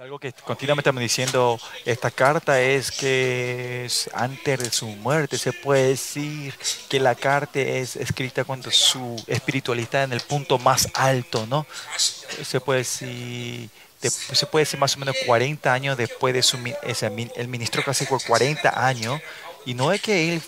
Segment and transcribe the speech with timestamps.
[0.00, 5.36] Algo que continuamente estamos diciendo, esta carta es que es antes de su muerte.
[5.36, 6.54] Se puede decir
[6.88, 11.66] que la carta es escrita cuando su espiritualidad en el punto más alto, ¿no?
[11.98, 13.68] Se puede decir,
[14.00, 16.56] se puede decir más o menos 40 años después de su,
[17.36, 19.20] el ministro casi por 40 años
[19.66, 20.42] y no es que él,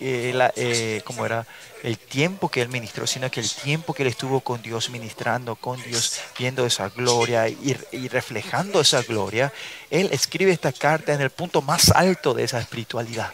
[0.00, 1.46] eh, eh, como era
[1.82, 5.54] el tiempo que él ministró, sino que el tiempo que él estuvo con Dios ministrando,
[5.56, 9.52] con Dios viendo esa gloria y, reflejando esa gloria,
[9.90, 13.32] él escribe esta carta en el punto más alto de esa espiritualidad.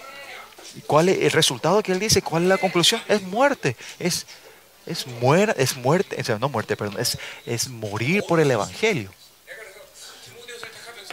[0.76, 2.22] ¿Y cuál es el resultado que él dice?
[2.22, 3.00] ¿Cuál es la conclusión?
[3.08, 3.76] Es muerte.
[3.98, 4.26] Es,
[4.86, 5.06] es,
[5.56, 9.10] es muerte, no muerte, perdón, es, es morir por el Evangelio.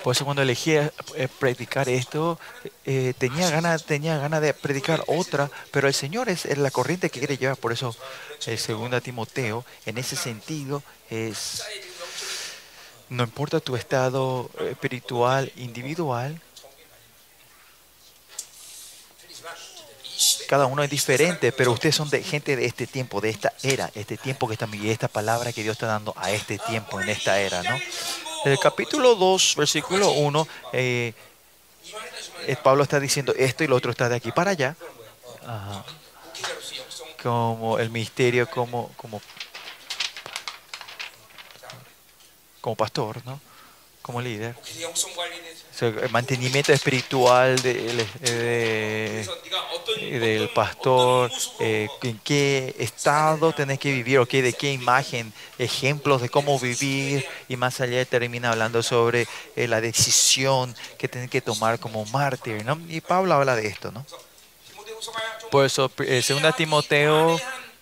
[0.06, 0.92] Por eso cuando elegí eh,
[1.40, 2.40] predicar esto,
[2.86, 7.18] eh, tenía ganas tenía ganas de predicar otra, pero el Señor es, la corriente que
[7.18, 7.58] quiere llevar.
[7.58, 7.96] Por eso,
[8.46, 11.64] el segundo Timoteo, en ese sentido, es
[13.10, 16.40] no importa tu estado espiritual individual,
[20.48, 23.92] cada uno es diferente, pero ustedes son de gente de este tiempo, de esta era,
[23.96, 27.10] este tiempo que está y esta palabra que Dios está dando a este tiempo, en
[27.10, 27.76] esta era, ¿no?
[28.46, 31.14] El capítulo 2, versículo 1, eh,
[32.48, 34.76] eh, Pablo está diciendo esto y lo otro está de aquí para allá.
[37.22, 39.22] Como el misterio, como, como,
[42.62, 43.40] como pastor, ¿no?
[44.06, 44.56] Como líder
[45.82, 49.28] el mantenimiento espiritual de,
[49.98, 56.30] del pastor, eh, en qué estado tenés que vivir, o de qué imagen, ejemplos de
[56.30, 61.80] cómo vivir, y más allá termina hablando sobre eh, la decisión que tenés que tomar
[61.80, 62.80] como mártir, ¿no?
[62.88, 64.06] Y Pablo habla de esto, ¿no?
[65.52, 67.40] Por eso, eh, segunda Timoteo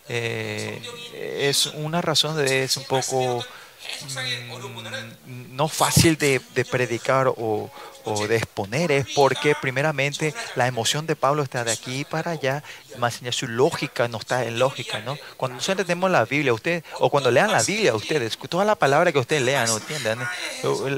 [0.08, 3.44] es una razón de es un poco
[5.28, 6.40] no fácil de,
[6.70, 7.70] predicar o,
[8.28, 12.64] de exponer es porque primeramente la emoción de Pablo está de aquí para allá,
[12.98, 15.18] más allá su lógica no está en lógica, ¿no?
[15.38, 19.12] Cuando nosotros entendemos la Biblia, usted, o cuando lean la Biblia ustedes, toda la palabra
[19.12, 20.20] que ustedes lean, ¿no entienden?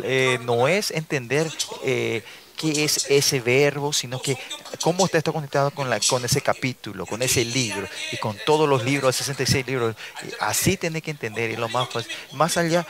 [0.03, 1.51] Eh, no es entender
[1.83, 2.23] eh,
[2.55, 4.37] qué es ese verbo, sino que
[4.81, 8.67] cómo está esto conectado con, la, con ese capítulo, con ese libro y con todos
[8.67, 9.95] los libros, 66 libros.
[10.39, 11.89] Así tiene que entender y lo más
[12.33, 12.85] Más allá,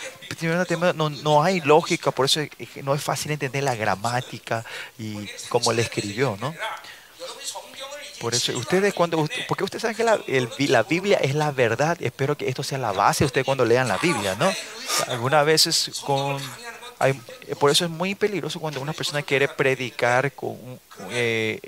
[0.96, 2.42] no, no hay lógica, por eso
[2.84, 4.66] no es fácil entender la gramática
[4.98, 6.54] y cómo le escribió, ¿no?
[8.20, 10.20] Por eso, ustedes cuando, porque ustedes saben que la,
[10.70, 13.88] la, Biblia es la verdad, espero que esto sea la base de ustedes cuando lean
[13.88, 14.52] la Biblia, ¿no?
[15.08, 16.42] Algunas veces con
[17.60, 20.58] por eso es muy peligroso cuando una persona quiere predicar con,
[21.12, 21.60] eh,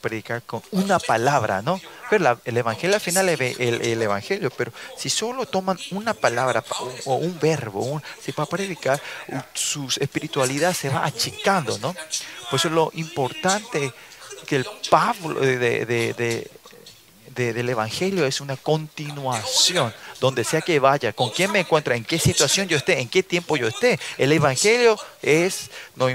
[0.00, 1.80] predicar con una palabra, ¿no?
[2.10, 6.62] Pero el evangelio al final es el, evangelio, pero si solo toman una palabra
[7.06, 9.00] o un verbo, un, si para predicar,
[9.54, 11.94] su espiritualidad se va achicando, ¿no?
[12.50, 13.92] Por eso es lo importante
[14.46, 16.50] que el Pablo de
[17.34, 22.18] del Evangelio es una continuación, donde sea que vaya, con quién me encuentra, en qué
[22.18, 23.98] situación yo esté, en qué tiempo yo esté.
[24.18, 26.06] El Evangelio es, no,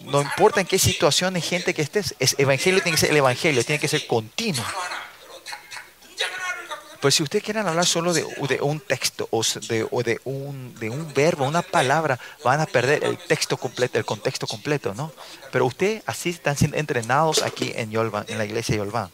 [0.00, 3.16] no importa en qué situación hay gente que estés, el Evangelio tiene que ser el
[3.16, 4.64] Evangelio, tiene que ser continuo.
[7.02, 8.22] Pues si ustedes quieren hablar solo de,
[8.60, 13.18] un texto o, de, de, un, de un verbo, una palabra, van a perder el
[13.18, 15.12] texto completo, el contexto completo, ¿no?
[15.50, 19.10] Pero ustedes así están siendo entrenados aquí en Yolvan, en la iglesia de Yolvan.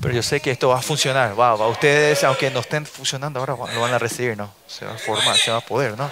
[0.00, 1.38] Pero yo sé que esto va a funcionar.
[1.38, 1.54] Va.
[1.66, 4.52] Ustedes, aunque no estén funcionando ahora, lo van a recibir, ¿no?
[4.66, 6.10] Se va a formar, se va a poder, ¿no?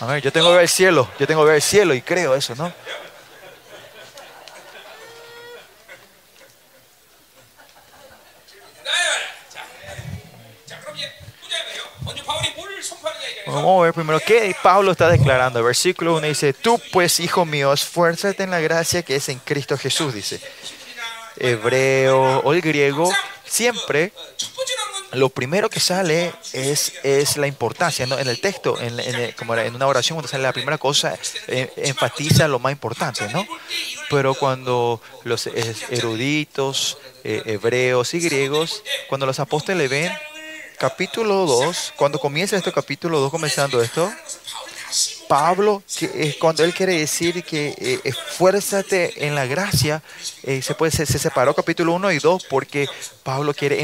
[0.00, 2.02] A ver, yo tengo que ver el cielo, yo tengo que ver el cielo y
[2.02, 2.72] creo eso, ¿no?
[13.46, 15.62] Vamos a ver primero qué Pablo está declarando.
[15.62, 19.76] Versículo 1 dice, tú pues, hijo mío, esfuérzate en la gracia que es en Cristo
[19.76, 20.40] Jesús, dice
[21.40, 23.12] hebreo o el griego,
[23.44, 24.12] siempre
[25.12, 28.04] lo primero que sale es, es la importancia.
[28.04, 32.46] En el texto, en, como en una oración, cuando sale la primera cosa, eh, enfatiza
[32.46, 33.28] lo más importante.
[33.32, 33.44] ¿no?
[34.08, 40.12] Pero cuando los eruditos, eh, hebreos y griegos, cuando los apóstoles ven
[40.78, 44.10] capítulo 2, cuando comienza este capítulo 2, comenzando esto,
[45.28, 50.02] Pablo, que, cuando él quiere decir que eh, esfuérzate en la gracia,
[50.42, 52.88] eh, se, puede, se, separó capítulo 1 y 2 porque
[53.22, 53.80] Pablo quiere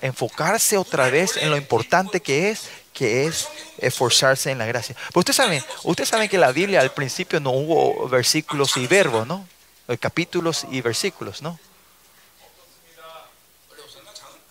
[0.00, 4.96] enfocarse otra vez en lo importante que es, que es esforzarse en la gracia.
[5.08, 9.26] Pero ustedes saben, ustedes saben que la Biblia al principio no hubo versículos y verbos,
[9.26, 9.46] ¿no?
[9.88, 11.58] Eh, capítulos y versículos, ¿no?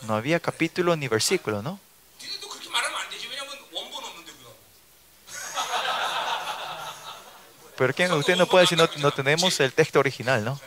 [0.07, 1.79] No había capítulo ni versículo, ¿no?
[7.81, 10.61] Pero que usted no puede decir no, no tenemos el texto original, ¿no?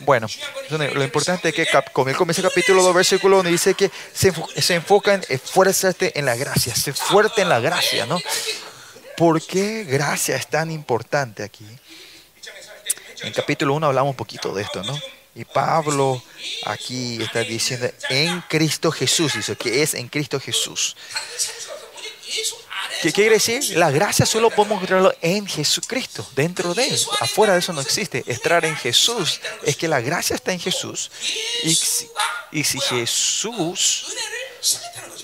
[0.00, 0.26] Bueno,
[0.68, 5.14] lo importante es que comienza el capítulo 2, versículo 1, dice que se, se enfoca
[5.14, 8.20] en esfuérzate en la gracia, se fuerte en la gracia, ¿no?
[9.16, 11.64] ¿Por qué gracia es tan importante aquí?
[13.22, 14.98] En capítulo 1 hablamos un poquito de esto, ¿no?
[15.36, 16.20] Y Pablo
[16.66, 20.96] aquí está diciendo en Cristo Jesús, dice que es en Cristo Jesús.
[23.02, 23.76] ¿Qué quiere decir?
[23.76, 27.00] La gracia solo podemos encontrarlo en Jesucristo, dentro de Él.
[27.20, 28.24] Afuera de eso no existe.
[28.26, 31.10] Estar en Jesús es que la gracia está en Jesús.
[31.62, 31.78] Y,
[32.52, 34.06] y si Jesús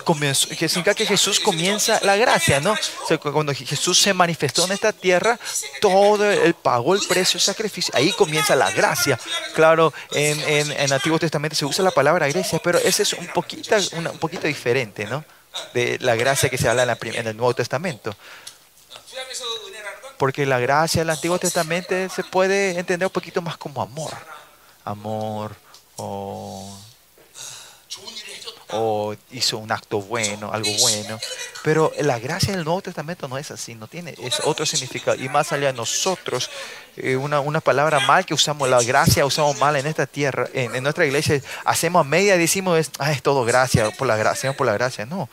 [0.05, 2.75] comenzó, que significa que Jesús comienza la gracia, ¿no?
[3.21, 5.39] cuando Jesús se manifestó en esta tierra,
[5.81, 9.19] todo el pagó el precio, el sacrificio, ahí comienza la gracia.
[9.55, 13.27] Claro, en, en, en Antiguo Testamento se usa la palabra gracia, pero ese es un
[13.29, 15.25] poquito, un poquito diferente, ¿no?
[15.75, 18.14] De la gracia que se habla en, el Nuevo Testamento.
[20.19, 24.12] Porque la gracia del Antiguo Testamento se puede entender un poquito más como amor.
[24.85, 25.55] Amor
[25.97, 26.79] o,
[28.72, 31.19] o hizo un acto bueno, algo bueno.
[31.62, 35.17] Pero la gracia del Nuevo Testamento no es así, no tiene, es otro significado.
[35.20, 36.50] Y más allá de nosotros,
[36.96, 40.82] eh, una, una, palabra mal que usamos, la gracia usamos mal en esta tierra, en,
[40.82, 44.56] nuestra iglesia, hacemos a media y decimos, es, ah, es todo gracia, por la gracia,
[44.56, 45.06] por la gracia.
[45.06, 45.28] No,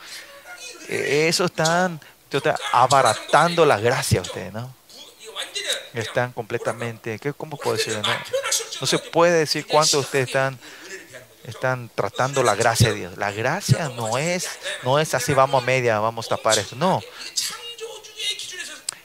[0.88, 2.00] e, eso están,
[2.72, 4.76] abaratando la gracia ustedes, ¿no?
[5.94, 8.02] Están completamente, ¿qué, ¿cómo puedo decirlo?
[8.02, 8.08] No?
[8.80, 10.58] no se puede decir cuánto ustedes están
[11.44, 13.16] están tratando la gracia de Dios.
[13.16, 14.48] La gracia no es,
[14.82, 16.76] no es así, vamos a media, vamos a tapar esto.
[16.76, 17.00] No.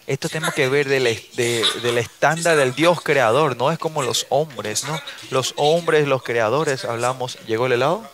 [0.05, 1.03] Esto tenemos que ver del,
[1.35, 4.99] del estándar del Dios creador, no es como los hombres, ¿no?
[5.29, 8.09] Los hombres, los creadores, hablamos, ¿llegó el helado?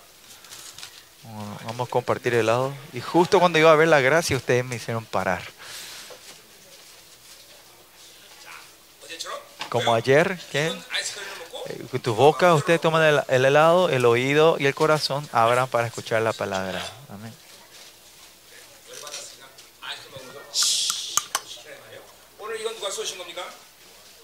[1.65, 2.73] Vamos a compartir el helado.
[2.93, 5.41] Y justo cuando iba a ver la gracia, ustedes me hicieron parar.
[9.69, 10.73] Como ayer, ¿qué?
[11.91, 16.21] Con tu boca ustedes toman el, helado, el oído y el corazón abran para escuchar
[16.21, 16.83] la palabra.
[17.09, 17.33] Amén.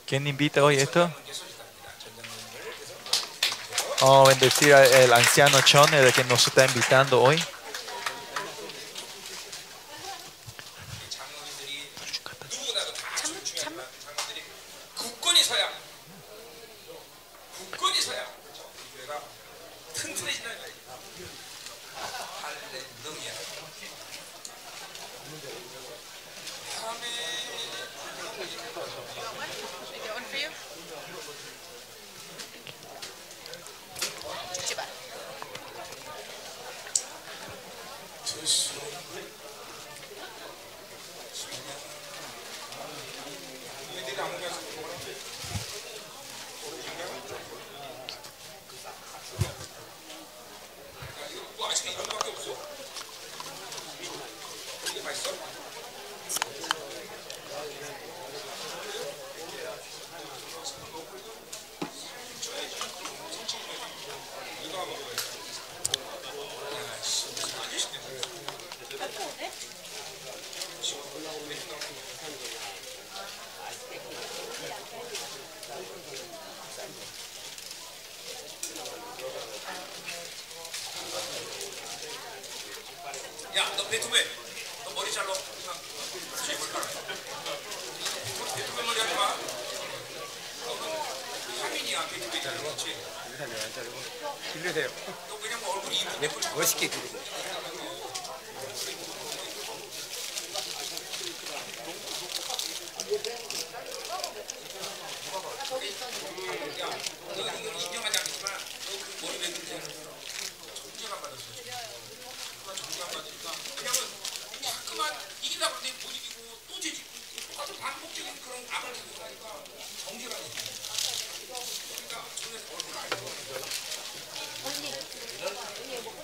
[0.05, 1.11] ¿Quién invita hoy esto?
[4.01, 7.41] A bendecir al anciano Chone de que nos está invitando hoy.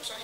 [0.02, 0.18] 来,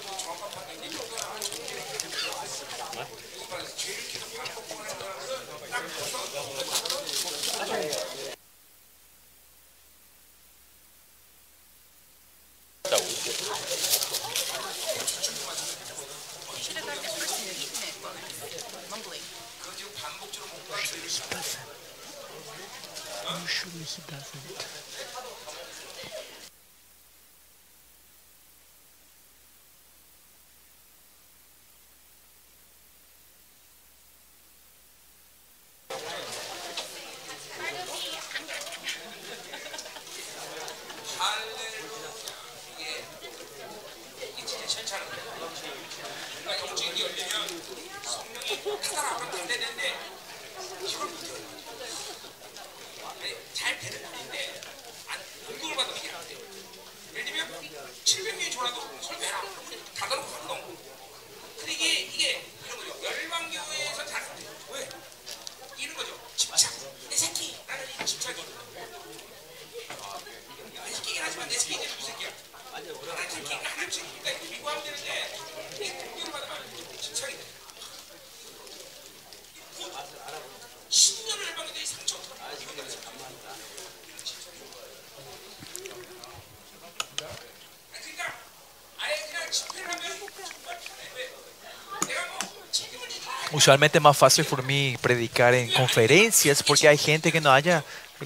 [93.58, 97.84] Usualmente es más fácil por mí predicar en conferencias porque hay gente que no haya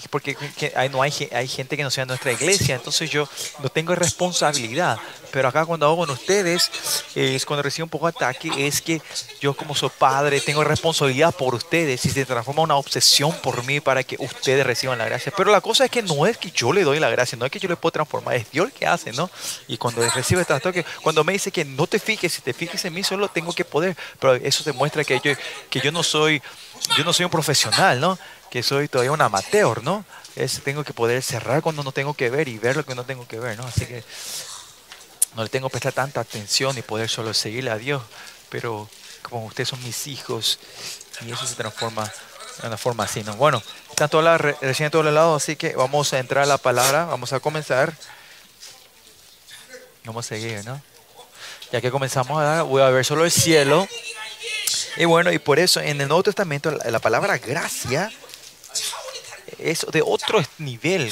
[0.09, 0.37] porque
[0.75, 3.27] hay, no hay, hay gente que no sea nuestra iglesia, entonces yo
[3.61, 4.97] no tengo responsabilidad.
[5.31, 6.71] Pero acá cuando hago con ustedes,
[7.15, 9.01] es cuando recibo un poco de ataque, es que
[9.39, 13.79] yo como soy padre tengo responsabilidad por ustedes y se transforma una obsesión por mí
[13.79, 15.31] para que ustedes reciban la gracia.
[15.35, 17.51] Pero la cosa es que no es que yo le doy la gracia, no es
[17.51, 19.29] que yo le puedo transformar, es Dios que hace, ¿no?
[19.67, 22.83] Y cuando recibe este ataque, cuando me dice que no te fijes, si te fijes
[22.85, 23.95] en mí, solo tengo que poder.
[24.19, 25.33] Pero eso demuestra que yo,
[25.69, 26.41] que yo no soy,
[26.97, 28.17] yo no soy un profesional, ¿no?
[28.51, 30.03] Que soy todavía un amateur, ¿no?
[30.35, 33.05] Es, tengo que poder cerrar cuando no tengo que ver y ver lo que no
[33.05, 33.65] tengo que ver, ¿no?
[33.65, 34.03] Así que
[35.35, 38.03] no le tengo que prestar tanta atención y poder solo seguirle a Dios,
[38.49, 38.89] pero
[39.21, 40.59] como ustedes son mis hijos
[41.25, 42.11] y eso se transforma
[42.61, 43.35] de una forma así, ¿no?
[43.35, 46.47] Bueno, están todas las, recién a todos los lados, así que vamos a entrar a
[46.47, 47.93] la palabra, vamos a comenzar.
[50.03, 50.81] Vamos a seguir, ¿no?
[51.71, 53.87] Ya que comenzamos a dar, voy a ver solo el cielo.
[54.97, 58.11] Y bueno, y por eso en el Nuevo Testamento la palabra gracia
[59.59, 61.11] es de otro nivel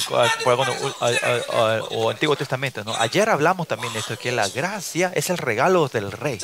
[1.90, 2.84] o Antiguo Testamento.
[2.84, 2.94] ¿no?
[2.96, 6.38] Ayer hablamos también de esto, que la gracia es el regalo del rey.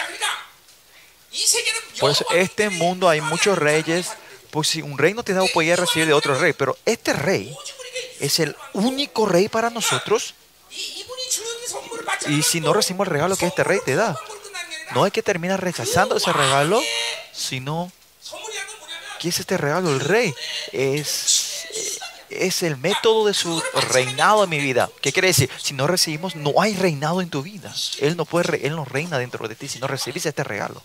[1.99, 4.12] Por eso este mundo hay muchos reyes,
[4.50, 7.55] pues si un rey no te da podía recibir de otro rey, pero este rey
[8.21, 10.35] es el único rey para nosotros.
[12.29, 14.19] Y si no recibimos el regalo que este rey te da,
[14.95, 16.81] no hay que terminar rechazando ese regalo,
[17.33, 17.93] sino
[19.19, 19.91] ¿qué es este regalo?
[19.91, 20.35] El rey
[20.73, 21.36] es
[22.30, 24.90] es el método de su reinado en mi vida.
[25.00, 25.50] ¿Qué quiere decir?
[25.62, 27.75] Si no recibimos, no hay reinado en tu vida.
[28.00, 30.83] Él no puede, él no reina dentro de ti si no recibís este regalo.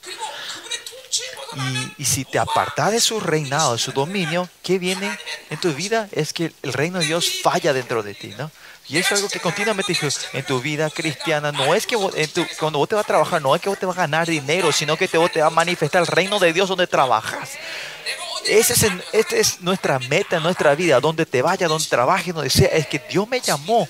[1.97, 5.17] Y, si te apartas de su reinado, de su dominio, ¿qué viene
[5.49, 6.07] en tu vida?
[6.11, 8.49] Es que el reino de Dios falla dentro de ti, ¿no?
[8.91, 9.97] Y es algo que continuamente
[10.33, 11.95] en tu vida cristiana, no es que
[12.59, 14.73] cuando vos te vas a trabajar, no es que vos te vas a ganar dinero,
[14.73, 17.51] sino que te, vos te va a manifestar el reino de Dios donde trabajas.
[18.45, 22.49] Esa es, esta es nuestra meta en nuestra vida, donde te vaya, donde trabaje, donde
[22.49, 22.67] sea.
[22.67, 23.87] Es que Dios me llamó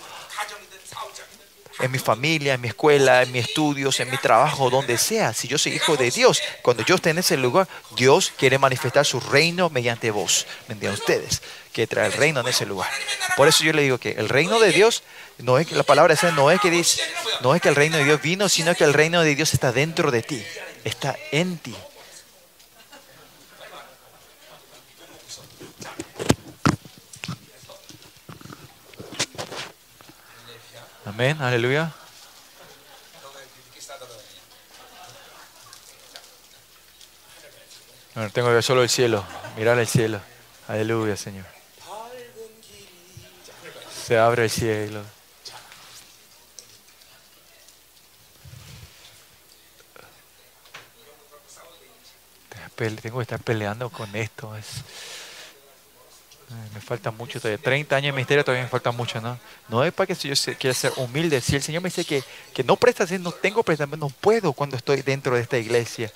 [1.79, 5.33] en mi familia, en mi escuela, en mis estudios, en mi trabajo, donde sea.
[5.33, 9.03] Si yo soy hijo de Dios, cuando yo esté en ese lugar, Dios quiere manifestar
[9.03, 11.41] su reino mediante vos, mediante ustedes,
[11.73, 12.89] que trae el reino en ese lugar.
[13.37, 15.03] Por eso yo le digo que el reino de Dios,
[15.37, 17.01] no es que la palabra esa no es que dice,
[17.41, 19.71] no es que el reino de Dios vino, sino que el reino de Dios está
[19.71, 20.43] dentro de ti,
[20.83, 21.75] está en ti.
[31.05, 31.93] Amén, aleluya.
[38.33, 39.25] Tengo que ver solo el cielo,
[39.57, 40.21] mirar el cielo.
[40.67, 41.60] Aleluya, Señor.
[44.11, 45.01] Se abre el cielo.
[52.75, 54.53] Tengo que estar peleando con esto.
[54.57, 54.65] Es,
[56.73, 57.57] me falta mucho todavía.
[57.63, 59.39] 30 años de ministerio todavía me falta mucho, ¿no?
[59.69, 61.39] No es para que yo quiera ser humilde.
[61.39, 62.21] Si el Señor me dice que,
[62.53, 66.11] que no presta no tengo prestamiento, no puedo cuando estoy dentro de esta iglesia.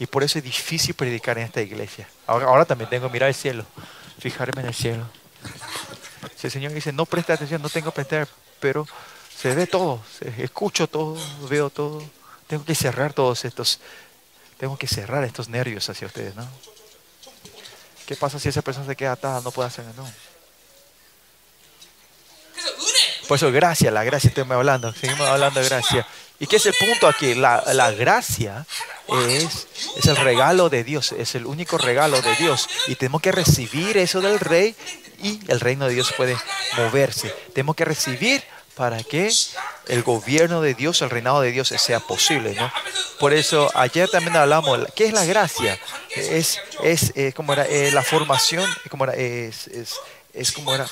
[0.00, 2.08] Y por eso es difícil predicar en esta iglesia.
[2.26, 3.64] Ahora, ahora también tengo que mirar el cielo,
[4.18, 5.06] fijarme en el cielo.
[6.36, 8.28] Si el Señor dice, no presta atención, no tengo que prestar,
[8.60, 8.86] pero
[9.36, 10.02] se ve todo,
[10.38, 11.16] escucho todo,
[11.48, 12.02] veo todo.
[12.46, 13.80] Tengo que cerrar todos estos,
[14.58, 16.46] tengo que cerrar estos nervios hacia ustedes, ¿no?
[18.06, 19.40] ¿Qué pasa si esa persona se queda atada?
[19.40, 20.08] No puede hacer no.
[23.26, 24.92] Por eso, gracia, la gracia, estoy hablando.
[24.92, 26.06] Seguimos hablando de gracia.
[26.38, 27.34] ¿Y qué es el punto aquí?
[27.34, 28.66] La, la gracia
[29.28, 29.66] es,
[29.96, 32.68] es, el regalo de Dios, es el único regalo de Dios.
[32.88, 34.74] Y tenemos que recibir eso del rey
[35.22, 36.36] y el reino de Dios puede
[36.76, 37.34] moverse.
[37.54, 38.42] Tenemos que recibir
[38.76, 39.30] para que
[39.88, 42.54] el gobierno de Dios, el reinado de Dios sea posible.
[42.54, 42.70] ¿no?
[43.18, 45.78] Por eso ayer también hablamos, ¿qué es la gracia?
[46.14, 49.94] Es, es, como era eh, la formación, como era, es, es,
[50.34, 50.86] es como era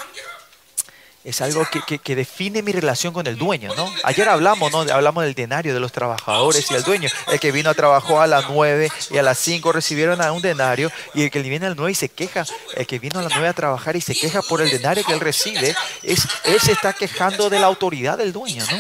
[1.25, 3.91] es algo que, que, define mi relación con el dueño, ¿no?
[4.03, 4.81] Ayer hablamos, ¿no?
[4.81, 7.09] Hablamos del denario de los trabajadores y el dueño.
[7.29, 10.43] El que vino a trabajar a las 9 y a las 5 recibieron a un
[10.43, 13.23] denario y el que viene a las 9 y se queja, el que vino a
[13.23, 16.61] las 9 a trabajar y se queja por el denario que él recibe, es, él
[16.61, 18.79] se está quejando de la autoridad del dueño, ¿no?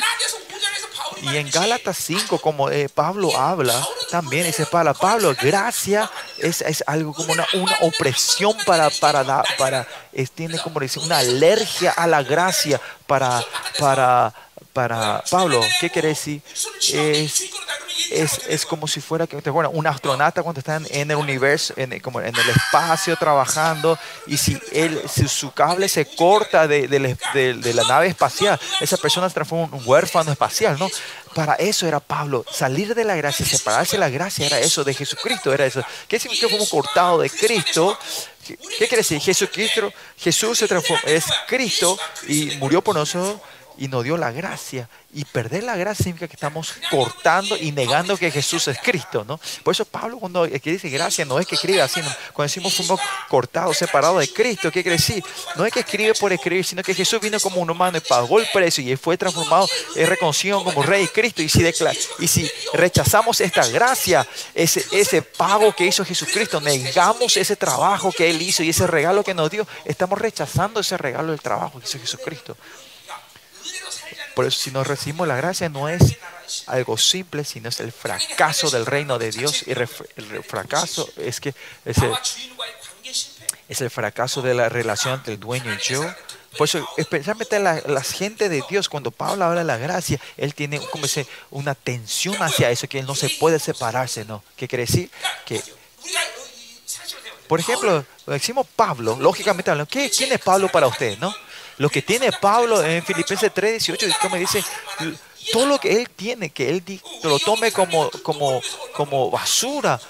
[1.24, 6.84] Y en Gálatas 5, como eh, Pablo habla, también dice para Pablo, gracia es, es
[6.86, 9.86] algo como una, una opresión para, para, para
[10.34, 13.42] tiene como decir, una alergia a la gracia para,
[13.78, 14.32] para,
[14.74, 15.60] para Pablo.
[15.80, 16.42] ¿Qué quiere decir?
[16.92, 17.44] Es,
[18.10, 22.00] es, es, como si fuera que, bueno, un astronauta cuando está en el universo, en,
[22.00, 27.54] como en el espacio trabajando, y si, él, si su cable se corta de, de,
[27.54, 30.90] de, la nave espacial, esa persona se transforma en un huérfano espacial, ¿no?
[31.34, 34.92] Para eso era Pablo, salir de la gracia, separarse de la gracia, era eso, de
[34.92, 35.82] Jesucristo, era eso.
[36.08, 37.96] ¿Qué significa como cortado de Cristo?
[38.44, 39.20] ¿Qué, quiere decir?
[39.20, 43.40] Jesucristo, Jesús se transformó, es Cristo y murió por nosotros
[43.78, 44.88] y nos dio la gracia.
[45.12, 49.38] Y perder la gracia significa que estamos cortando y negando que Jesús es Cristo, ¿no?
[49.62, 52.00] Por eso Pablo cuando dice gracia no es que escribe así,
[52.32, 55.22] cuando decimos fuimos cortados, separados de Cristo, ¿qué quiere decir?
[55.56, 58.40] No es que escribe por escribir, sino que Jesús vino como un humano y pagó
[58.40, 61.42] el precio y fue transformado, es reconocido como Rey Cristo.
[61.42, 61.64] Y si,
[62.18, 68.30] y si rechazamos esta gracia, ese, ese pago que hizo Jesucristo, negamos ese trabajo que
[68.30, 71.86] Él hizo y ese regalo que nos dio, estamos rechazando ese regalo del trabajo que
[71.86, 72.56] hizo Jesucristo.
[74.34, 76.16] Por eso si no recibimos la gracia no es
[76.66, 79.64] algo simple, sino es el fracaso del reino de Dios.
[79.66, 79.86] Y el
[80.42, 82.12] fracaso es que es el,
[83.68, 86.04] es el fracaso de la relación entre el dueño y yo.
[86.56, 90.54] Por eso, especialmente la, la, gente de Dios, cuando Pablo habla de la gracia, él
[90.54, 94.44] tiene como ese, una tensión hacia eso, que él no se puede separarse, ¿no?
[94.56, 95.10] ¿Qué quiere decir?
[95.44, 95.60] Que,
[97.48, 101.34] por ejemplo, decimos Pablo, lógicamente hablando, ¿qué, ¿quién es Pablo para usted, no?
[101.78, 104.64] Lo que tiene Pablo en Filipenses 3, 18, como dice,
[105.52, 106.82] todo lo que él tiene, que él
[107.22, 108.60] lo tome como, como,
[108.94, 110.00] como basura,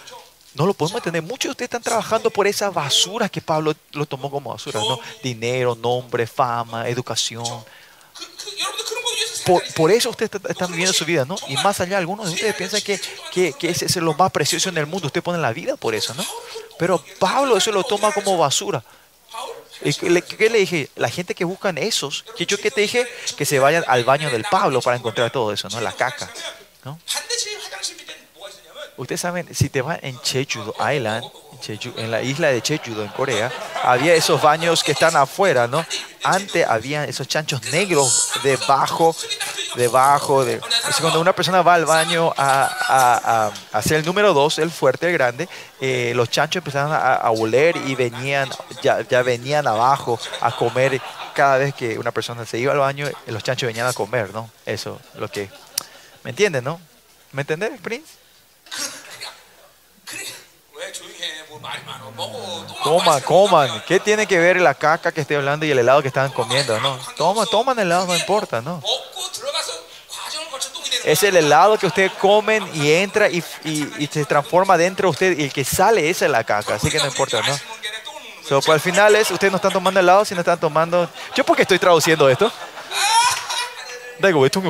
[0.55, 1.22] no lo podemos entender.
[1.22, 4.98] Muchos de ustedes están trabajando por esa basura que Pablo lo tomó como basura, ¿no?
[5.22, 7.44] Dinero, nombre, fama, educación.
[9.74, 11.37] Por, eso ustedes están viviendo su vida, ¿no?
[11.48, 12.98] Y más allá, algunos de ustedes piensan que,
[13.31, 15.09] que, que ese es lo más precioso en el mundo.
[15.09, 16.24] Ustedes ponen la vida por eso, ¿no?
[16.79, 18.83] Pero Pablo eso lo toma como basura.
[19.83, 20.91] ¿Qué le dije?
[20.97, 23.07] La gente que buscan esos, que yo que te dije,
[23.37, 25.81] que se vayan al baño del Pablo para encontrar todo eso, ¿no?
[25.81, 26.31] La caca.
[26.85, 26.99] ¿no?
[28.97, 31.25] Ustedes saben, si te vas en Jeju Island,
[31.97, 33.51] en la isla de Jeju en Corea,
[33.83, 35.85] había esos baños que están afuera, ¿no?
[36.23, 39.15] Antes había esos chanchos negros debajo,
[39.75, 40.45] debajo.
[40.45, 40.61] De,
[41.01, 45.49] cuando una persona va al baño a, hacer el número dos, el fuerte, el grande,
[45.81, 48.49] eh, los chanchos empezaron a, oler y venían,
[48.81, 51.01] ya, ya venían abajo a comer
[51.35, 54.49] cada vez que una persona se iba al baño, los chanchos venían a comer, ¿no?
[54.65, 55.51] Eso, lo que...
[56.23, 56.81] ¿Me entienden, no?
[57.33, 58.24] ¿Me entiendes, Prince?
[62.83, 63.83] Coman, coman.
[63.87, 66.79] ¿Qué tiene que ver la caca que estoy hablando y el helado que estaban comiendo?
[66.81, 68.83] No, toma, toman helado, no importa, no.
[71.05, 73.43] Es el helado que ustedes comen y entra y,
[74.11, 76.99] se transforma dentro de usted y el que sale esa es la caca, así que
[76.99, 77.59] no importa, ¿no?
[78.47, 81.09] So, pues al final es, ustedes no están tomando helado, sino están tomando...
[81.35, 82.53] ¿Yo por qué estoy traduciendo esto?
[84.45, 84.63] esto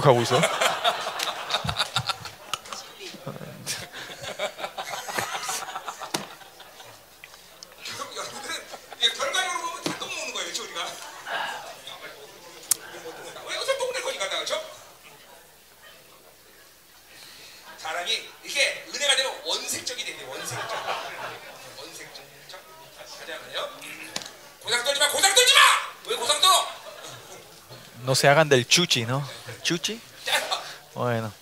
[28.05, 29.27] No se hagan del chuchi, ¿no?
[29.63, 30.01] ¿Chuchi?
[30.95, 31.33] Bueno.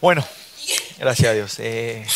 [0.00, 0.26] Bueno,
[0.98, 1.58] gracias a Dios.
[1.58, 2.06] Eh,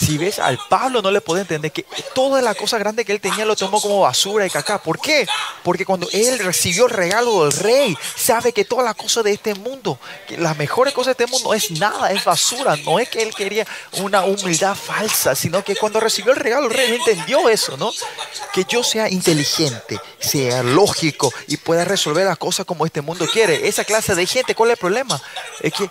[0.00, 1.84] si ves al Pablo no le puede entender que
[2.14, 4.82] toda la cosa grande que él tenía lo tomó como basura y caca.
[4.82, 5.26] ¿Por qué?
[5.62, 9.54] Porque cuando él recibió el regalo del rey, sabe que toda la cosa de este
[9.54, 12.76] mundo, que las mejores cosas de este mundo es nada, es basura.
[12.76, 13.66] No es que él quería
[13.98, 17.92] una humildad falsa, sino que cuando recibió el regalo del rey, entendió eso, ¿no?
[18.54, 23.68] Que yo sea inteligente, sea lógico y pueda resolver las cosas como este mundo quiere.
[23.68, 25.20] Esa clase de gente, ¿cuál es el problema?
[25.60, 25.90] Es que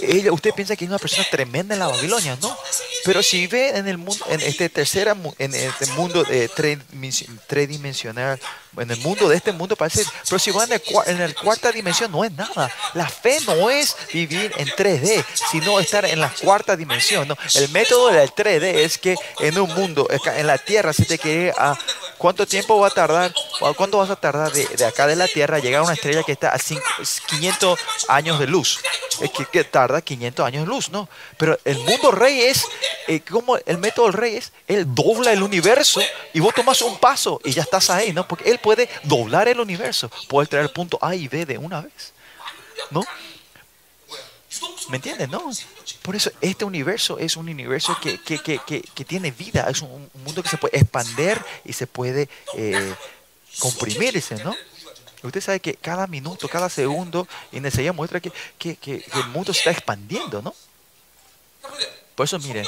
[0.00, 2.56] ella, usted piensa que es una persona tremenda en la Babilonia, ¿no?
[3.04, 6.48] Pero si ve en el mundo, en este tercera, en este mundo de
[7.46, 8.38] tridimensional,
[8.76, 11.72] en el mundo de este mundo parece, pero si va en, el, en la cuarta
[11.72, 12.70] dimensión no es nada.
[12.94, 17.28] La fe no es vivir en 3D, sino estar en la cuarta dimensión.
[17.28, 17.36] ¿no?
[17.54, 21.52] El método del 3D es que en un mundo, en la tierra, se te quiere
[21.56, 21.76] a
[22.18, 23.32] ¿Cuánto tiempo va a tardar?
[23.76, 26.32] ¿Cuánto vas a tardar de, acá de la Tierra a llegar a una estrella que
[26.32, 27.78] está a 500
[28.08, 28.80] años de luz?
[29.20, 31.08] Es que, tarda 500 años de luz, ¿no?
[31.36, 32.66] Pero el mundo rey es,
[33.06, 36.00] eh, como el método del rey es, él dobla el universo
[36.32, 38.26] y vos tomas un paso y ya estás ahí, ¿no?
[38.26, 42.12] Porque él puede doblar el universo, puede traer punto A y B de una vez,
[42.90, 43.04] ¿no?
[44.88, 45.28] ¿Me entiendes?
[45.28, 45.50] No.
[46.02, 50.10] Por eso este universo es un universo que, que, que, que tiene vida, es un,
[50.24, 52.94] mundo que se puede expandir y se puede eh,
[53.58, 54.54] comprimirse, ¿no?
[55.22, 57.26] Usted sabe que cada minuto, cada segundo,
[57.66, 60.54] ese muestra que, que el mundo se está expandiendo, ¿no?
[62.18, 62.66] Por eso, miren,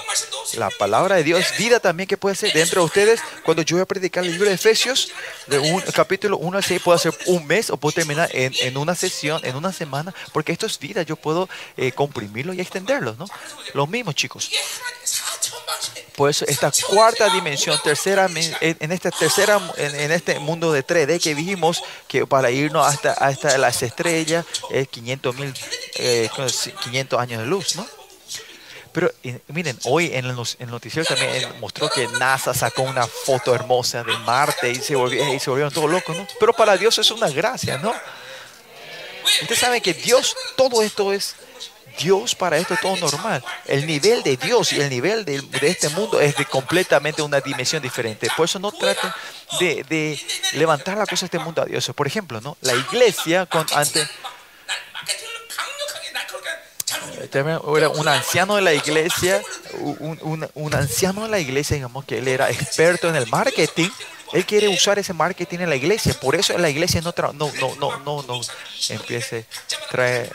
[0.55, 3.21] la palabra de Dios, vida también que puede ser dentro de ustedes.
[3.45, 5.11] Cuando yo voy a predicar el libro de Efesios,
[5.49, 8.77] de un capítulo 1 al 6, puedo hacer un mes o puedo terminar en, en
[8.77, 11.03] una sesión, en una semana, porque esto es vida.
[11.03, 13.27] Yo puedo eh, comprimirlo y extenderlo, ¿no?
[13.75, 14.53] Lo mismo, chicos.
[16.15, 21.35] Por eso, esta cuarta dimensión, tercera, en, esta tercera, en, este mundo de 3D que
[21.35, 25.53] vimos, que para irnos hasta, hasta las estrellas es 500 mil,
[25.95, 28.00] 500 eh, años de luz, ¿no?
[28.92, 29.11] Pero
[29.48, 34.70] miren, hoy en el, noticiero también mostró que NASA sacó una foto hermosa de Marte
[34.70, 36.26] y se, volvieron, y se volvieron todos locos, ¿no?
[36.38, 37.94] Pero para Dios es una gracia, ¿no?
[39.42, 41.37] Usted sabe que Dios, todo esto es
[41.98, 43.44] Dios para esto es todo normal.
[43.66, 47.83] El nivel de Dios y el nivel de, este mundo es de completamente una dimensión
[47.83, 48.29] diferente.
[48.37, 49.11] Por eso no traten
[49.59, 50.20] de, de
[50.53, 51.90] levantar la cosa de este mundo a Dios.
[51.94, 52.57] Por ejemplo, ¿no?
[52.62, 53.66] La iglesia, con,
[57.76, 59.42] era un anciano de la iglesia,
[59.81, 63.90] un, un, anciano de la iglesia, digamos que él era experto en el marketing.
[64.33, 66.14] Él quiere usar ese marketing en la iglesia.
[66.14, 68.40] Por eso la iglesia no, no, no, no, no, no
[68.88, 69.46] empiece,
[69.90, 70.31] trae,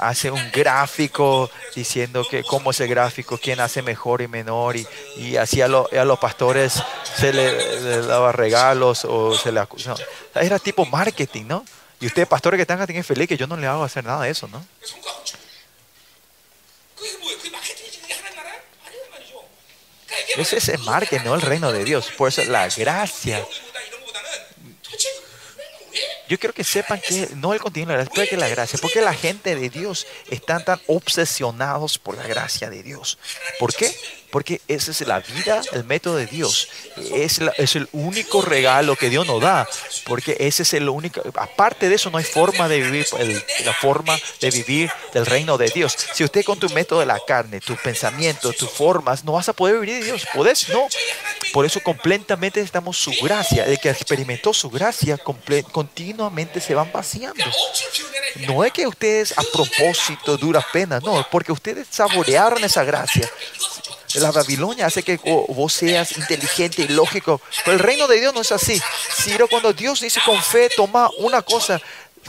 [0.00, 4.76] hace un gráfico diciendo que cómo es el gráfico, quién hace mejor y menor.
[4.76, 6.82] Y, y así a, a los pastores
[7.16, 9.98] se le, daba regalos o se le acusaba.
[10.34, 11.64] Era tipo marketing, ¿no?
[12.00, 14.30] Y ustedes, pastores que están aquí, feliz que yo no le hago hacer nada de
[14.30, 14.64] eso, ¿no?
[20.36, 22.10] Ese es el marketing, no el reino de Dios.
[22.16, 23.46] Por eso la gracia.
[26.28, 28.78] Yo quiero que sepan que no el contenido de la gracia, que la gracia.
[28.80, 33.18] Porque la gente de Dios están tan obsesionados por la gracia de Dios.
[33.58, 33.92] ¿Por qué?
[34.30, 36.68] Porque esa es la vida, el método de Dios.
[37.14, 37.40] Es,
[37.74, 39.68] el único regalo que Dios nos da.
[40.06, 41.22] Porque ese es el único.
[41.36, 43.06] Aparte de eso, no hay forma de vivir,
[43.64, 45.96] la forma de vivir del reino de Dios.
[46.14, 49.52] Si usted con tu método de la carne, tus pensamientos, tus formas, no vas a
[49.52, 50.26] poder vivir de Dios.
[50.34, 50.68] ¿Puedes?
[50.68, 50.86] No.
[51.52, 53.64] Por eso completamente estamos su gracia.
[53.64, 57.44] El que experimentó su gracia continuamente se van vaciando.
[58.46, 63.28] No es que ustedes a propósito duras penas, no, porque ustedes saborearon esa gracia.
[64.14, 67.40] La Babilonia hace que vos seas inteligente y lógico.
[67.64, 68.80] Pero el reino de Dios no es así.
[69.16, 71.80] Sino cuando Dios dice con fe, toma una cosa,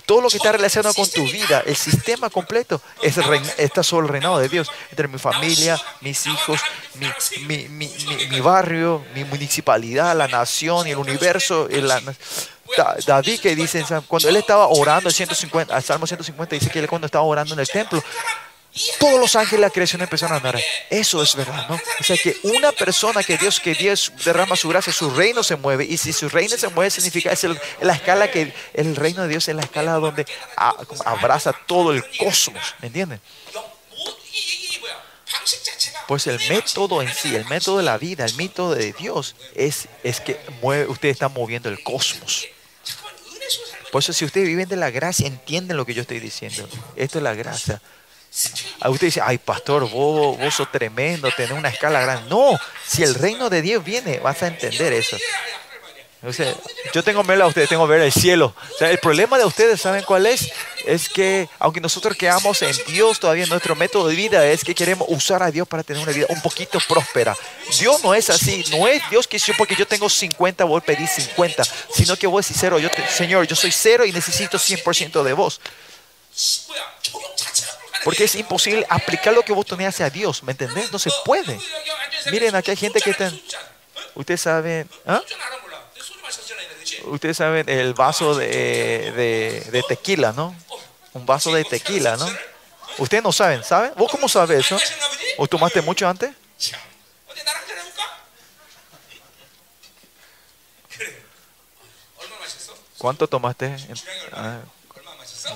[0.05, 3.17] todo lo que está relacionado con tu vida, el sistema completo, es
[3.57, 4.69] está sobre el reinado de Dios.
[4.89, 6.59] Entre mi familia, mis hijos,
[6.95, 11.67] mi, barrio, mi municipalidad, la nación y el universo.
[13.05, 16.87] David que dice, cuando él estaba orando, el 150, al Salmo 150 dice que él
[16.87, 18.01] cuando estaba orando en el templo,
[18.99, 20.60] todos los ángeles de la creación empezaron a andar.
[20.89, 21.79] Eso es verdad, ¿no?
[21.99, 25.57] O sea que una persona que Dios, que Dios derrama su gracia, su reino se
[25.57, 25.86] mueve.
[25.86, 27.45] Y si su reino se mueve, significa es
[27.81, 30.25] la escala que el reino de Dios es la escala donde
[31.05, 32.75] abraza todo el cosmos.
[32.79, 33.19] ¿Me entienden?
[36.07, 39.88] Pues el método en sí, el método de la vida, el método de Dios es,
[40.03, 42.47] es que mueve, ustedes están moviendo el cosmos.
[43.91, 46.67] Por eso si ustedes viven de la gracia, entienden lo que yo estoy diciendo.
[46.95, 47.81] Esto es la gracia.
[48.81, 52.27] A usted dice, ay pastor, vos, vos sos tremendo, tenés una escala grande.
[52.29, 55.17] No, si el reino de Dios viene, vas a entender eso.
[56.91, 58.55] yo tengo ver a ustedes, tengo ver el cielo.
[58.79, 60.51] el problema de ustedes, ¿saben cuál es?
[60.87, 65.07] Es que aunque nosotros quedamos en Dios, todavía nuestro método de vida es que queremos
[65.11, 67.37] usar a Dios para tener una vida un poquito próspera.
[67.79, 70.83] Dios no es así, no es Dios que yo porque yo tengo 50 voy a
[70.83, 71.63] pedir 50,
[71.93, 75.33] sino que voy a decir cero, yo Señor, yo soy cero y necesito 100% de
[75.33, 75.61] vos.
[78.03, 80.91] Porque es imposible aplicar lo que vos tenés hacia Dios, ¿me entendés?
[80.91, 81.59] No se puede.
[82.31, 83.31] Miren, aquí hay gente que está...
[84.15, 84.89] Ustedes saben...
[85.05, 85.21] ¿ah?
[87.05, 89.11] Ustedes saben el vaso de,
[89.71, 90.55] de, tequila, ¿no?
[91.13, 92.29] Un vaso de tequila, ¿no?
[92.97, 93.93] Ustedes no saben, ¿saben?
[93.95, 94.77] ¿Vos cómo sabes eso?
[95.37, 96.31] ¿O tomaste mucho antes?
[102.97, 103.75] ¿Cuánto tomaste?
[104.31, 104.59] Ah,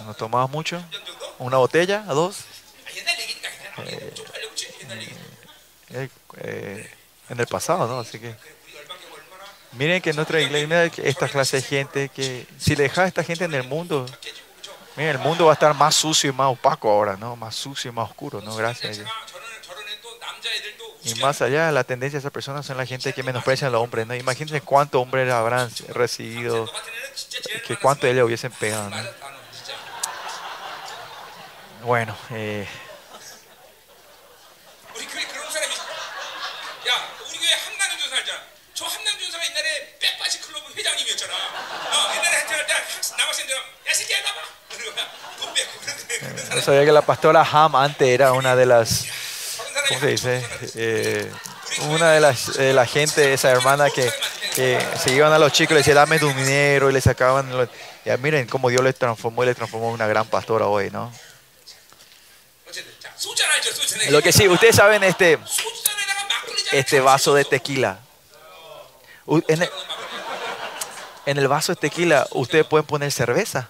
[0.06, 0.84] ¿No tomabas mucho?
[1.40, 2.46] una botella, a dos.
[3.86, 4.14] Eh,
[5.90, 6.92] eh, eh,
[7.30, 8.00] en el pasado, ¿no?
[8.00, 8.36] Así que
[9.74, 13.24] miren que en nuestra iglesia esta clase de gente que si le dejas a esta
[13.24, 14.06] gente en el mundo,
[14.96, 17.36] miren, el mundo va a estar más sucio y más opaco ahora, ¿no?
[17.36, 18.56] Más sucio y más oscuro, ¿no?
[18.56, 19.12] Gracias a Dios.
[21.04, 23.82] Y más allá, la tendencia de esas personas son la gente que menosprecian a los
[23.84, 24.16] hombres, ¿no?
[24.16, 26.68] Imagínense cuántos hombres habrán recibido,
[27.68, 29.25] que cuánto ellos hubiesen pegado, ¿no?
[31.86, 32.68] Bueno, eh,
[46.56, 49.06] Yo sabía que la pastora Ham antes era una de las,
[49.88, 51.32] ¿cómo se dice?
[51.90, 54.12] Una de las, eh, la gente, esa hermana que,
[54.56, 57.56] se iban a los chicos y le decía, dame tu dinero y le sacaban.
[57.56, 57.70] Los...
[58.06, 61.12] Ya miren cómo Dios les transformó y les transformó en una gran pastora hoy, ¿no?
[64.10, 65.40] Lo que sí, ustedes saben este,
[66.72, 68.00] este vaso de tequila.
[71.26, 73.70] En el, vaso de tequila ustedes pueden poner cerveza.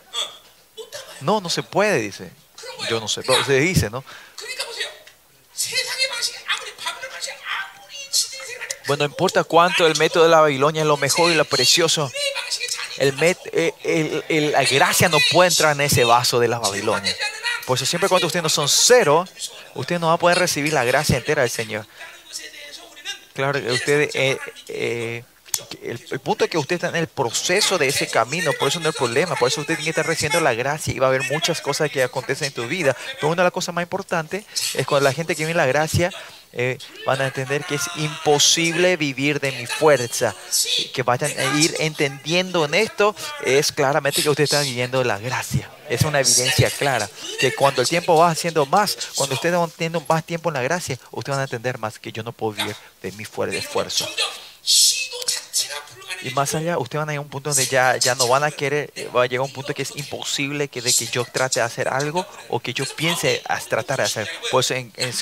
[1.22, 2.32] No, no se puede, dice.
[2.90, 4.04] Yo no sé, se dice, ¿no?
[8.88, 12.12] Bueno, importa cuánto el método de la Babilonia es lo mejor y lo precioso.
[12.98, 13.74] El, met, eh,
[14.30, 17.16] el la gracia no puede entrar en ese vaso de la Babilonia.
[17.66, 19.26] Por eso siempre cuando ustedes no son cero,
[19.74, 21.86] ustedes no van a poder recibir la gracia entera del Señor.
[23.34, 24.16] Claro, ustedes...
[24.16, 25.24] Eh, eh,
[25.82, 28.90] el, punto es que usted está en el proceso de ese camino, por eso no
[28.90, 31.24] es problema, por eso usted tiene que estar recibiendo la gracia y va a haber
[31.32, 32.96] muchas cosas que acontecen en tu vida.
[33.16, 36.12] Pero una de las cosas más importantes es cuando la gente que viene la gracia
[36.56, 40.34] eh, van a entender que es imposible vivir de mi fuerza.
[40.94, 45.70] Que vayan a ir entendiendo en esto, es claramente que usted está viviendo la gracia.
[45.90, 47.10] Es una evidencia clara.
[47.40, 50.62] Que cuando el tiempo va haciendo más, cuando ustedes van teniendo más tiempo en la
[50.62, 53.62] gracia, ustedes van a entender más que yo no puedo vivir de mi fuerte
[56.28, 58.44] Y más allá, ustedes van a llegar a un punto donde ya, ya no van
[58.44, 61.06] a querer, eh, va a llegar a un punto que es imposible que de que
[61.08, 64.30] yo trate de hacer algo o que yo piense a tratar de hacer.
[64.52, 65.14] Por eso en, en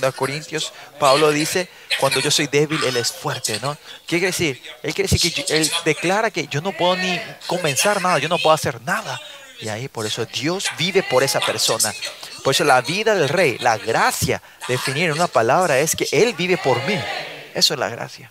[0.00, 3.74] 2 Corintios, Pablo dice, cuando yo soy débil, Él es fuerte, ¿no?
[4.06, 4.62] ¿Qué quiere decir?
[4.82, 8.28] Él quiere decir que yo- Él declara que yo no puedo ni comenzar nada, yo
[8.28, 9.20] no puedo hacer nada.
[9.60, 11.92] Y ahí por eso Dios vive por esa persona.
[12.44, 16.32] Por eso la vida del rey, la gracia, definir en una palabra es que Él
[16.34, 16.94] vive por mí.
[17.54, 18.30] Eso es la gracia.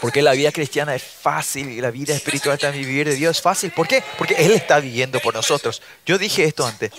[0.00, 3.42] Porque la vida cristiana es fácil y la vida espiritual también vivir de Dios es
[3.42, 3.70] fácil.
[3.70, 4.02] ¿Por qué?
[4.16, 5.82] Porque Él está viviendo por nosotros.
[6.06, 6.90] Yo dije esto antes.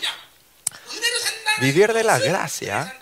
[1.60, 2.96] Vivir de la gracia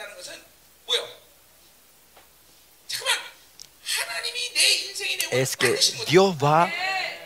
[5.31, 6.71] es que Dios va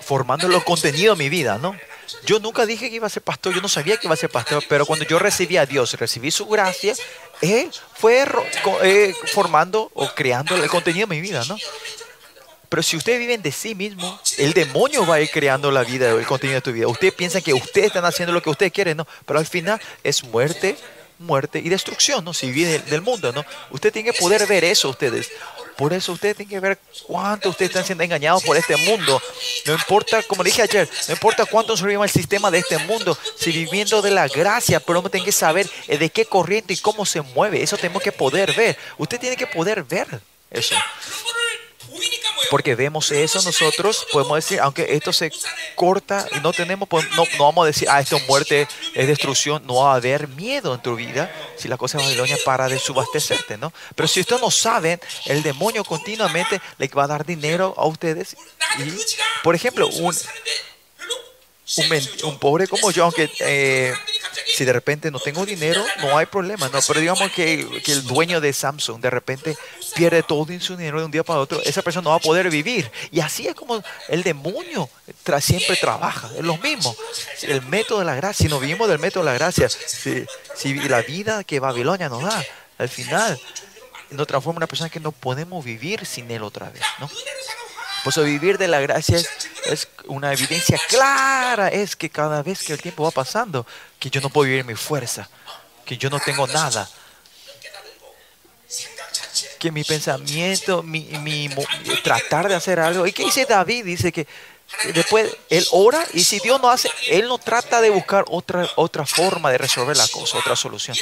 [0.02, 1.78] formando los contenidos de mi vida, ¿no?
[2.26, 4.30] Yo nunca dije que iba a ser pastor, yo no sabía que iba a ser
[4.30, 6.94] pastor, pero cuando yo recibí a Dios, recibí su gracia,
[7.42, 8.26] Él fue
[8.84, 11.58] eh, formando o creando el contenido de mi vida, ¿no?
[12.74, 16.10] Pero si ustedes viven de sí mismos, el demonio va a ir creando la vida,
[16.10, 16.88] el contenido de tu vida.
[16.88, 19.08] Ustedes piensan que ustedes están haciendo lo que ustedes quieren, ¿no?
[19.28, 20.76] Pero al final es muerte,
[21.20, 22.34] muerte y destrucción, ¿no?
[22.34, 23.46] Si viven del, mundo, ¿no?
[23.70, 25.30] Ustedes tienen que poder ver eso, ustedes.
[25.78, 29.22] Por eso ustedes tienen que ver cuánto ustedes están siendo engañados por este mundo.
[29.68, 33.52] No importa, como dije ayer, no importa cuánto nos el sistema de este mundo, si
[33.52, 37.06] viviendo de la gracia, pero uno tiene que saber eh, de qué corriente y cómo
[37.06, 37.62] se mueve.
[37.62, 38.76] Eso tenemos que poder ver.
[38.98, 40.08] Usted tiene que poder ver
[40.50, 40.76] eso
[42.54, 45.32] porque vemos eso nosotros, podemos decir, aunque esto se
[45.74, 49.08] corta y no tenemos, pues, no, no vamos a decir, ah, esto es muerte, es
[49.08, 52.70] destrucción, no va a haber miedo en tu vida si la cosa de Babilonia para
[52.70, 53.74] de subastecerte, ¿no?
[53.96, 58.38] Pero si ustedes no saben, el demonio continuamente le va a dar dinero a ustedes
[58.78, 58.84] y,
[59.42, 60.16] por ejemplo, un,
[62.24, 63.94] un, pobre como yo, aunque eh,
[64.56, 66.80] si de repente no tengo dinero, no hay problema, ¿no?
[66.86, 69.58] Pero digamos que, que el dueño de Samsung de repente
[69.96, 72.50] pierde todo su dinero de un día para otro, esa persona no va a poder
[72.50, 72.92] vivir.
[73.12, 74.90] Y así es como el demonio
[75.26, 76.96] tra- siempre trabaja, es lo mismo.
[77.44, 80.74] El método de la gracia, si no vivimos del método de la gracia, si, si
[80.76, 82.44] la vida que Babilonia nos da,
[82.78, 83.40] al final
[84.10, 87.10] nos transforma en una persona que no podemos vivir sin él otra vez, ¿no?
[88.04, 89.18] Por eso vivir de la gracia
[89.66, 93.66] es, una evidencia clara, es que cada vez que el tiempo va pasando,
[93.98, 95.30] que yo no puedo vivir mi fuerza,
[95.86, 96.90] que yo no tengo nada,
[99.58, 101.50] que mi pensamiento, mi, mi
[102.04, 103.08] tratar de hacer algo.
[103.08, 103.86] ¿Y qué dice David?
[103.86, 104.28] Dice que
[104.94, 109.06] después él ora y si Dios no hace, él no trata de buscar otra, otra
[109.06, 110.98] forma de resolver la cosa, otra solución.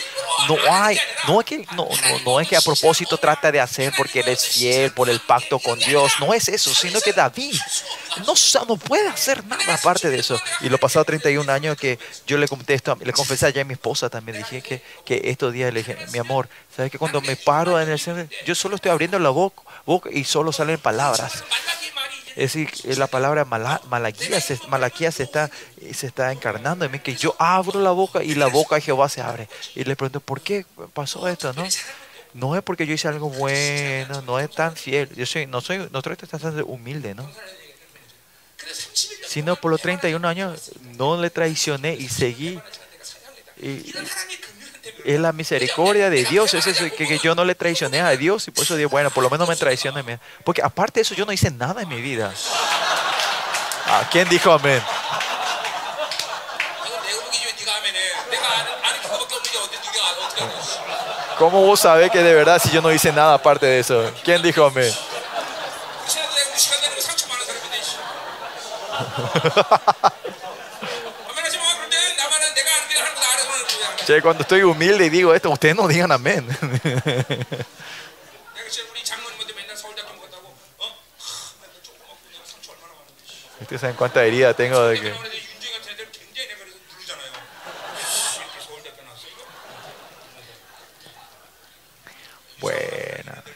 [0.48, 3.94] No hay, no es que, no, no, no es que a propósito trata de hacer
[3.96, 6.14] porque él es fiel por el pacto con Dios.
[6.20, 7.56] No es eso, sino que David
[8.26, 8.34] no,
[8.68, 10.40] no puede hacer nada aparte de eso.
[10.62, 14.38] Y lo pasado 31 años que yo le contesto, le confesé a mi esposa también,
[14.38, 17.90] dije que, que estos días le dije, mi amor, ¿sabes que cuando me paro en
[17.90, 21.44] el centro, yo solo estoy abriendo la boca, boca y solo salen palabras?
[22.36, 25.50] Es decir, la palabra mala, malaquía, se, está,
[25.94, 29.10] se está encarnando en mí, que yo abro la boca y la boca de Jehová
[29.10, 29.50] se abre.
[29.76, 31.54] Y le pregunto, ¿por qué pasó esto?
[31.54, 31.66] ¿no?
[32.34, 35.10] no es porque yo hice algo bueno, no es tan fiel.
[35.16, 37.30] Yo soy, no soy, no estoy tan humilde, ¿no?
[39.28, 42.60] Sino por los 31 años no le traicioné y seguí.
[43.62, 43.94] Y,
[45.06, 48.52] es la misericordia de Dios, es eso, que, yo no le traicioné a Dios y
[48.52, 50.20] por eso digo, bueno, por lo menos me traicioné.
[50.44, 52.34] Porque aparte de eso yo no hice nada en mi vida.
[54.12, 54.82] Quién dijo amén?
[61.38, 64.12] ¿Cómo vos sabés que de verdad si yo no hice nada aparte de eso?
[64.24, 64.92] ¿Quién dijo amén?
[74.20, 76.46] Cuando estoy humilde y digo esto, ustedes no digan amén.
[83.62, 85.14] Ustedes saben cuánta herida tengo de que...
[92.60, 93.51] Bueno.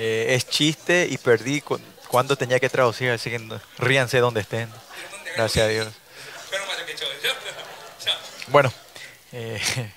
[0.00, 4.40] Eh, es chiste y perdí cu- cuando tenía que traducir, así que no- ríanse donde
[4.42, 4.68] estén.
[4.68, 5.88] 이러면 내가 Gracias a Dios.
[6.50, 7.28] 변호 맞았겠죠 그죠?
[7.98, 8.12] 자,
[8.48, 8.70] Bueno,
[9.32, 9.58] eh,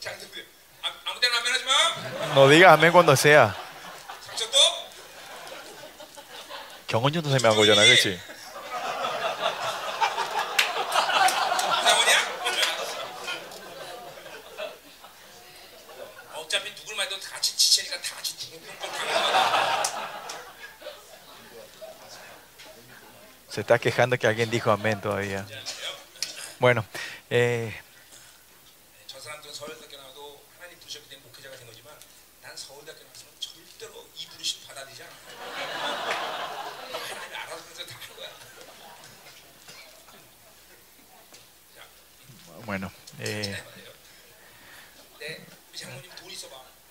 [0.00, 0.44] 자 근데
[0.82, 3.52] 아, 아무 데나 하면 하지 마 no digas amén cuando sea.
[4.26, 4.58] 상처 또
[6.86, 8.18] 경원전도 세명한 거잖아, 그렇지?
[23.59, 25.45] Se está quejando que alguien dijo amén todavía.
[26.59, 26.85] Bueno,
[27.29, 27.75] eh,
[42.65, 43.61] bueno, eh,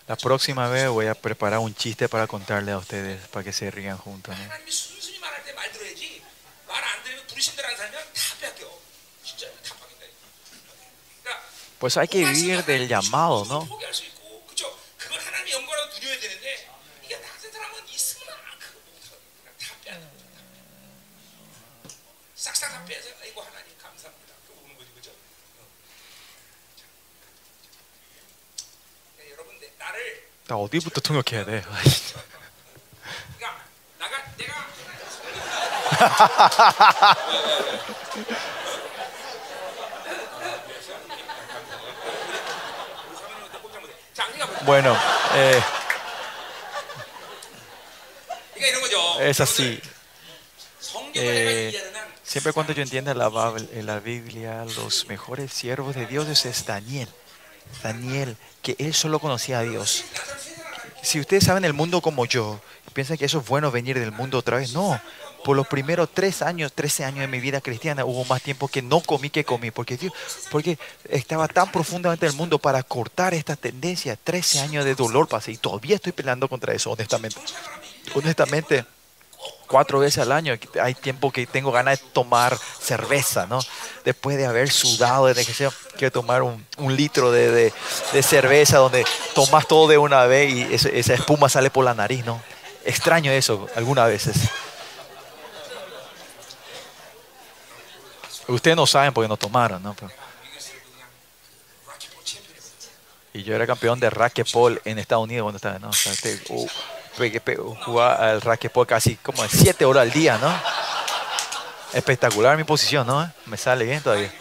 [0.06, 3.70] la próxima vez voy a preparar un chiste para contarle a ustedes, para que se
[3.70, 4.36] rían juntos.
[4.36, 4.44] ¿no?
[6.80, 8.70] 말안 들으면 부르심대로 안 살면 다 뺏겨.
[9.24, 10.06] 진짜 다 파긴다.
[11.22, 11.42] 그러니까
[11.78, 13.68] Pues hay que vivir del llamado, ¿no?
[30.68, 31.62] 어디부터 통역해야 돼?
[44.64, 44.96] bueno,
[45.34, 45.60] eh,
[49.20, 49.80] es así.
[51.14, 51.74] Eh,
[52.22, 53.30] siempre cuando yo entienda la,
[53.82, 57.08] la Biblia, los mejores siervos de Dios es Daniel.
[57.82, 60.04] Daniel, que él solo conocía a Dios.
[61.02, 62.60] Si ustedes saben el mundo como yo,
[62.92, 64.72] piensan que eso es bueno venir del mundo otra vez.
[64.72, 65.00] No,
[65.48, 68.82] por los primeros tres años, 13 años de mi vida cristiana, hubo más tiempo que
[68.82, 69.70] no comí que comí.
[69.70, 70.12] Porque, Dios,
[70.50, 74.14] porque estaba tan profundamente en el mundo para cortar esta tendencia.
[74.22, 77.40] 13 años de dolor pasé y todavía estoy peleando contra eso, honestamente.
[78.14, 78.84] Honestamente
[79.66, 80.54] cuatro veces al año.
[80.82, 83.60] Hay tiempo que tengo ganas de tomar cerveza, ¿no?
[84.04, 87.72] Después de haber sudado, desde que sea, quiero tomar un, un litro de, de-
[88.12, 92.22] de cerveza donde tomas todo de una vez y esa espuma sale por la nariz,
[92.26, 92.38] ¿no?
[92.84, 94.36] Extraño eso algunas veces.
[98.48, 99.94] Ustedes no saben porque nos tomaron, ¿no?
[99.94, 100.10] Pero...
[103.34, 105.90] Y yo era campeón de racquetball en Estados Unidos cuando estaba, ¿no?
[105.90, 110.52] O sea, este, uh, uh, jugaba al racquetball casi como 7 horas al día, ¿no?
[111.92, 113.30] Espectacular mi posición, ¿no?
[113.46, 114.32] Me sale bien todavía.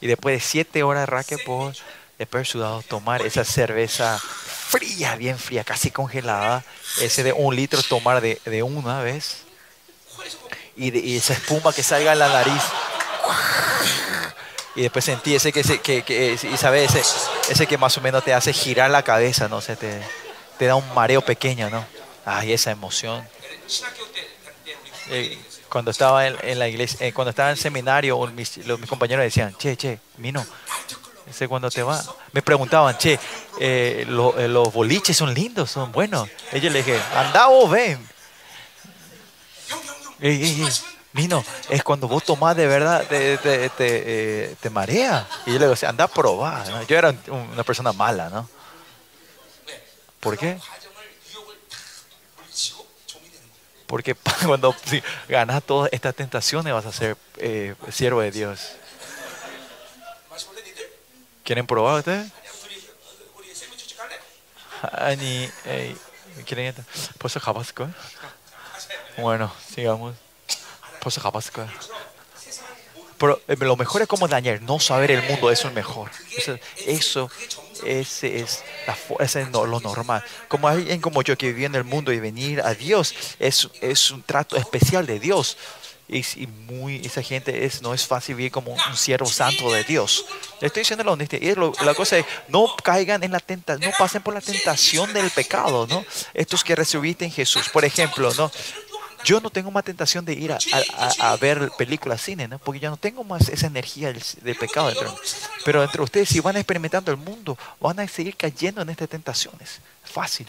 [0.00, 1.74] Y después de 7 horas de racquetball,
[2.18, 6.64] después sudado, tomar esa cerveza fría, bien fría, casi congelada,
[7.00, 9.38] ese de un litro tomar de, de una vez.
[10.76, 12.62] Y, de, y esa espuma que salga en la nariz.
[14.74, 16.94] Y después sentí ese que, que, que y sabes,
[17.48, 19.56] ese, que más o menos te hace girar la cabeza, ¿no?
[19.56, 19.76] O te,
[20.56, 21.84] te da un mareo pequeño, ¿no?
[22.24, 23.26] Ay, esa emoción.
[25.10, 28.88] Eh, cuando estaba en, la iglesia, eh, cuando estaba en el seminario, mis, los, mis
[28.88, 30.46] compañeros decían, che, che, Mino,
[31.28, 32.02] ese cuando te va,
[32.32, 33.18] me preguntaban, che,
[33.60, 36.28] eh, los boliches son lindos, son buenos.
[36.52, 38.06] Y yo le dije, anda vos, ven.
[40.20, 40.97] Ey, ey, ey.
[41.12, 44.02] Mino, es cuando vos tomás de verdad, te, te, te,
[44.50, 45.26] eh, te marea.
[45.46, 46.68] Y yo le digo, anda a probar.
[46.68, 46.82] ¿no?
[46.82, 48.48] Yo era una persona mala, ¿no?
[50.20, 50.58] ¿Por qué?
[53.86, 54.14] Porque
[54.46, 54.76] cuando
[55.28, 58.72] ganas todas estas tentaciones vas a ser eh, siervo de Dios.
[61.42, 62.30] ¿Quieren probar ustedes?
[66.44, 66.74] ¿Quieren?
[66.74, 66.84] ¿Por
[67.18, 67.94] pues eso ¿eh?
[69.16, 70.14] Bueno, sigamos.
[70.97, 71.21] 우리 세미 주식 갈래?
[71.21, 71.21] Ani, eh, ¿quieren esto?
[71.21, 71.61] ¿Puedo Jabasco?
[71.61, 71.73] 가세요.
[71.73, 72.39] Bueno, sigamos.
[72.39, 72.73] ¿Puedo Jabasco?
[73.17, 76.09] Pero eh, lo mejor es como Daniel, no saber el mundo, eso es mejor.
[76.35, 77.29] Eso, eso
[77.85, 80.23] ese es, la, fo- ese es no- lo normal.
[80.47, 84.11] Como alguien como yo que vive en el mundo y venir a Dios, es, es
[84.11, 85.57] un trato especial de Dios.
[86.07, 89.83] Y, y muy, esa gente es, no es fácil vivir como un siervo santo de
[89.85, 90.25] Dios.
[90.59, 91.41] Le estoy diciendo la honestidad.
[91.41, 95.13] Y lo- la cosa es, no caigan en la tentación, no pasen por la tentación
[95.13, 96.05] del pecado, ¿no?
[96.33, 97.69] Estos que recibiste en Jesús.
[97.69, 98.51] Por ejemplo, ¿no?
[99.28, 102.58] Yo no tengo más tentación de ir a, ver películas, cine, ¿no?
[102.58, 105.14] porque ya no tengo más esa energía del, pecado dentro.
[105.66, 109.80] Pero entre ustedes, si van experimentando el mundo, van a seguir cayendo en estas tentaciones.
[110.02, 110.48] Fácil.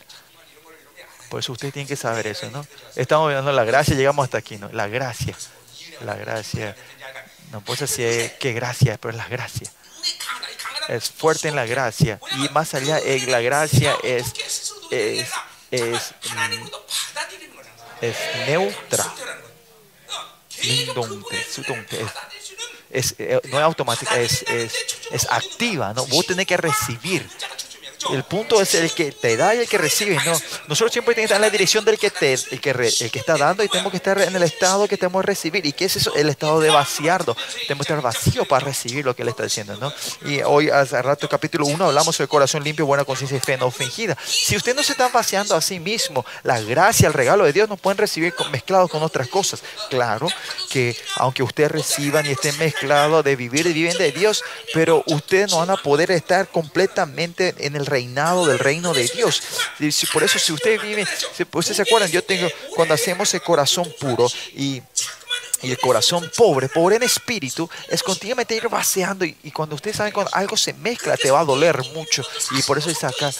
[1.29, 2.65] Por eso ustedes tienen que saber eso, ¿no?
[2.95, 4.69] Estamos viendo la gracia, llegamos hasta aquí, ¿no?
[4.71, 5.35] La gracia.
[6.05, 6.73] La gracia.
[7.51, 9.69] No puedo decir qué gracia, pero es la gracia.
[10.87, 12.17] Es fuerte en la gracia.
[12.37, 14.33] Y más allá, eh, la gracia es,
[14.89, 15.31] es,
[15.69, 16.13] es
[18.01, 19.13] es neutra.
[20.63, 22.11] Lindonte, sudonte, es,
[22.89, 24.73] es, eh, no es automática, es, es,
[25.11, 25.93] es activa.
[25.93, 26.05] ¿no?
[26.07, 27.27] Vos tenés que recibir
[28.11, 30.15] el punto es el que te da y el que recibe.
[30.25, 30.33] No,
[30.67, 33.19] nosotros siempre tenemos que estar en la dirección del que, te, el que, el que
[33.19, 35.65] está dando y tenemos que estar en el estado que tenemos que recibir.
[35.65, 36.15] ¿Y qué es eso?
[36.15, 37.35] El estado de vaciarlo.
[37.67, 39.77] Tenemos que estar vacío para recibir lo que él está diciendo.
[39.77, 39.93] ¿no?
[40.29, 43.69] Y hoy, hace rato, capítulo 1, hablamos sobre corazón limpio, buena conciencia y fe no
[43.71, 44.17] fingida.
[44.25, 47.69] Si usted no se está vaciando a sí mismo, la gracia, el regalo de Dios
[47.69, 49.61] no pueden recibir mezclados con otras cosas.
[49.89, 50.27] Claro
[50.69, 54.43] que aunque usted reciban y estén mezclados de vivir y viven de Dios,
[54.73, 59.41] pero ustedes no van a poder estar completamente en el reinado del reino de Dios.
[59.91, 63.33] Si, por eso, si usted vive, si, pues, ustedes se acuerdan, yo tengo, cuando hacemos
[63.33, 64.81] el corazón puro y
[65.61, 69.25] el corazón pobre, pobre en espíritu, es continuamente ir vaciando.
[69.25, 72.23] Y, cuando ustedes saben, cuando algo se mezcla, te va a doler mucho.
[72.51, 73.31] Y por eso dice acá,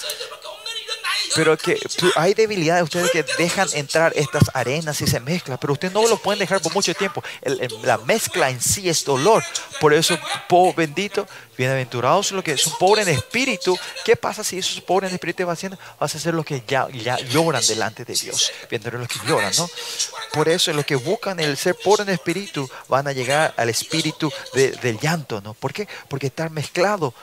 [1.36, 1.78] pero que
[2.16, 6.18] hay debilidades ustedes que dejan entrar estas arenas y se mezclan, pero ustedes no lo
[6.18, 7.24] pueden dejar por mucho tiempo.
[7.42, 9.44] El- el- la mezcla en sí es dolor.
[9.80, 10.18] Por eso,
[10.48, 13.78] po- bendito, bienaventurados los que son pobres en espíritu.
[14.06, 15.46] ¿Qué pasa si esos pobres en espíritu?
[15.46, 15.64] Vas
[16.16, 18.52] a ser los que ya, ya lloran delante de Dios.
[18.70, 19.70] Bienaventurados los que lloran, ¿no?
[20.34, 24.32] Por eso, los que buscan el ser pobre en espíritu van a llegar al espíritu
[24.54, 25.54] de- del llanto, ¿no?
[25.54, 25.88] ¿Por qué?
[26.08, 27.14] Porque estar mezclado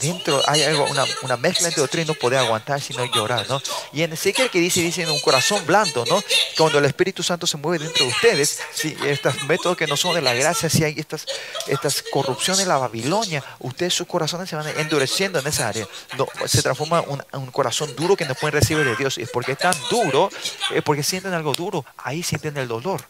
[0.00, 0.86] dentro hay algo,
[1.22, 3.60] una, mezcla entre otros y no puede aguantar sino llorar, ¿no?
[3.92, 6.22] Y en Ezequiel que dice, dice en un corazón blando, ¿no?
[6.56, 10.14] Cuando el Espíritu Santo se mueve dentro de ustedes, si estos métodos que no son
[10.14, 11.26] de la gracia, si hay estas,
[11.66, 15.86] estas corrupciones en la Babilonia, ustedes sus corazones se van endureciendo en esa área.
[16.16, 19.18] No, se transforma en un, corazón duro que no pueden recibir de Dios.
[19.18, 20.30] Y es porque es tan duro,
[20.74, 23.04] es porque sienten algo duro, ahí sienten el dolor.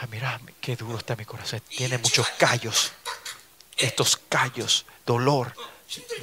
[0.00, 1.62] Ah, mira, qué duro está mi corazón.
[1.68, 2.92] Tiene muchos callos
[3.76, 5.54] estos callos, dolor,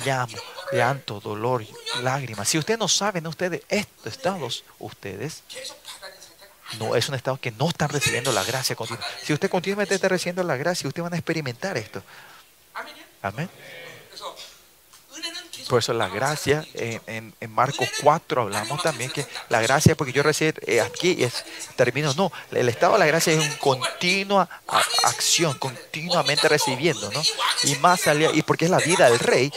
[0.06, 0.38] llamo,
[0.72, 1.66] llanto, dolor,
[2.02, 2.48] lágrimas.
[2.50, 5.44] Si ustedes no saben, ustedes, estos estados, ustedes
[6.78, 9.06] no es un estado que no están recibiendo la gracia continua.
[9.24, 12.04] Si usted continuamente está recibiendo la gracia, usted van a experimentar esto.
[13.22, 13.50] Amén.
[15.70, 20.24] Por eso la gracia, en, en, Marcos 4 hablamos también que la gracia, porque yo
[20.24, 21.46] recién eh, aquí es,
[21.76, 24.50] termino, no, el estado de la gracia es una continua
[25.04, 27.22] acción, continuamente recibiendo, ¿no?
[27.66, 29.54] Y más allá, y porque es la vida del rey,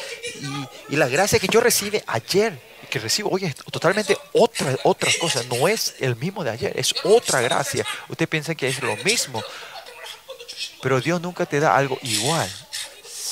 [0.90, 2.60] y, y la gracia que yo recibe ayer,
[2.90, 6.94] que recibo hoy es totalmente otra, otra cosa, no es el mismo de ayer, es
[7.04, 7.86] otra gracia.
[8.10, 9.42] Usted piensa que es lo mismo,
[10.82, 12.50] pero Dios nunca te da algo igual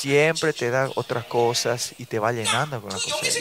[0.00, 3.34] siempre te da otras cosas y te va llenando con las cosas.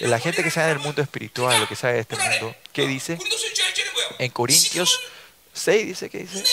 [0.00, 3.18] La gente que sabe del mundo espiritual, lo que sabe de este mundo, ¿qué dice?
[4.18, 5.00] En Corintios
[5.52, 6.44] 6 dice que dice.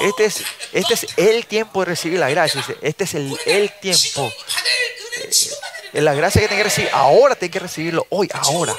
[0.00, 0.42] Este es,
[0.72, 2.64] este es el tiempo de recibir la gracia.
[2.82, 4.32] Este es el, el tiempo.
[5.92, 8.74] La gracia que tiene que recibir, ahora tiene que recibirlo hoy, ahora.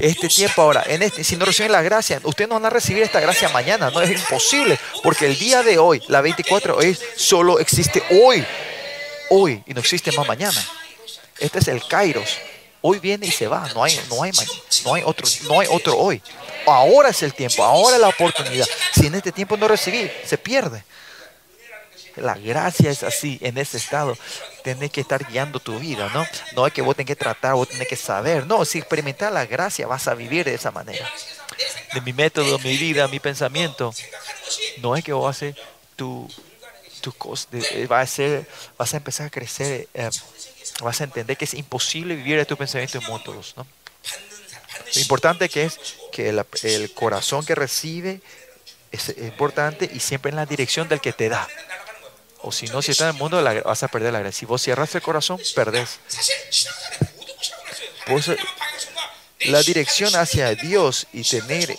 [0.00, 0.84] Este tiempo ahora.
[0.86, 3.90] En este, si no reciben la gracia, ustedes no van a recibir esta gracia mañana.
[3.90, 4.78] No es imposible.
[5.02, 8.44] Porque el día de hoy, la 24 hoy, solo existe hoy.
[9.30, 9.62] Hoy.
[9.66, 10.64] Y no existe más mañana.
[11.38, 12.38] Este es el Kairos.
[12.80, 13.68] Hoy viene y se va.
[13.74, 14.30] No hay, no hay,
[14.84, 16.22] no hay, otro, no hay otro hoy.
[16.66, 17.64] Ahora es el tiempo.
[17.64, 18.66] Ahora es la oportunidad.
[18.94, 20.84] Si en este tiempo no recibí, se pierde.
[22.20, 24.16] La gracia es así, en ese estado.
[24.62, 26.26] Tienes que estar guiando tu vida, ¿no?
[26.54, 28.46] No es que vos tenés que tratar, vos tenés que saber.
[28.46, 31.08] No, si experimentar la gracia, vas a vivir de esa manera.
[31.94, 33.94] De mi método, mi vida, mi pensamiento.
[34.78, 35.56] No es que vos haces
[35.96, 36.30] tu,
[37.00, 37.48] tu cosa,
[37.90, 38.46] va a ser,
[38.76, 40.10] vas a empezar a crecer, eh,
[40.82, 43.66] vas a entender que es imposible vivir de tu pensamiento mutuos, ¿no?
[44.94, 45.78] Lo importante que es
[46.12, 48.20] que el corazón que recibe
[48.90, 51.46] es importante y siempre en la dirección del que te da.
[52.40, 54.38] O si no, si estás en el mundo, vas a perder la gracia.
[54.40, 55.98] Si vos cierras el corazón, perdés.
[59.40, 61.76] La dirección hacia Dios y tener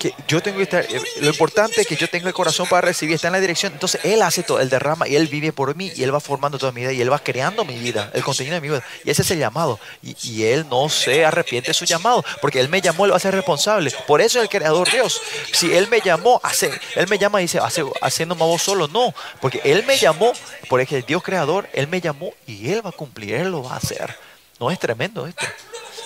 [0.00, 2.80] que yo tengo que estar, eh, lo importante es que yo tenga el corazón para
[2.80, 3.74] recibir, está en la dirección.
[3.74, 6.58] Entonces Él hace todo, Él derrama y Él vive por mí y Él va formando
[6.58, 8.82] toda mi vida y Él va creando mi vida, el contenido de mi vida.
[9.04, 9.78] Y ese es el llamado.
[10.02, 13.16] Y, y Él no se arrepiente de su llamado, porque Él me llamó, Él va
[13.16, 13.92] a ser responsable.
[14.06, 15.20] Por eso es el creador Dios.
[15.52, 18.88] Si Él me llamó, hace, Él me llama y dice, hace, haciéndome vos solo.
[18.88, 20.32] No, porque Él me llamó,
[20.70, 23.76] porque Dios creador, Él me llamó y Él va a cumplir, Él lo va a
[23.76, 24.16] hacer.
[24.58, 25.44] No es tremendo esto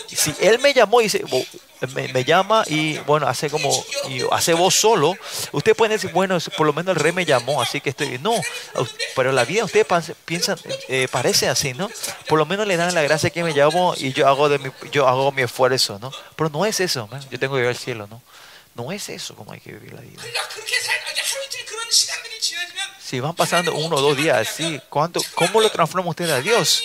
[0.09, 1.25] si él me llamó y dice,
[1.95, 3.71] me, llama y bueno, hace como,
[4.09, 5.17] y hace voz solo,
[5.53, 8.35] usted puede decir, bueno, por lo menos el rey me llamó, así que estoy, no,
[9.17, 9.87] pero la vida ustedes
[10.25, 11.91] piensan, eh, parece así, ¿no?
[12.29, 14.71] Por lo menos le dan la gracia que me llamó y yo hago, de mi,
[14.93, 16.13] yo hago mi esfuerzo, ¿no?
[16.37, 17.25] Pero no es eso, man.
[17.31, 18.23] yo tengo que ir al cielo, ¿no?
[18.75, 20.23] No es eso como hay que vivir la vida.
[23.01, 26.83] Si van pasando uno o dos días así, ¿cuánto, ¿cómo lo transforma usted a Dios?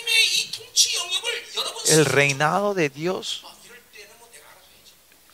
[1.89, 3.45] el reinado de Dios,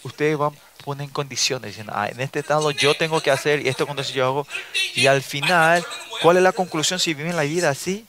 [0.04, 0.56] ustedes van
[0.86, 4.48] ponen condiciones, ah, en este estado yo tengo que hacer y esto cuando yo hago.
[4.94, 5.84] Y al final,
[6.22, 8.06] ¿cuál es la conclusión si viven la vida así?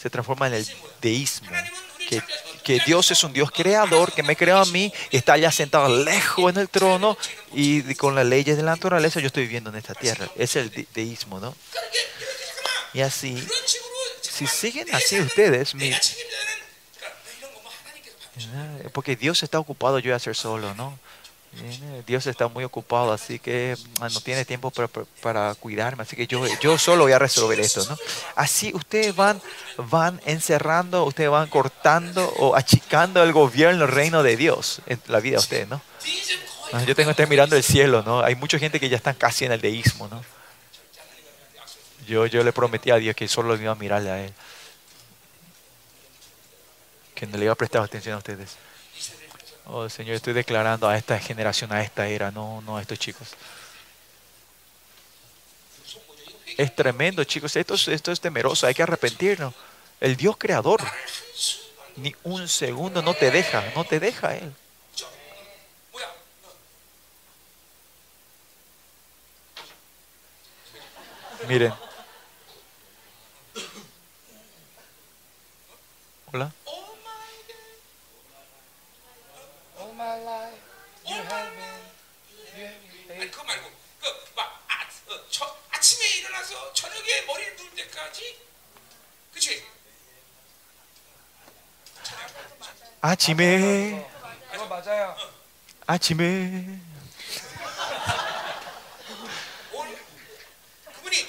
[0.00, 0.66] Se transforma en el
[1.00, 1.50] deísmo.
[2.08, 2.22] Que,
[2.62, 5.88] que Dios es un Dios creador que me creó a mí y está allá sentado
[6.04, 7.16] lejos en el trono
[7.52, 10.28] y con las leyes de la naturaleza yo estoy viviendo en esta tierra.
[10.36, 11.56] Es el deísmo, ¿no?
[12.92, 13.42] Y así,
[14.20, 15.92] si siguen así ustedes, mi,
[18.36, 20.98] eh, porque Dios está ocupado yo voy a hacer solo, ¿no?
[22.06, 24.88] Dios está muy ocupado, así que ah, no tiene tiempo para,
[25.20, 27.96] para, cuidarme, así que yo, yo solo voy a resolver esto, ¿no?
[28.36, 29.40] Así ustedes van,
[29.76, 35.20] van encerrando, ustedes van cortando o achicando el gobierno, el reino de Dios en la
[35.20, 35.82] vida de ustedes, ¿no?
[36.72, 38.22] Ah, yo tengo que estar mirando el cielo, ¿no?
[38.22, 40.24] Hay mucha gente que ya están casi en el deísmo, ¿no?
[42.06, 44.32] Yo, yo le prometí a Dios que solo iba a mirarle a Él.
[47.22, 48.56] Que le iba a prestar atención a ustedes.
[49.66, 53.28] Oh, Señor, estoy declarando a esta generación, a esta era, no, no a estos chicos.
[56.58, 57.54] Es tremendo, chicos.
[57.54, 59.54] Esto es, esto es temeroso, hay que arrepentirnos.
[60.00, 60.82] El Dios creador,
[61.94, 64.52] ni un segundo no te deja, no te deja Él.
[71.46, 71.72] Miren.
[76.32, 76.52] Hola.
[88.11, 88.37] 누울 때까지
[89.33, 89.63] 그치?
[93.01, 94.05] 아침에,
[94.51, 95.15] 그거 맞아요.
[95.85, 96.79] 아침에.
[99.71, 99.97] 오늘
[100.95, 101.25] 그분이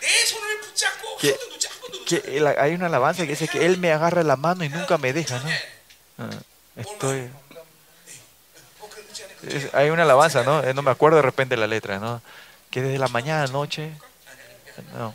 [0.00, 3.24] 내 손을 붙잡고 한 Que- 번도 놓지 한 번도 놓지 Que la- hay una alabanza
[3.24, 5.50] que dice que Él me agarra la mano y nunca me deja, ¿no?
[6.18, 6.30] Ah,
[6.76, 7.30] Estoy.
[8.80, 10.62] 어, 그래 놓지 않아 그 es- hay una alabanza, ¿no?
[10.62, 12.22] Eh, No me acuerdo de repente la letra, ¿no?
[12.70, 13.90] Que desde la mañana a la noche.
[14.94, 15.14] No.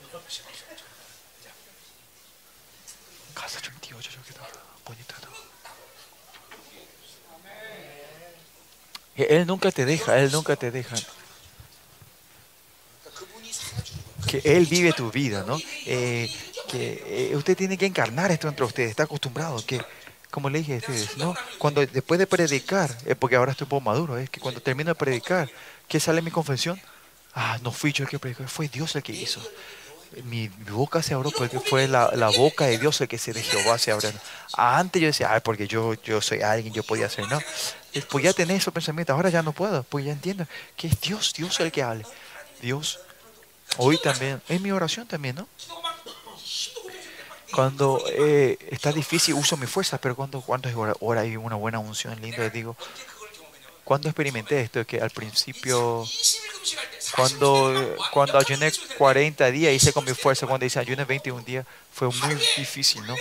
[9.16, 10.96] Eh, él nunca te deja, Él nunca te deja.
[14.26, 15.58] Que Él vive tu vida, ¿no?
[15.86, 16.30] Eh,
[16.70, 19.82] que eh, usted tiene que encarnar esto entre ustedes, está acostumbrado, que,
[20.30, 21.34] como le dije a ustedes, ¿no?
[21.58, 24.90] Cuando después de predicar, eh, porque ahora estoy un poco maduro, es que cuando termino
[24.90, 25.50] de predicar,
[25.88, 26.80] ¿qué sale mi confesión?
[27.34, 29.40] Ah, no fui yo el que predicó, fue Dios el que hizo
[30.24, 33.42] mi boca se abrió porque fue la, la, boca de Dios el que se de
[33.42, 34.10] Jehová se abrió.
[34.54, 37.40] Antes yo decía, ay, porque yo, yo soy alguien, yo podía hacer, no.
[38.08, 40.46] Pues ya tenía esos pensamientos, ahora ya no puedo, pues ya entiendo
[40.76, 42.04] que es Dios, Dios el que hable.
[42.60, 43.00] Dios,
[43.76, 45.48] hoy también, es mi oración también, ¿no?
[47.52, 50.74] Cuando eh, está difícil uso mis fuerzas, pero cuando, cuando es
[51.18, 52.76] hay una buena unción linda, digo,
[53.90, 56.06] cuando experimenté esto, que al principio,
[57.16, 62.06] cuando, cuando ayuné 40 días, hice con mi fuerza, cuando hice ayuné 21 días, fue
[62.06, 63.16] muy difícil, ¿no?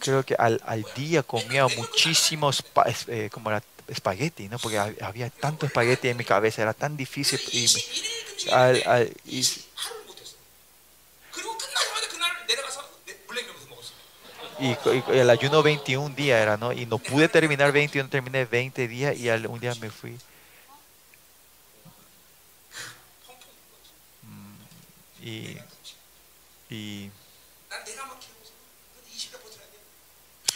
[0.00, 2.64] Creo que al, al día comía muchísimos,
[3.06, 4.58] eh, como era espagueti, ¿no?
[4.58, 7.38] Porque había tanto espagueti en mi cabeza, era tan difícil.
[7.52, 9.46] Y, al, al, y
[14.58, 14.76] Y,
[15.12, 16.72] el ayuno 21 días era, ¿no?
[16.72, 20.18] Y no pude terminar 21, terminé 20 días y al, un día me fui.
[24.22, 25.58] Mm, y,
[26.70, 27.10] y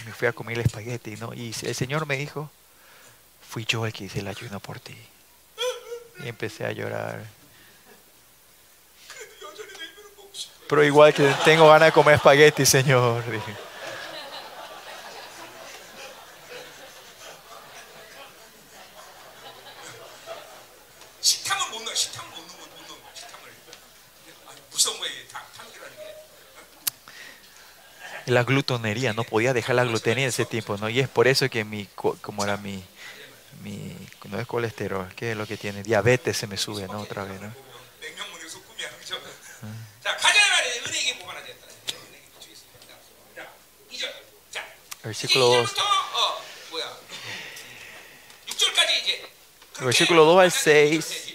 [0.06, 1.34] me fui a comer el espagueti, ¿no?
[1.34, 2.50] Y el Señor me dijo,
[3.46, 4.96] fui yo el que hice el ayuno por ti.
[6.24, 7.22] Y empecé a llorar.
[10.68, 13.28] Pero igual que tengo ganas de comer espagueti, Señor.
[13.30, 13.69] Dije.
[28.26, 30.88] la glutonería, no podía dejar la glutería en ese tiempo, ¿no?
[30.88, 32.82] Y es por eso que mi, como era mi,
[33.62, 33.96] mi
[34.28, 35.82] no es colesterol, ¿qué es lo que tiene?
[35.82, 37.00] Diabetes se me sube, ¿no?
[37.00, 37.52] Otra vez, ¿no?
[45.02, 45.74] Versículo 2.
[49.80, 51.34] Versículo 2 al 6.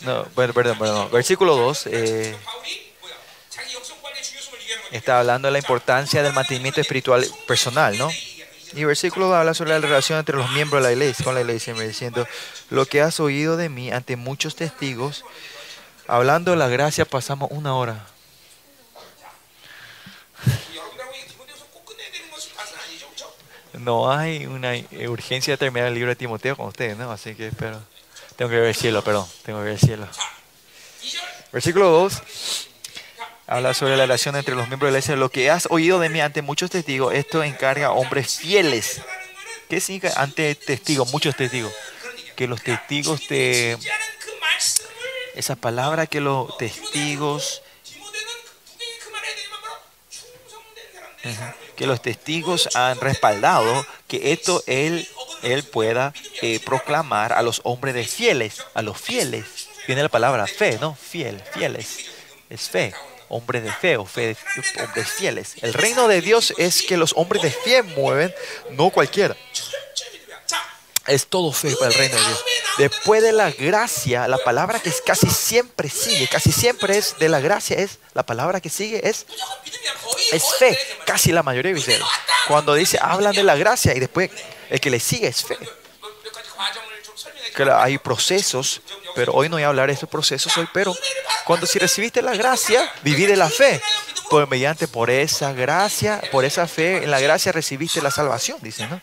[0.00, 1.10] No, perdón, perdón.
[1.12, 1.86] Versículo 2.
[1.88, 2.36] Eh,
[4.92, 8.10] está hablando de la importancia del mantenimiento espiritual personal, ¿no?
[8.74, 11.40] Y el versículo habla sobre la relación entre los miembros de la iglesia, con la
[11.40, 12.26] iglesia, diciendo,
[12.70, 15.24] lo que has oído de mí ante muchos testigos,
[16.06, 18.06] hablando de la gracia pasamos una hora.
[23.74, 24.72] No hay una
[25.08, 27.10] urgencia de terminar el libro de Timoteo con ustedes, ¿no?
[27.10, 27.82] Así que pero
[28.36, 30.06] tengo que ver el cielo, perdón, tengo que ver el cielo.
[31.52, 32.68] Versículo 2.
[33.46, 35.16] Habla sobre la relación entre los miembros de la iglesia.
[35.16, 39.00] Lo que has oído de mí ante muchos testigos, esto encarga a hombres fieles.
[39.68, 41.10] ¿Qué significa ante testigos?
[41.12, 41.72] Muchos testigos.
[42.36, 43.76] Que los testigos te...
[45.34, 47.62] Esa palabra que los testigos...
[51.76, 55.08] Que los testigos han respaldado que esto él,
[55.42, 56.12] él pueda
[56.42, 59.68] eh, proclamar a los hombres de fieles, a los fieles.
[59.86, 60.94] Viene la palabra fe, ¿no?
[60.94, 62.10] Fiel, fieles.
[62.50, 62.92] Es fe
[63.32, 64.36] hombres de fe o fe,
[64.80, 65.54] hombres fieles.
[65.62, 68.32] El reino de Dios es que los hombres de fe mueven,
[68.72, 69.36] no cualquiera.
[71.06, 72.44] Es todo fe para el reino de Dios.
[72.78, 77.40] Después de la gracia, la palabra que casi siempre sigue, casi siempre es de la
[77.40, 79.26] gracia, es la palabra que sigue es,
[80.30, 80.78] es fe.
[81.04, 82.00] Casi la mayoría de veces.
[82.46, 84.30] Cuando dice, hablan de la gracia y después
[84.70, 85.58] el que le sigue es fe.
[87.54, 88.80] Claro, hay procesos,
[89.14, 90.94] pero hoy no voy a hablar de estos procesos hoy, pero
[91.44, 93.80] cuando si recibiste la gracia, viví de la fe.
[94.30, 98.86] Por mediante por esa gracia, por esa fe, en la gracia recibiste la salvación, dice,
[98.86, 99.00] ¿no?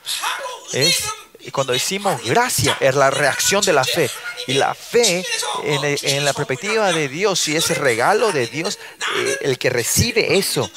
[0.74, 1.04] Es
[1.42, 4.10] y cuando decimos gracia, es la reacción de la fe.
[4.48, 5.26] Y la fe,
[5.64, 8.78] en, la perspectiva de Dios, y ese regalo de Dios,
[9.18, 10.70] eh, el que recibe eso,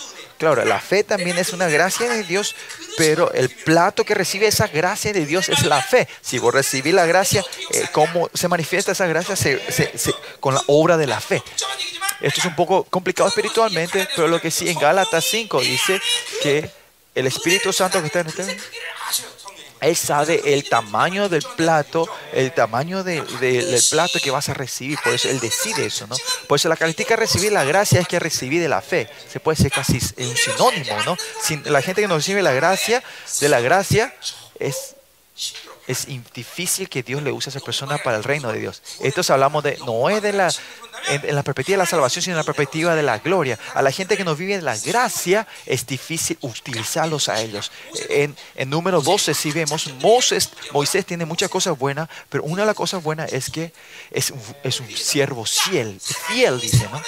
[0.43, 2.57] Claro, la fe también es una gracia de Dios,
[2.97, 6.09] pero el plato que recibe esa gracia de Dios es la fe.
[6.21, 9.37] Si vos recibís la gracia, eh, ¿cómo se manifiesta esa gracia?
[9.37, 9.61] Se,
[10.41, 11.41] con la obra de la fe.
[12.21, 16.03] Esto es un poco complicado espiritualmente, pero lo que sí en Gálatas 5 dice
[16.43, 16.69] que
[17.15, 18.61] el Espíritu Santo que está en ustedes
[19.83, 23.25] él sabe el tamaño del plato, el tamaño del
[23.91, 24.99] plato que vas a recibir.
[25.03, 26.17] Por eso Él decide eso, ¿no?
[26.47, 29.09] Por eso la característica de recibir la gracia es que recibí de la fe.
[29.31, 31.17] Se puede ser casi un sinónimo, ¿no?
[31.43, 33.03] Sin, la gente que no recibe la gracia,
[33.41, 34.15] de la gracia,
[34.59, 34.95] es
[35.87, 38.83] es difícil que Dios le use a esa persona para el reino de Dios.
[39.01, 40.53] Esto hablamos de, no es de la,
[41.09, 43.59] en, la perspectiva de la salvación, sino en la perspectiva de la gloria.
[43.75, 47.73] A la gente que no vive en la gracia, es difícil utilizarlos a ellos.
[48.09, 52.67] En, en número 12, si vemos, Moisés, Moisés tiene muchas cosas buenas, pero una de
[52.67, 53.73] las cosas buenas es que
[54.11, 57.03] es un, es un siervo fiel, fiel, dice, ¿no?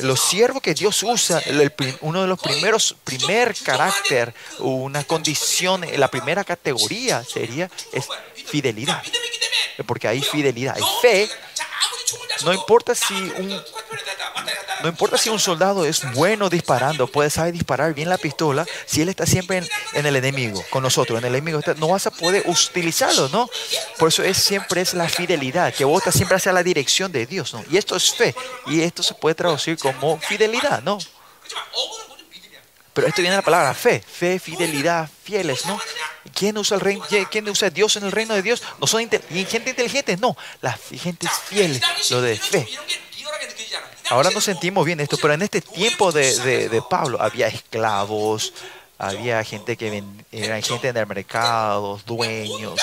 [0.00, 6.08] Los siervos que Dios usa, el- uno de los primeros, primer carácter, una condición, la
[6.08, 7.61] primera categoría sería
[7.92, 8.06] es
[8.46, 9.02] fidelidad.
[9.86, 11.30] Porque hay fidelidad, hay fe.
[12.44, 13.62] No importa si un
[14.82, 19.00] no importa si un soldado es bueno disparando, puede saber disparar bien la pistola, si
[19.00, 22.42] él está siempre en, el enemigo, con nosotros, en el enemigo, no vas a poder
[22.46, 23.48] utilizarlo, ¿no?
[23.96, 27.26] Por eso es siempre es la fidelidad, que vos estás siempre hacia la dirección de
[27.26, 27.64] Dios, ¿no?
[27.70, 28.34] Y esto es fe,
[28.66, 30.98] y esto se puede traducir como fidelidad, ¿no?
[32.92, 35.80] Pero esto viene de la palabra fe, fe, fidelidad, fieles, ¿no?
[36.34, 38.62] ¿Quién usa, el reino, ¿Quién usa Dios en el reino de Dios?
[38.78, 41.80] No son inte gente inteligente, no, la gente es fiel,
[42.10, 42.68] lo de fe.
[44.10, 48.52] Ahora nos sentimos bien esto, pero en este tiempo de, de, de Pablo había esclavos,
[48.98, 52.78] había gente que ven, eran gente en el mercado, dueños,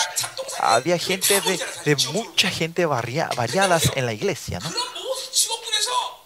[0.60, 4.70] había gente de, de mucha gente variadas en la iglesia, ¿no?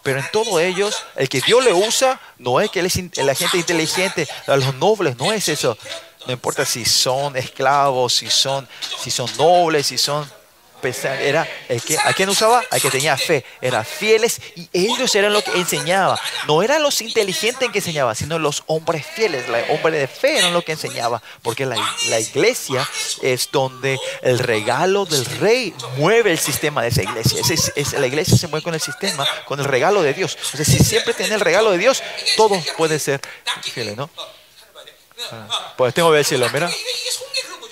[0.04, 3.34] Pero en todos ellos, el que Dios le usa no es que él es la
[3.34, 5.76] gente inteligente, a los nobles, no es eso.
[6.26, 8.68] No importa si son esclavos, si son,
[9.02, 10.30] si son nobles, si son
[10.84, 13.44] pesa- era el que a quién usaba al que tenía fe.
[13.60, 16.20] Eran fieles y ellos eran lo que enseñaba.
[16.46, 19.48] No eran los inteligentes que enseñaban sino los hombres fieles.
[19.48, 21.76] Los hombres de fe eran lo que enseñaba porque la,
[22.08, 22.88] la iglesia
[23.22, 27.40] es donde el regalo del rey mueve el sistema de esa iglesia.
[27.40, 30.36] Ese es- es- la iglesia se mueve con el sistema con el regalo de Dios.
[30.52, 32.02] O sea si siempre tiene el regalo de Dios
[32.36, 33.20] todos pueden ser
[33.72, 34.10] fieles no
[35.76, 36.70] pues tengo que decirlo mira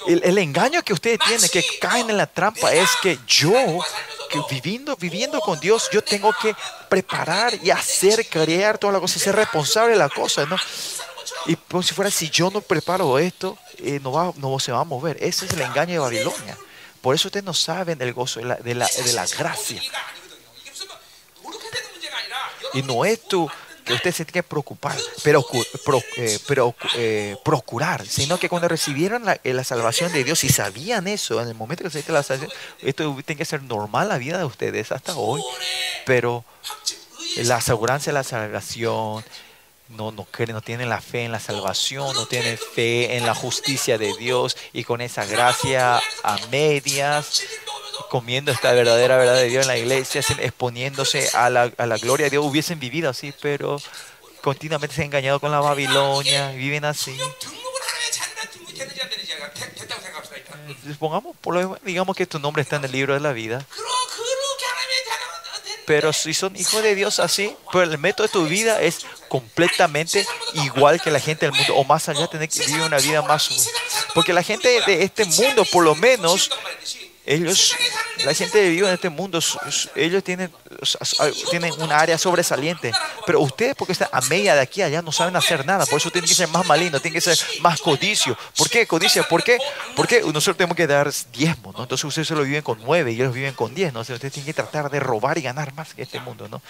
[0.06, 3.52] el, engaño que ustedes tienen, que caen en la trampa, es que yo,
[4.30, 6.54] que viviendo, viviendo con Dios, yo tengo que
[6.88, 10.56] preparar y hacer, crear toda la cosa, ser responsable de la cosa, ¿no?
[11.46, 14.80] Y como si fuera, si yo no preparo esto, eh, no, va, no se va
[14.80, 15.16] a mover.
[15.20, 16.56] Ese es el engaño de Babilonia.
[17.00, 19.82] Por eso ustedes no saben el gozo de la, de de la gracia.
[22.74, 23.50] Y no es tu
[23.84, 25.44] que usted se tiene que preocupar, pero,
[25.84, 30.48] pro, eh, pero eh, procurar, sino que cuando recibieron eh, la, salvación de Dios y
[30.48, 34.18] sabían eso, en el momento que se la salvación, esto tiene que ser normal la
[34.18, 35.42] vida de ustedes hasta hoy,
[36.06, 36.44] pero
[37.36, 39.24] la aseguranza de la salvación,
[39.88, 43.34] no, no, creen, no tienen la fe en la salvación, no tienen fe en la
[43.34, 47.42] justicia de Dios y con esa gracia a medias,
[48.10, 52.24] comiendo esta verdadera verdad de Dios en la iglesia, exponiéndose a la, a la gloria
[52.24, 53.78] de Dios, hubiesen vivido así, pero
[54.42, 57.12] continuamente se han engañado con la Babilonia, viven así.
[57.12, 57.52] Mm.
[60.92, 61.36] Supongamos,
[61.84, 63.64] digamos que tu nombre está en el libro de la vida
[65.86, 70.26] pero si son hijos de Dios así, pero el método de tu vida es completamente
[70.54, 73.68] igual que la gente del mundo, o más allá, tener que vivir una vida más.
[74.14, 76.50] Porque la gente de este mundo, por lo menos,
[77.24, 77.76] ellos,
[78.24, 79.38] la gente que vive en este mundo,
[79.94, 80.52] ellos tienen,
[81.50, 82.92] tienen un área sobresaliente.
[83.26, 85.86] Pero ustedes, porque están a media de aquí allá, no saben hacer nada.
[85.86, 88.36] Por eso tienen que ser más malignos, tienen que ser más codicio.
[88.56, 89.22] ¿Por qué codicia?
[89.22, 89.58] ¿Por qué?
[89.94, 91.84] Porque nosotros tenemos que dar diezmo, ¿no?
[91.84, 94.00] Entonces ustedes solo viven con nueve y ellos viven con diez, ¿no?
[94.00, 96.60] O sea, ustedes tienen que tratar de robar y ganar más que este mundo, ¿no?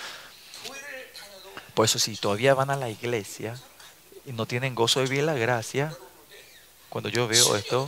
[1.72, 3.58] Por eso si todavía van a la iglesia
[4.26, 5.96] y no tienen gozo de vivir la gracia,
[6.90, 7.86] cuando yo veo esto,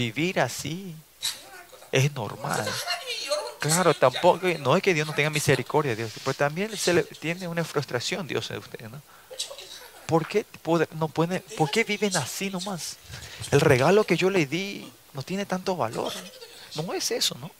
[0.00, 0.94] vivir así
[1.92, 2.66] es normal.
[3.58, 7.46] Claro, tampoco, no es que Dios no tenga misericordia, Dios, pero también se le, tiene
[7.46, 9.02] una frustración Dios de ustedes, ¿no?
[10.06, 10.46] ¿Por qué,
[10.92, 12.96] no pueden, ¿Por qué viven así nomás?
[13.50, 16.12] El regalo que yo le di no tiene tanto valor.
[16.74, 17.50] No es eso, ¿no?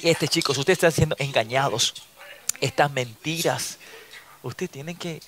[0.00, 1.94] Este chicos, ustedes están siendo engañados.
[2.60, 3.78] Estas mentiras.
[4.42, 5.20] Ustedes tienen que...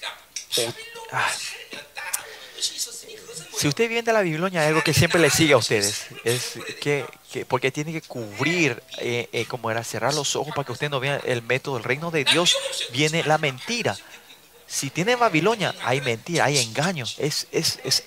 [2.60, 6.06] Si usted viene de la Babilonia, algo que siempre les sigue a ustedes.
[6.24, 10.64] Es que, que- porque tiene que cubrir, eh, eh, como era, cerrar los ojos para
[10.66, 12.56] que usted no vea el método del reino de Dios.
[12.92, 13.96] Viene la mentira.
[14.66, 17.04] Si tiene Babilonia, hay mentira, hay engaño.
[17.18, 18.04] Es, es, es,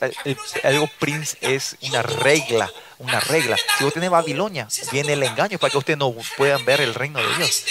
[0.63, 3.57] algo prince, es una regla, una regla.
[3.57, 7.19] Si usted tiene Babilonia, viene el engaño para que usted no puedan ver el reino
[7.19, 7.65] de Dios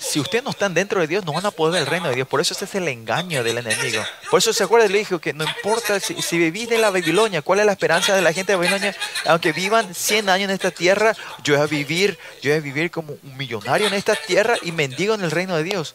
[0.00, 2.14] si ustedes no están dentro de Dios, no van a poder ver el reino de
[2.14, 2.28] Dios.
[2.28, 4.02] Por eso ese es el engaño del enemigo.
[4.30, 7.60] Por eso se acuerda, le dijo que no importa si, vivís de la Babilonia, cuál
[7.60, 11.14] es la esperanza de la gente de Babilonia, aunque vivan 100 años en esta tierra,
[11.44, 14.72] yo voy a vivir, yo voy a vivir como un millonario en esta tierra y
[14.72, 15.94] mendigo en el reino de Dios.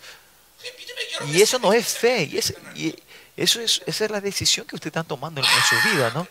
[1.31, 2.95] Y eso no es fe, y, es, y
[3.35, 6.27] eso es, esa es la decisión que ustedes están tomando en, su vida, ¿no?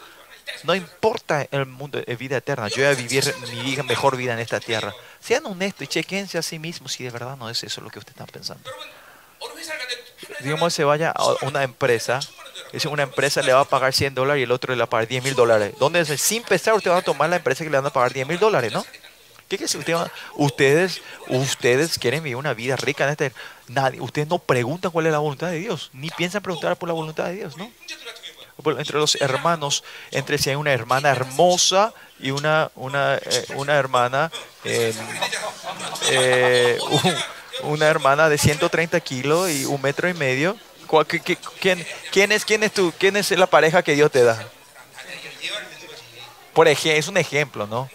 [0.62, 4.38] No importa el mundo, de vida eterna, yo voy a vivir mi mejor vida en
[4.38, 4.94] esta tierra.
[5.26, 7.98] Sean honestos y chequense a sí mismos si de verdad no es eso lo que
[7.98, 8.70] ustedes están pensando.
[10.38, 12.20] Digamos, se vaya a una empresa,
[12.72, 14.88] es una empresa le va a pagar 100 dólares y el otro le va a
[14.88, 15.74] pagar 10 mil dólares.
[15.80, 16.20] ¿Dónde es?
[16.20, 18.38] Sin pensar, ustedes van a tomar la empresa que le van a pagar 10 mil
[18.38, 18.84] dólares, ¿no?
[19.48, 19.96] ¿Qué quiere decir?
[20.34, 23.10] Ustedes, ustedes quieren vivir una vida rica en.
[23.10, 23.32] Este,
[23.66, 26.94] nadie, ustedes no preguntan cuál es la voluntad de Dios, ni piensan preguntar por la
[26.94, 27.68] voluntad de Dios, ¿no?
[28.64, 34.30] entre los hermanos, entre si hay una hermana hermosa y una, una, eh, una hermana,
[34.64, 34.94] em,
[36.10, 36.78] eh,
[37.62, 40.56] una hermana de 130 kilos y un metro y medio,
[41.60, 44.42] quién, quién, es, quién, es tu, ¿quién es la pareja que Dios te da?
[46.54, 47.90] Por ejemplo, es un ejemplo, ¿no?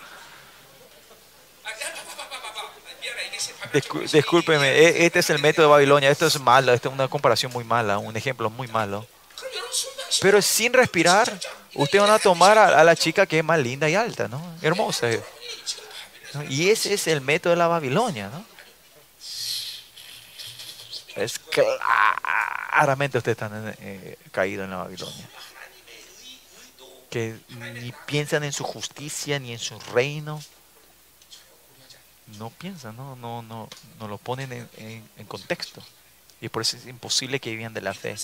[4.11, 7.51] Discúlpeme, e, este es el método de Babilonia, esto es malo, esto es una comparación
[7.51, 9.07] muy mala, un ejemplo muy malo.
[10.19, 11.31] Pero sin respirar,
[11.75, 14.55] ustedes van a tomar a, la chica que es más linda y alta, ¿no?
[14.61, 15.07] Hermosa.
[16.49, 18.45] Y ese es el método de la Babilonia, ¿no?
[21.15, 25.29] Es claramente ustedes están eh, caídos en la Babilonia.
[27.09, 30.41] Que ni piensan en su justicia ni en su reino.
[32.37, 33.67] No piensan, no, no, no,
[33.99, 35.83] no lo ponen en, en, en contexto.
[36.39, 38.15] Y por eso es imposible que vivan de la fe.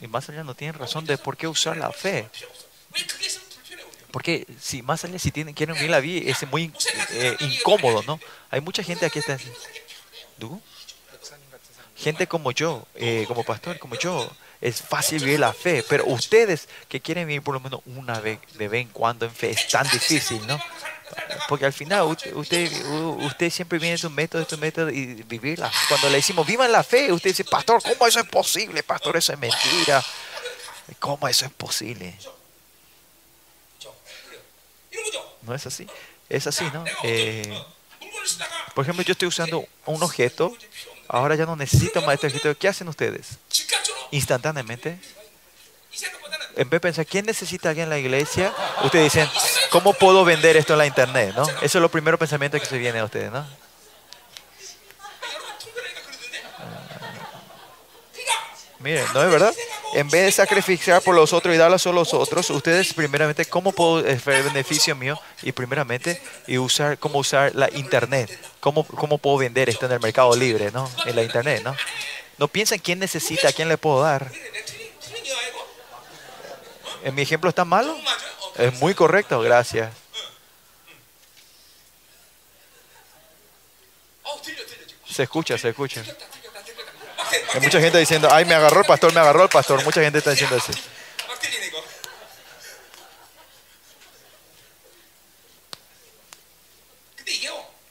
[0.00, 2.28] Y más allá no tienen razón de por qué usar la fe.
[4.10, 6.72] Porque si más allá, si tienen, quieren vivir la vida, es muy
[7.12, 8.20] eh, incómodo, ¿no?
[8.50, 9.38] Hay mucha gente aquí está...
[10.38, 10.60] ¿Tú?
[11.96, 14.30] Gente como yo, eh, como pastor, como yo,
[14.62, 18.38] es fácil vivir la fe, pero ustedes que quieren vivir por lo menos una vez
[18.54, 20.58] de vez en cuando en fe es tan difícil, ¿no?
[21.48, 22.70] Porque al final usted, usted,
[23.18, 25.70] usted siempre viene sus métodos, sus métodos y vivirla.
[25.88, 28.82] Cuando le decimos vivan la fe, usted dice, pastor, ¿cómo eso es posible?
[28.84, 30.02] Pastor, eso es mentira.
[31.00, 32.16] ¿Cómo eso es posible?
[35.42, 35.86] No es así.
[36.28, 36.84] Es así, ¿no?
[37.02, 37.62] Eh,
[38.74, 40.56] por ejemplo, yo estoy usando un objeto.
[41.08, 42.56] Ahora ya no necesito más este objeto.
[42.56, 43.38] ¿Qué hacen ustedes?
[44.12, 44.98] instantáneamente.
[46.54, 48.52] En vez de pensar, ¿quién necesita alguien en la iglesia?
[48.84, 49.28] Ustedes dicen,
[49.70, 51.34] ¿cómo puedo vender esto en la internet?
[51.34, 51.42] ¿no?
[51.60, 53.44] Eso es lo primero pensamiento que se viene a ustedes, ¿no?
[58.78, 59.54] Miren, ¿no es verdad?
[59.94, 63.70] En vez de sacrificar por los otros y darlas a los otros, ustedes primeramente, ¿cómo
[63.70, 65.18] puedo hacer beneficio mío?
[65.42, 68.36] Y primeramente, y usar, ¿cómo usar la internet?
[68.58, 70.90] ¿Cómo, ¿Cómo puedo vender esto en el mercado libre, no?
[71.06, 71.76] En la internet, ¿no?
[72.42, 74.28] No piensa en quién necesita, a quién le puedo dar.
[77.04, 77.96] ¿En mi ejemplo está malo?
[78.56, 79.92] Es muy correcto, gracias.
[85.08, 86.02] Se escucha, se escucha.
[87.54, 89.84] Hay mucha gente diciendo, ay, me agarró el pastor, me agarró el pastor.
[89.84, 90.72] Mucha gente está diciendo así.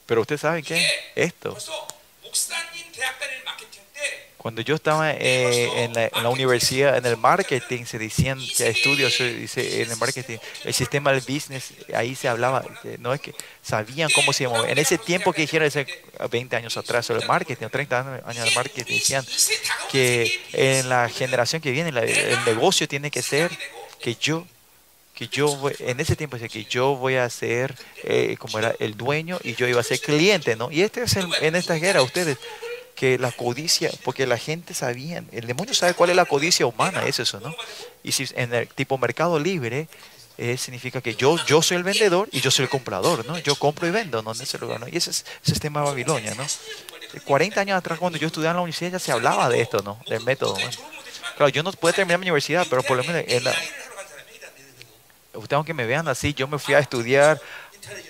[0.06, 0.86] Pero ustedes saben qué?
[1.16, 1.58] Esto.
[4.42, 9.84] Cuando yo estaba eh, en, la, universidad, en el marketing, se decían que estudios, dice,
[9.84, 12.66] en el marketing, el sistema del business, ahí se hablaba,
[12.98, 14.72] no es que sabían cómo se movía.
[14.72, 15.86] En ese tiempo que dijeron, hace
[16.32, 19.24] 20 años atrás, sobre el marketing, o 30 años del marketing, decían
[19.92, 23.52] que en la generación que viene, la, el negocio tiene que ser
[24.00, 24.48] que yo
[25.14, 28.74] que yo voy, en ese tiempo dice que yo voy a ser eh, como era
[28.80, 30.72] el dueño y yo iba a ser cliente, ¿no?
[30.72, 32.40] Y este es el, en esta guerra ustedes
[33.02, 37.04] que la codicia, porque la gente sabía, el demonio sabe cuál es la codicia humana,
[37.08, 37.52] es eso, ¿no?
[38.04, 39.88] Y si en el tipo mercado libre,
[40.38, 43.40] eh, significa que yo, yo soy el vendedor y yo soy el comprador, ¿no?
[43.40, 44.36] Yo compro y vendo, ¿no?
[44.36, 44.88] En ese lugar.
[44.92, 46.46] Y ese es el sistema Babilonia, ¿no?
[47.26, 49.98] 40 años atrás, cuando yo estudiaba en la universidad, ya se hablaba de esto, ¿no?
[50.08, 50.70] Del método, ¿no?
[51.38, 53.44] Claro, yo no pude terminar mi universidad, pero por lo menos en.
[55.34, 57.42] Ustedes aunque me vean así, yo me fui a estudiar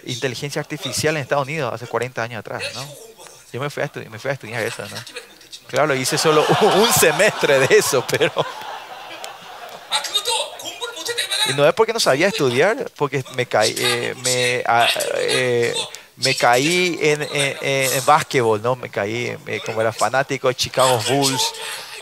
[0.03, 2.85] inteligencia artificial en Estados Unidos hace 40 años atrás, ¿no?
[3.51, 4.95] Yo me fui a, estudiar, me fui a eso, ¿no?
[5.67, 8.31] Claro, hice solo un semestre de eso, pero...
[11.47, 14.87] Y no es porque no sabía estudiar, porque me caí, eh, ah,
[15.17, 15.73] eh,
[16.17, 18.75] me, caí en, en, básquetbol, ¿no?
[18.75, 21.51] Me caí, me, como era fanático de Chicago Bulls,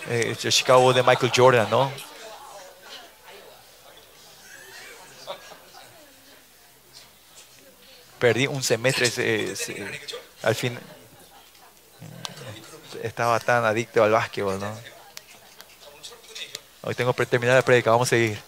[0.10, 1.92] eh, Chicago de Michael Jordan, ¿no?
[8.20, 9.56] Perdí un semestre
[10.44, 10.78] al fin
[13.04, 14.78] estaba tan adicto al básquetbol, ¿no?
[16.82, 18.40] Hoy tengo que terminar la predica, vamos a seguir.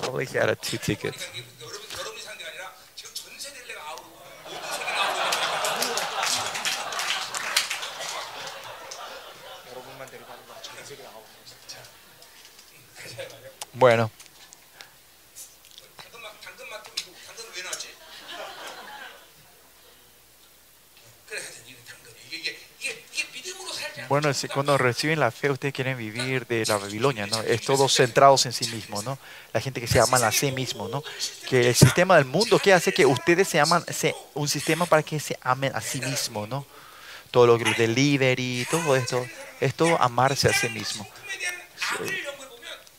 [0.00, 1.14] Probably a two ticket.
[13.74, 14.10] Bueno.
[24.08, 27.42] Bueno, cuando reciben la fe, ustedes quieren vivir de la Babilonia, ¿no?
[27.42, 29.18] Es todos centrados en sí mismos, ¿no?
[29.52, 31.02] La gente que se aman a sí mismo, ¿no?
[31.48, 32.92] Que el sistema del mundo, que hace?
[32.92, 36.64] Que ustedes se aman, se, un sistema para que se amen a sí mismos, ¿no?
[37.30, 39.26] Todo lo que delivery, todo esto,
[39.60, 41.06] es todo amarse a sí mismo.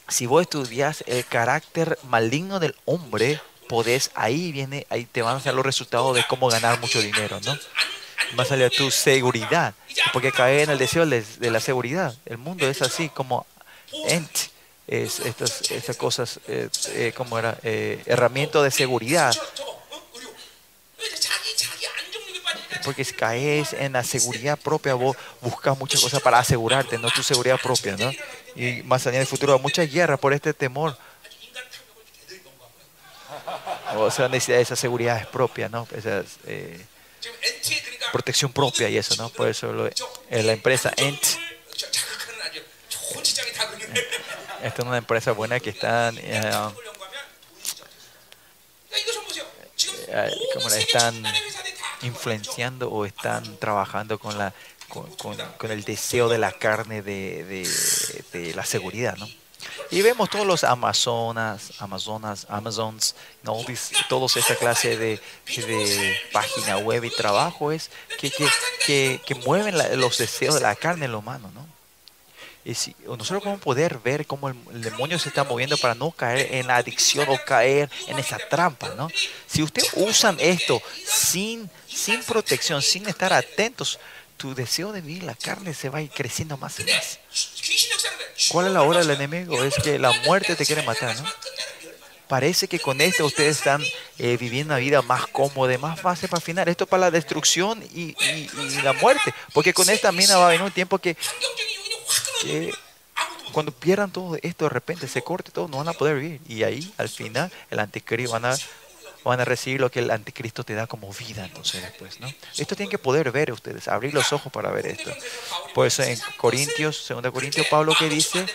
[0.07, 5.39] Si vos estudias el carácter maligno del hombre, podés, ahí viene, ahí te van a
[5.39, 7.57] dar los resultados de cómo ganar mucho dinero, ¿no?
[8.33, 9.73] más allá de tu seguridad,
[10.13, 12.15] porque cae en el deseo de la seguridad.
[12.25, 13.45] El mundo es así como
[14.07, 14.29] ent,
[14.87, 19.35] es, estas, estas cosas, eh, eh, como era, eh, herramienta de seguridad.
[22.83, 27.21] Porque si caes en la seguridad propia, vos buscas muchas cosas para asegurarte, no tu
[27.21, 28.11] seguridad propia, ¿no?
[28.55, 30.97] Y más allá del futuro, muchas guerras por este temor.
[33.95, 35.87] O sea, necesidad de esas seguridades propias, ¿no?
[35.95, 36.85] Esas, eh,
[38.11, 39.29] protección propia y eso, ¿no?
[39.29, 39.93] Por eso lo, eh,
[40.29, 41.21] la empresa Ent.
[44.63, 46.17] Esta es una empresa buena que están.
[46.17, 46.51] Eh,
[50.11, 51.23] eh, como la están
[52.01, 54.53] influenciando o están trabajando con la
[54.87, 55.09] con,
[55.57, 57.43] con, el deseo de la carne de,
[58.33, 59.27] de la seguridad, ¿no?
[59.91, 63.57] Y vemos todos los Amazonas, Amazonas, Amazons, ¿no?
[64.07, 67.89] Todos esta clase de, de página web y trabajo es
[68.19, 68.31] que,
[68.85, 71.67] que, que, mueven los deseos de la carne en lo humano, ¿no?
[72.65, 76.11] Y si, nosotros podemos poder ver cómo el, el demonio se está moviendo para no
[76.11, 79.07] caer en la adicción o caer en esa trampa, ¿no?
[79.47, 83.99] Si ustedes usan esto sin, sin protección, sin estar atentos,
[84.39, 87.19] tu deseo de vivir la carne se va creciendo más y más.
[88.49, 89.61] ¿Cuál es la obra del enemigo?
[89.63, 91.29] Es que la muerte te quiere matar, ¿no?
[92.29, 93.83] Parece que con esto ustedes están
[94.17, 96.69] eh, viviendo una vida más cómoda, más fácil para final.
[96.69, 99.33] Esto es para la destrucción y, y, y, la muerte.
[99.51, 101.17] Porque con esta mina va a venir un tiempo que,
[102.41, 102.71] que
[103.51, 106.39] cuando pierdan todo esto de repente, se corte todo, no van a poder vivir.
[106.47, 108.57] Y ahí, al final, el anticristo van a
[109.23, 112.31] van a recibir lo que el anticristo te da como vida, entonces después, ¿no?
[112.57, 115.11] Esto tienen que poder ver ustedes, abrir los ojos para ver esto.
[115.73, 118.45] Por en Corintios, 2 Corintios, Pablo que dice,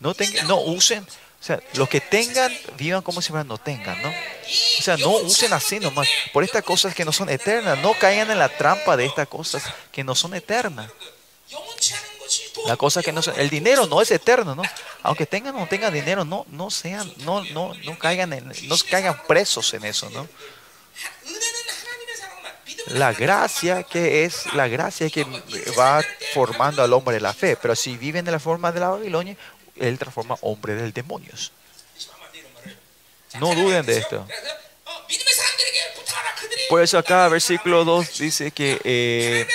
[0.00, 1.06] no, tengan, no usen,
[1.44, 4.08] o sea, los que tengan, vivan como si no tengan, ¿no?
[4.08, 8.30] O sea, no usen así nomás, por estas cosas que no son eternas, no caigan
[8.30, 9.62] en la trampa de estas cosas
[9.92, 10.90] que no son eternas.
[12.66, 14.62] La cosa que no el dinero no es eterno, ¿no?
[15.02, 18.76] Aunque tengan o no tengan dinero, no, no sean, no, no, no caigan en, no
[18.90, 20.26] caigan presos en eso, ¿no?
[22.86, 25.24] La gracia que es la gracia que
[25.78, 26.02] va
[26.32, 29.36] formando al hombre la fe, pero si viven de la forma de la Babilonia,
[29.76, 31.52] él transforma hombre del demonios.
[33.40, 34.26] No duden de esto.
[36.68, 39.46] Por eso acá versículo 2 dice que eh,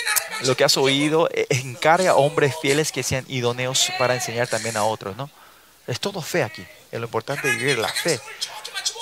[0.44, 4.78] lo que has oído, eh, encarga a hombres fieles que sean idóneos para enseñar también
[4.78, 5.30] a otros, ¿no?
[5.88, 6.66] Es todo fe aquí.
[6.92, 8.20] Es lo importante de vivir la fe.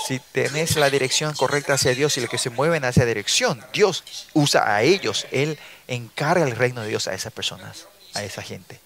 [0.08, 3.64] Si tenés la dirección correcta hacia Dios y los que se mueven hacia la dirección,
[3.74, 5.28] Dios usa a ellos.
[5.32, 8.80] Él encarga el reino de Dios a esas personas, a esa gente.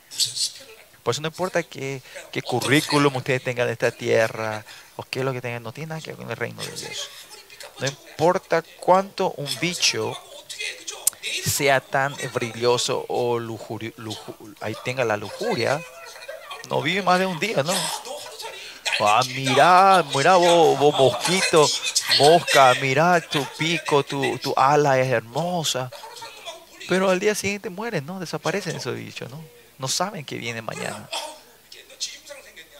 [1.04, 5.26] Por eso no importa qué, qué currículum ustedes tengan de esta tierra o qué es
[5.26, 7.10] lo que tengan, no tiene nada que ver con el reino de Dios.
[7.80, 10.16] No importa cuánto un bicho
[11.22, 13.93] sea tan brilloso o lujurio,
[14.59, 15.82] ahí tenga la lujuria,
[16.69, 17.74] no vive más de un día, ¿no?
[18.99, 21.67] Ah, mirá, mirá vos, vos mosquito,
[22.19, 25.89] mosca, mirá tu pico, tu, tu ala es hermosa.
[26.88, 28.19] Pero al día siguiente mueren, ¿no?
[28.19, 29.43] Desaparecen esos bichos, ¿no?
[29.80, 31.09] No saben que viene mañana.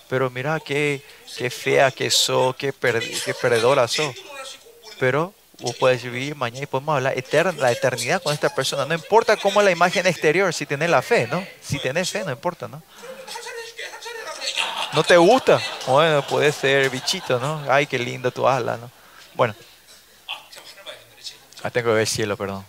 [0.10, 1.04] Pero mirá qué,
[1.38, 4.14] qué fea que sos, qué, per, qué perdedora sos.
[5.00, 8.86] Pero vos puedes vivir mañana y podemos hablar eterna, la eternidad con esta persona.
[8.86, 11.46] No importa cómo es la imagen exterior, si tenés la fe, ¿no?
[11.62, 12.82] Si tenés fe, no importa, ¿no?
[14.94, 15.62] ¿No te gusta?
[15.88, 17.64] Bueno, puede ser bichito, ¿no?
[17.70, 18.92] Ay, qué lindo tu ala, ¿no?
[19.36, 19.56] Bueno.
[21.64, 22.66] Ah, tengo que ver cielo, perdón.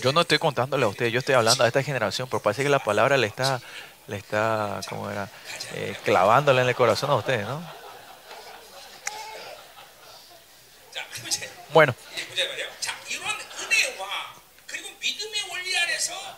[0.00, 2.68] Yo no estoy contándole a ustedes, yo estoy hablando a esta generación, pero parece que
[2.68, 3.60] la palabra le está,
[4.06, 5.28] le está, ¿cómo era?
[5.74, 7.62] Eh, clavándole en el corazón a ustedes, ¿no?
[11.72, 11.94] Bueno.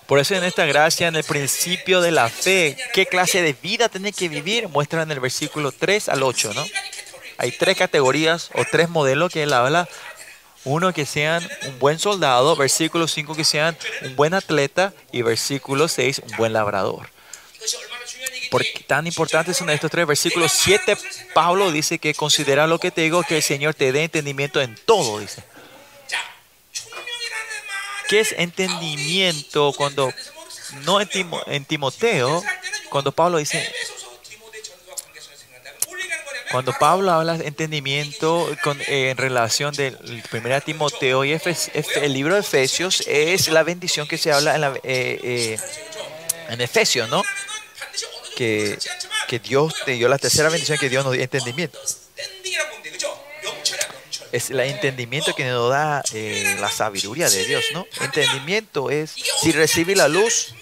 [0.06, 3.88] Por eso en esta gracia, en el principio de la fe, qué clase de vida
[3.88, 6.64] tiene que vivir, muestra en el versículo 3 al 8, ¿no?
[7.38, 9.88] Hay tres categorías o tres modelos que él habla
[10.64, 12.54] uno, que sean un buen soldado.
[12.56, 14.92] Versículo 5, que sean un buen atleta.
[15.10, 17.10] Y versículo 6, un buen labrador.
[18.50, 20.52] ¿Por qué tan importantes son estos tres versículos?
[20.52, 20.96] 7,
[21.32, 24.76] Pablo dice que considera lo que te digo, que el Señor te dé entendimiento en
[24.84, 25.42] todo, dice.
[28.08, 30.12] ¿Qué es entendimiento cuando
[30.84, 32.42] no en, Timoteo,
[32.90, 33.72] cuando Pablo dice
[36.52, 39.98] cuando Pablo habla de entendimiento con, eh, en relación del
[40.30, 44.60] 1 Timoteo y Efes, el libro de Efesios, es la bendición que se habla en,
[44.60, 45.58] la, eh, eh,
[46.50, 47.22] en Efesios, ¿no?
[48.36, 48.78] Que,
[49.28, 51.78] que Dios te dio la tercera bendición que Dios nos dio entendimiento.
[54.30, 57.86] Es el entendimiento que nos da eh, la sabiduría de Dios, ¿no?
[58.02, 60.54] Entendimiento es si recibe la luz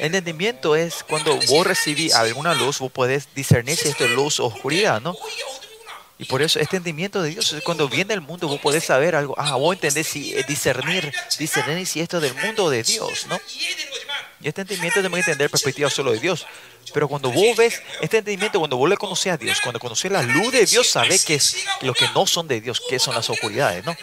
[0.00, 4.46] Entendimiento es cuando vos recibís alguna luz, vos podés discernir si esto es luz o
[4.46, 5.14] oscuridad, ¿no?
[6.18, 9.34] Y por eso este entendimiento de Dios, cuando viene el mundo, vos podés saber algo.
[9.38, 13.38] Ah, vos entendés si eh, discernir, discernir si esto es del mundo de Dios, ¿no?
[14.42, 16.46] Y Este entendimiento tenemos que entender perspectiva solo de Dios.
[16.92, 20.22] Pero cuando vos ves este entendimiento, cuando vos le conoces a Dios, cuando conoces la
[20.22, 23.30] luz de Dios, sabes que es lo que no son de Dios, que son las
[23.30, 23.96] oscuridades, ¿no?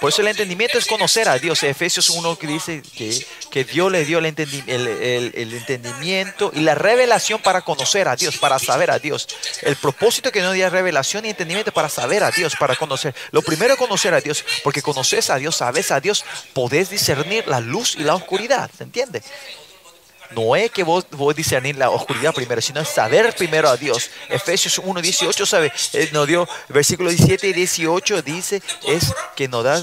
[0.00, 1.62] Por eso el entendimiento es conocer a Dios.
[1.62, 7.62] Efesios 1 que dice que, que Dios le dio el, entendimiento y la revelación para
[7.62, 9.28] conocer a Dios, para saber a Dios.
[9.62, 13.14] El propósito que nos dio revelación y entendimiento para saber a Dios, para conocer.
[13.30, 17.46] Lo primero es conocer a Dios, porque conoces a Dios, sabes a Dios, podés discernir
[17.46, 19.22] la luz y la oscuridad, ¿se entiende?
[20.30, 24.10] No es que vos, vos discernir la oscuridad primero, sino saber primero a Dios.
[24.28, 29.64] Efesios 1, 18, sabe, eh, nos dio, versículo 17 y 18 dice, es que nos
[29.64, 29.82] da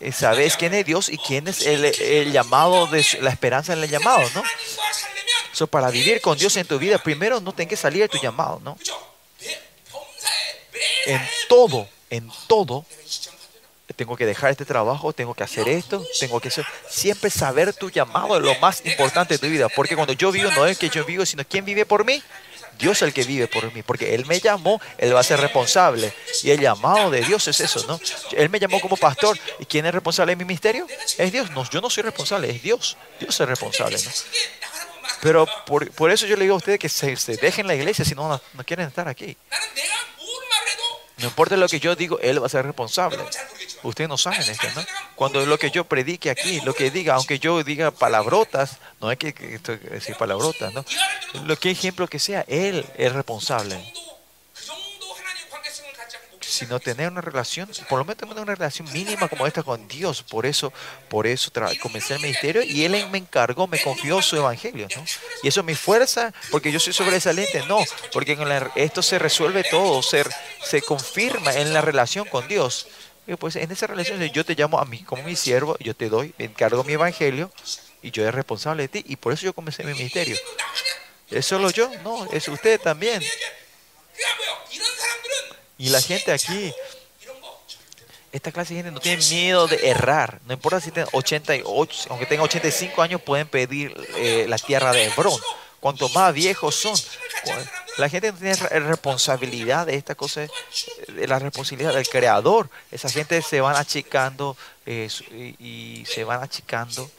[0.00, 3.88] eh, sabes quién es Dios y quién es el, llamado, de la esperanza en el
[3.88, 4.42] llamado, ¿no?
[5.52, 8.18] So, para vivir con Dios en tu vida, primero no tengas que salir de tu
[8.18, 8.76] llamado, ¿no?
[11.06, 12.84] En todo, en todo,
[13.96, 16.64] tengo que dejar este trabajo, tengo que hacer esto, tengo que hacer...
[16.88, 20.50] Siempre saber tu llamado es lo más importante de tu vida, porque cuando yo vivo
[20.52, 22.22] no es que yo vivo, sino quién vive por mí.
[22.78, 25.40] Dios es el que vive por mí, porque Él me llamó, Él va a ser
[25.40, 26.12] responsable.
[26.42, 27.98] Y el llamado de Dios es eso, ¿no?
[28.32, 30.86] Él me llamó como pastor, ¿y quién es responsable de mi ministerio?
[31.16, 31.50] Es Dios.
[31.52, 32.98] No, yo no soy responsable, es Dios.
[33.18, 34.10] Dios es responsable, ¿no?
[35.22, 38.04] Pero por, por eso yo le digo a ustedes que se, se dejen la iglesia
[38.04, 39.36] si no, no quieren estar aquí.
[41.18, 43.18] No importa lo que yo digo, Él va a ser responsable.
[43.82, 44.82] Ustedes no saben esto, ¿no?
[45.14, 49.16] Cuando lo que yo predique aquí, lo que diga, aunque yo diga palabrotas, no hay
[49.16, 50.84] que decir palabrotas, ¿no?
[51.44, 53.82] Lo que ejemplo que sea, Él es responsable
[56.56, 60.22] sino tener una relación, por lo menos tener una relación mínima como esta con Dios.
[60.22, 60.72] Por eso,
[61.08, 61.50] por eso
[61.80, 64.88] comencé el ministerio y Él me encargó, me confió su evangelio.
[64.96, 65.04] ¿no?
[65.42, 67.62] Y eso es mi fuerza, porque yo soy sobresaliente.
[67.66, 68.36] No, porque
[68.76, 70.24] esto se resuelve todo, se,
[70.64, 72.88] se confirma en la relación con Dios.
[73.38, 76.32] Pues en esa relación yo te llamo a mí como mi siervo, yo te doy,
[76.38, 77.50] me encargo mi evangelio
[78.00, 79.04] y yo es responsable de ti.
[79.06, 80.36] Y por eso yo comencé mi ministerio.
[81.30, 81.90] ¿Es solo yo?
[82.04, 83.20] No, es usted también.
[85.78, 86.72] Y la gente aquí,
[88.32, 90.40] esta clase de gente no tiene miedo de errar.
[90.46, 95.04] No importa si tienen 88, aunque tengan 85 años, pueden pedir eh, la tierra de
[95.04, 95.40] Hebrón.
[95.80, 96.98] Cuanto más viejos son,
[97.98, 100.50] la gente no tiene responsabilidad de estas cosas,
[101.06, 102.70] de la responsabilidad del creador.
[102.90, 105.08] Esa gente se van achicando eh,
[105.58, 107.10] y se van achicando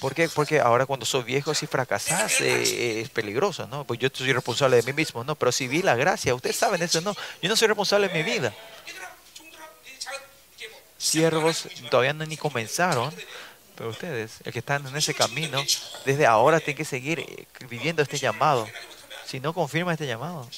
[0.00, 0.28] ¿Por qué?
[0.28, 3.84] Porque ahora cuando sos viejo, si fracasás, eh, es peligroso, ¿no?
[3.84, 5.34] Pues yo soy responsable de mí mismo, ¿no?
[5.34, 7.14] Pero si vi la gracia, ustedes saben eso, ¿no?
[7.42, 8.54] Yo no soy responsable de mi vida.
[10.96, 13.14] Siervos todavía no ni comenzaron,
[13.76, 15.62] pero ustedes, el que están en ese camino,
[16.06, 18.68] desde ahora tienen que seguir eh, viviendo este llamado.
[19.26, 20.48] Si no confirma este llamado.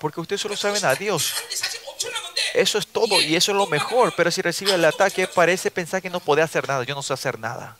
[0.00, 1.34] porque usted solo saben a Dios.
[2.54, 6.00] Eso es todo y eso es lo mejor, pero si recibe el ataque parece pensar
[6.00, 7.76] que no puede hacer nada, yo no sé hacer nada.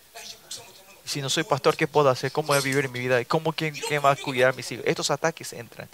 [1.05, 2.31] Si no soy pastor, ¿qué puedo hacer?
[2.31, 3.25] ¿Cómo voy a vivir mi vida?
[3.25, 4.85] ¿Cómo quién, quién va a cuidar a mis hijos?
[4.87, 5.89] Estos ataques entran.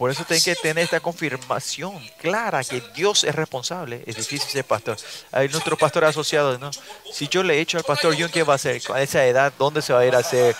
[0.00, 4.02] Por eso tienen que tener esta confirmación clara que Dios es responsable.
[4.06, 4.96] Es difícil ser pastor.
[5.30, 6.70] Hay nuestro pastor asociado, ¿no?
[7.12, 8.80] Si yo le echo al pastor Jun, ¿qué va a hacer?
[8.94, 10.56] A esa edad, ¿dónde se va a ir a ser,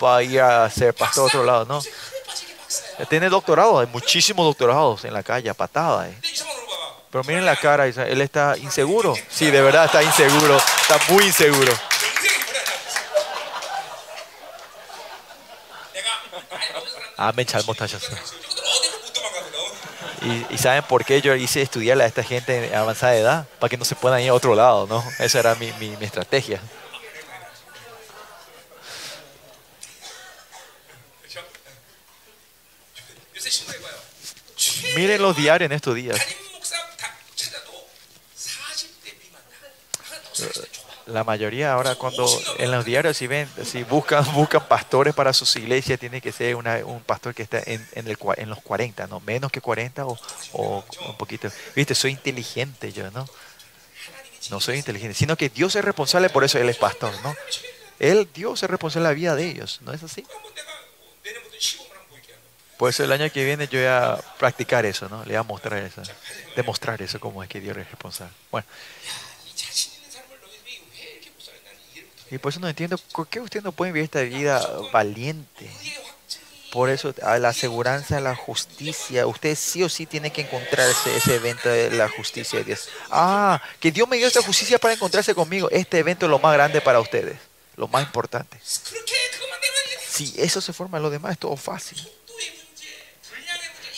[0.00, 1.82] para ir a ser pastor a otro lado, no?
[3.10, 6.08] Tiene doctorado, hay muchísimos doctorados en la calle, patada.
[6.08, 6.18] ¿eh?
[7.10, 9.14] Pero miren la cara, él está inseguro.
[9.28, 11.74] Sí, de verdad está inseguro, está muy inseguro.
[17.18, 17.76] Ah, Amén, chalmos.
[20.50, 23.76] Y, saben por qué yo hice estudiar a esta gente en avanzada edad, para que
[23.76, 25.04] no se puedan ir a otro lado, ¿no?
[25.18, 26.60] Esa era mi, mi, mi estrategia.
[34.96, 36.18] Miren los diarios en estos días
[41.08, 42.26] la mayoría ahora cuando
[42.58, 46.54] en los diarios si ven, si buscan, buscan pastores para sus iglesias, tiene que ser
[46.54, 49.20] una, un pastor que está en, en, el, en los 40, ¿no?
[49.20, 50.18] Menos que 40 o,
[50.52, 51.50] o, un poquito.
[51.74, 53.28] Viste, soy inteligente yo, ¿no?
[54.50, 57.34] No soy inteligente, sino que Dios es responsable, por eso Él es pastor, ¿no?
[57.98, 60.24] Él, Dios es responsable de la vida de ellos, ¿no es así?
[62.76, 65.24] Por eso el año que viene yo voy a practicar eso, ¿no?
[65.24, 66.00] Le voy a mostrar eso,
[66.54, 68.32] demostrar eso, cómo es que Dios es responsable.
[68.52, 68.66] Bueno.
[72.30, 74.60] Y por eso no entiendo por qué usted no puede vivir esta vida
[74.92, 75.70] valiente.
[76.70, 81.16] Por eso, a la aseguranza, a la justicia, usted sí o sí tiene que encontrarse
[81.16, 82.88] ese evento de la justicia de Dios.
[83.10, 85.70] Ah, que Dios me dio esta justicia para encontrarse conmigo.
[85.70, 87.38] Este evento es lo más grande para ustedes,
[87.76, 88.58] lo más importante.
[88.62, 92.06] Si eso se forma, lo demás es todo fácil.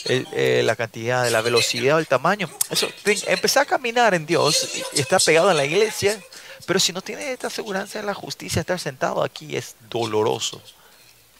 [0.05, 2.49] Eh, la cantidad, la velocidad el tamaño.
[2.69, 2.89] Eso,
[3.27, 6.19] empezar a caminar en Dios y está pegado en la iglesia
[6.65, 10.61] pero si no tienes esta aseguranza en la justicia, estar sentado aquí es doloroso,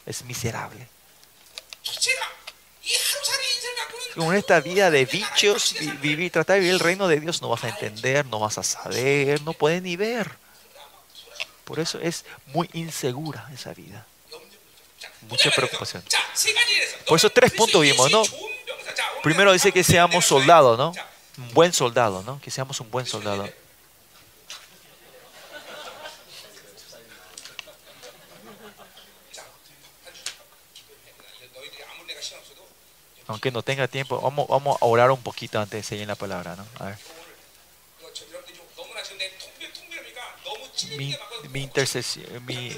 [0.06, 0.88] es miserable.
[4.16, 7.64] Con esta vida de bichos, vivir, tratar de vivir el reino de Dios, no vas
[7.64, 10.30] a entender, no vas a saber, no puedes ni ver.
[11.64, 14.06] Por eso es muy insegura esa vida.
[15.28, 16.02] Mucha preocupación.
[17.06, 18.22] Por esos tres puntos vimos, ¿no?
[19.22, 20.92] Primero dice que seamos soldados, ¿no?
[21.38, 22.40] Un buen soldado, ¿no?
[22.40, 23.48] Que seamos un buen soldado.
[33.32, 36.54] aunque no tenga tiempo, vamos, vamos a orar un poquito antes de seguir la palabra,
[36.54, 36.66] ¿no?
[36.78, 36.98] A ver.
[40.96, 41.16] Mi,
[41.50, 41.70] mi,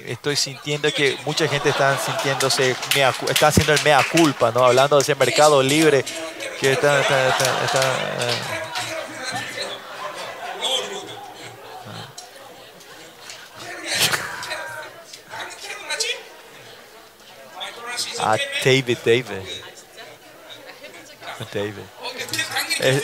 [0.06, 2.76] estoy sintiendo que mucha gente está sintiéndose,
[3.28, 4.64] está haciendo el mea culpa, ¿no?
[4.64, 6.04] Hablando de ese mercado libre
[6.60, 7.00] que está...
[7.00, 8.64] está, está, eh.
[18.20, 19.63] ah, David, David.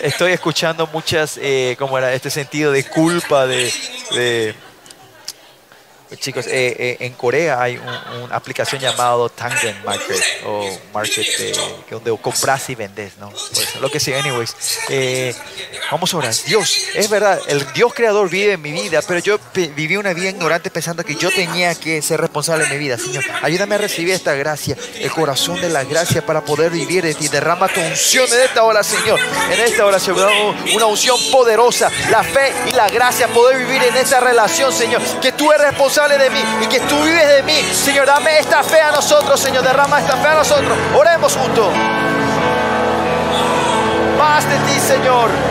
[0.02, 2.12] Estoy escuchando muchas, eh, ¿cómo era?
[2.12, 3.73] Este sentido de culpa, de-
[6.19, 11.24] Chicos, eh, eh, en Corea hay un- una aplicación llamado Tangen Market o Market
[11.89, 13.31] que donde compras y vendes, ¿no?
[13.31, 14.55] Pues, lo que sea, anyways.
[14.89, 15.35] Eh,
[15.91, 16.35] vamos a orar.
[16.47, 20.31] Dios, es verdad, el Dios creador vive en mi vida, pero yo viví una vida
[20.31, 22.99] ignorante pensando que yo tenía que ser responsable de mi vida.
[22.99, 27.15] Señor, ayúdame a recibir esta gracia, el corazón de la gracia para poder vivir de
[27.15, 27.28] ti.
[27.28, 29.20] Derrama tu unción en esta hora, Señor.
[29.53, 30.31] En esta hora, Señor,
[30.74, 35.01] una unción poderosa, la fe y la gracia, poder vivir en esta relación, Señor.
[35.20, 37.60] Que tú eres responsable de mí y que tú vives de mí.
[37.74, 39.62] Señor, dame esta fe a nosotros, Señor.
[39.62, 40.77] Derrama esta fe a nosotros.
[40.94, 41.68] Oremos juntos.
[44.18, 45.49] Más de ti, Señor.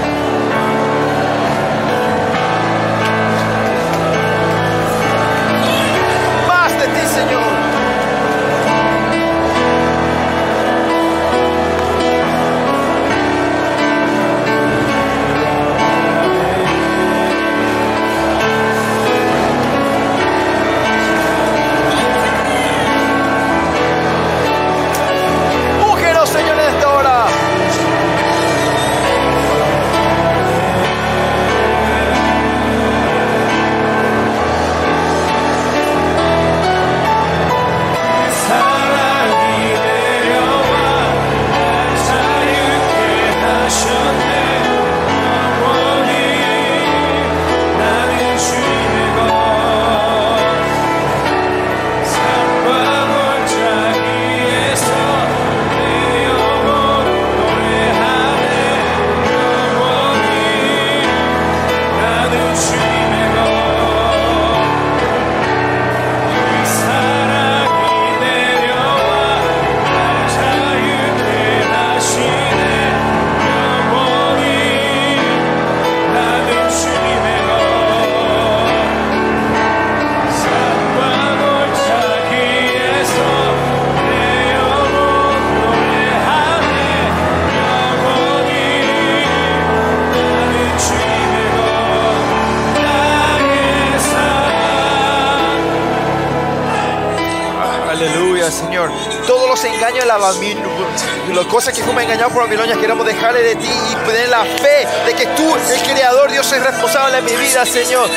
[101.50, 105.14] Cosas que fuimos engañados por Babilonia, queremos dejarle de ti y tener la fe de
[105.14, 108.08] que tú, el Creador, Dios, es responsable de mi vida, Señor.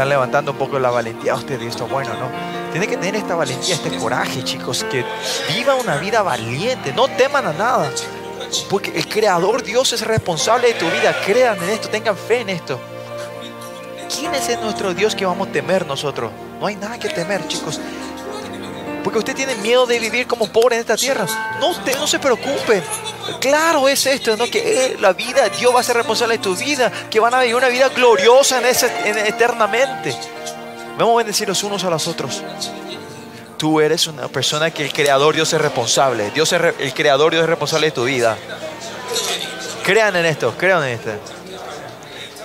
[0.00, 2.30] Están levantando un poco la valentía usted y esto es bueno, ¿no?
[2.70, 5.04] Tiene que tener esta valentía, este coraje, chicos, que
[5.52, 7.90] viva una vida valiente, no teman a nada.
[8.70, 11.14] Porque el Creador Dios es responsable de tu vida.
[11.26, 12.80] Crean en esto, tengan fe en esto.
[14.08, 16.32] ¿Quién es nuestro Dios que vamos a temer nosotros?
[16.58, 17.78] No hay nada que temer, chicos.
[19.04, 21.26] Porque usted tiene miedo de vivir como pobre en esta tierra.
[21.60, 22.82] No, usted no se preocupe.
[23.40, 24.46] Claro es esto, ¿no?
[24.50, 26.90] Que eh, la vida, Dios va a ser responsable de tu vida.
[27.10, 30.14] Que van a vivir una vida gloriosa en ese, en- eternamente.
[30.98, 32.42] Vamos a bendecir los unos a los otros.
[33.56, 36.30] Tú eres una persona que el Creador Dios es responsable.
[36.30, 38.36] Dios es el Creador Dios es responsable de tu vida.
[39.84, 41.10] Crean en esto, crean en esto.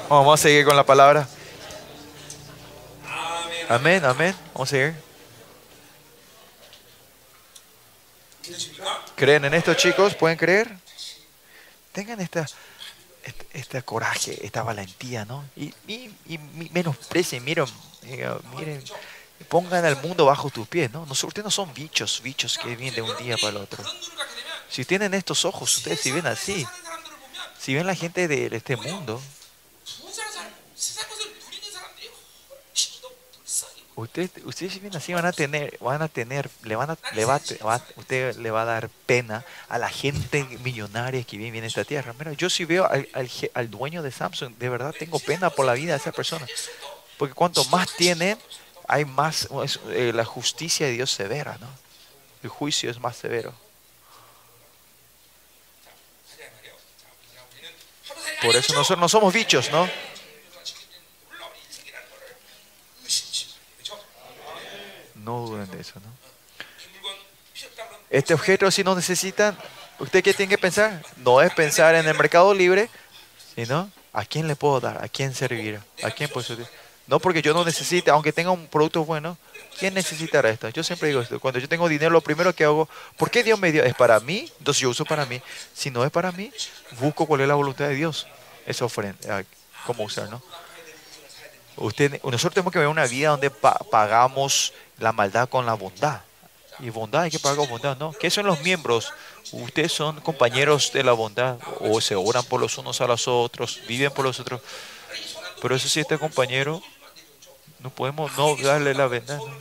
[0.09, 1.27] Vamos a seguir con la palabra.
[3.69, 4.35] Amén, amén.
[4.53, 5.04] Vamos a seguir.
[9.25, 10.13] ¿Creen en esto, chicos?
[10.13, 10.71] ¿Pueden creer?
[11.91, 12.45] Tengan esta,
[13.23, 15.43] este, este coraje, esta valentía, ¿no?
[15.55, 16.37] Y, y, y
[16.71, 17.65] menosprecen, miren,
[18.55, 18.83] miren,
[19.49, 21.07] pongan al mundo bajo tus pies, ¿no?
[21.07, 23.83] Nosotros, ustedes no son bichos, bichos que vienen de un día para el otro.
[24.69, 26.63] Si tienen estos ojos, ustedes si ven así,
[27.59, 29.19] si ven la gente de este mundo,
[33.95, 37.23] Usted, ustedes, si bien así van a tener, van a tener, le van a, le
[37.23, 41.63] va, va, usted le va a dar pena a la gente millonaria que vive en
[41.63, 42.13] esta tierra.
[42.19, 43.07] Mira, yo si veo al,
[43.53, 46.45] al, dueño de Samsung, de verdad tengo pena por la vida de esa persona.
[47.17, 48.37] Porque cuanto más tienen,
[48.85, 49.47] hay más,
[49.89, 51.67] eh, la justicia de Dios severa, ¿no?
[52.43, 53.53] El juicio es más severo.
[58.41, 59.89] Por eso nosotros no somos bichos, ¿no?
[65.25, 65.93] no duden de eso.
[65.95, 66.07] ¿no?
[68.09, 69.57] Este objeto, si no necesitan,
[69.99, 71.01] ¿usted qué tiene que pensar?
[71.17, 72.89] No es pensar en el mercado libre,
[73.55, 76.67] sino a quién le puedo dar, a quién servir, a quién puedo servir?
[77.07, 79.37] No porque yo no necesite, aunque tenga un producto bueno,
[79.77, 80.69] ¿quién necesitará esto?
[80.69, 83.59] Yo siempre digo esto, cuando yo tengo dinero, lo primero que hago, ¿por qué Dios
[83.59, 83.83] me dio?
[83.83, 85.41] Es para mí, entonces yo uso para mí.
[85.73, 86.51] Si no es para mí,
[86.99, 88.27] busco cuál es la voluntad de Dios.
[88.65, 89.43] Esa ofrenda, ah,
[89.85, 90.41] cómo usar, ¿no?
[91.77, 96.21] Usted, nosotros tenemos que ver una vida donde pa- pagamos la maldad con la bondad.
[96.79, 98.11] Y bondad hay que pagar con bondad, ¿no?
[98.13, 99.13] ¿Qué son los miembros?
[99.51, 103.79] Ustedes son compañeros de la bondad o se oran por los unos a los otros,
[103.87, 104.61] viven por los otros.
[105.61, 106.81] Pero eso sí, este compañero,
[107.79, 109.37] no podemos no darle la verdad.
[109.37, 109.57] ¿no?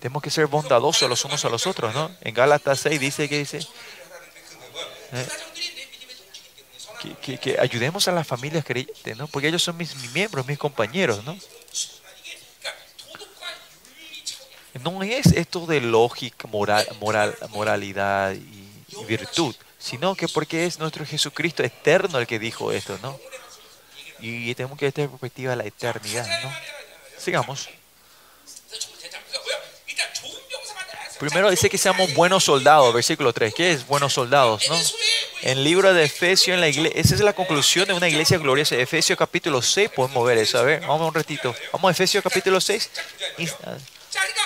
[0.00, 2.10] Tenemos que ser bondadosos los unos a los otros, ¿no?
[2.20, 3.58] En Gálatas 6 dice que dice
[5.12, 5.28] ¿eh?
[6.98, 9.26] Que, ayudemos a las familias creyentes, ¿no?
[9.28, 11.36] Porque ellos son mis, miembros, mis compañeros, ¿no?
[14.82, 20.78] No es esto de lógica, moral, moral, moralidad y, y virtud, sino que porque es
[20.78, 23.18] nuestro Jesucristo eterno el que dijo esto, ¿no?
[24.20, 26.52] Y tenemos que ver esta perspectiva de la eternidad, ¿no?
[27.18, 27.68] Sigamos.
[31.18, 33.52] Primero dice que seamos buenos soldados, versículo 3.
[33.52, 34.68] ¿Qué es buenos soldados?
[34.68, 34.76] No?
[35.42, 38.38] En el libro de Efesios, en la iglesia, esa es la conclusión de una iglesia
[38.38, 38.76] gloriosa.
[38.76, 40.58] Efesios capítulo 6, podemos ver eso.
[40.58, 41.54] A ver, vamos un ratito.
[41.72, 42.90] Vamos a Efesios capítulo 6.
[43.64, 43.76] Ah,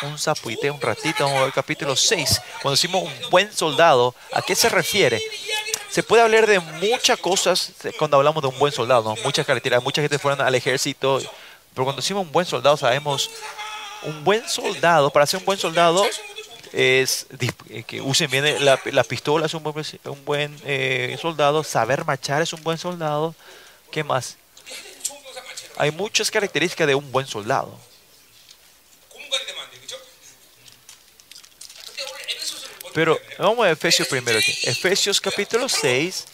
[0.02, 2.40] un zapuite, un ratito, vamos a ver capítulo 6.
[2.62, 5.22] Cuando decimos un buen soldado, ¿a qué se refiere?
[5.90, 9.22] Se puede hablar de muchas cosas cuando hablamos de un buen soldado, ¿no?
[9.22, 11.20] muchas carreteras, mucha gente fueron al ejército,
[11.74, 13.30] pero cuando decimos un buen soldado sabemos
[14.04, 16.04] un buen soldado, para ser un buen soldado,
[16.72, 17.26] es
[17.68, 21.62] eh, que usen bien eh, la, la pistola, es un buen, un buen eh, soldado,
[21.62, 23.34] saber marchar es un buen soldado.
[23.90, 24.36] ¿Qué más?
[25.76, 27.78] Hay muchas características de un buen soldado.
[32.94, 34.38] Pero vamos a Efesios primero.
[34.38, 34.52] Aquí.
[34.64, 36.26] Efesios capítulo 6.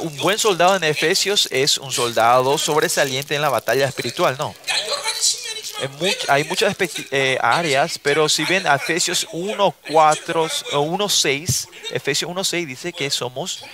[0.00, 4.54] Un buen soldado en Efesios es un soldado sobresaliente en la batalla espiritual, ¿no?
[6.28, 6.76] hay muchas
[7.10, 9.74] eh, áreas, pero si ven Efesios 1,
[11.08, 13.64] 6, eh, Efesios 1, 6 dice que somos,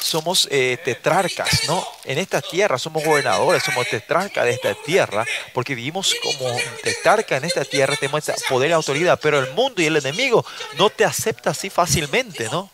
[0.00, 1.86] somos eh, tetrarcas, ¿no?
[2.04, 7.44] En esta tierra somos gobernadores, somos tetrarcas de esta tierra, porque vivimos como tetrarca en
[7.44, 10.44] esta tierra, tenemos poder y autoridad, pero el mundo y el enemigo
[10.78, 12.70] no te acepta así fácilmente, ¿no?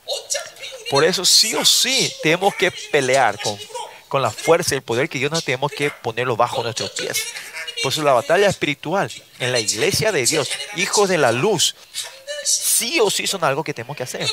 [0.91, 3.57] Por eso sí o sí tenemos que pelear con,
[4.09, 7.23] con la fuerza y el poder que Dios nos tenemos que ponerlo bajo nuestros pies.
[7.83, 11.75] Por eso la batalla espiritual en la iglesia de Dios, hijos de la luz,
[12.45, 14.29] sí o sí son algo que tenemos que hacer.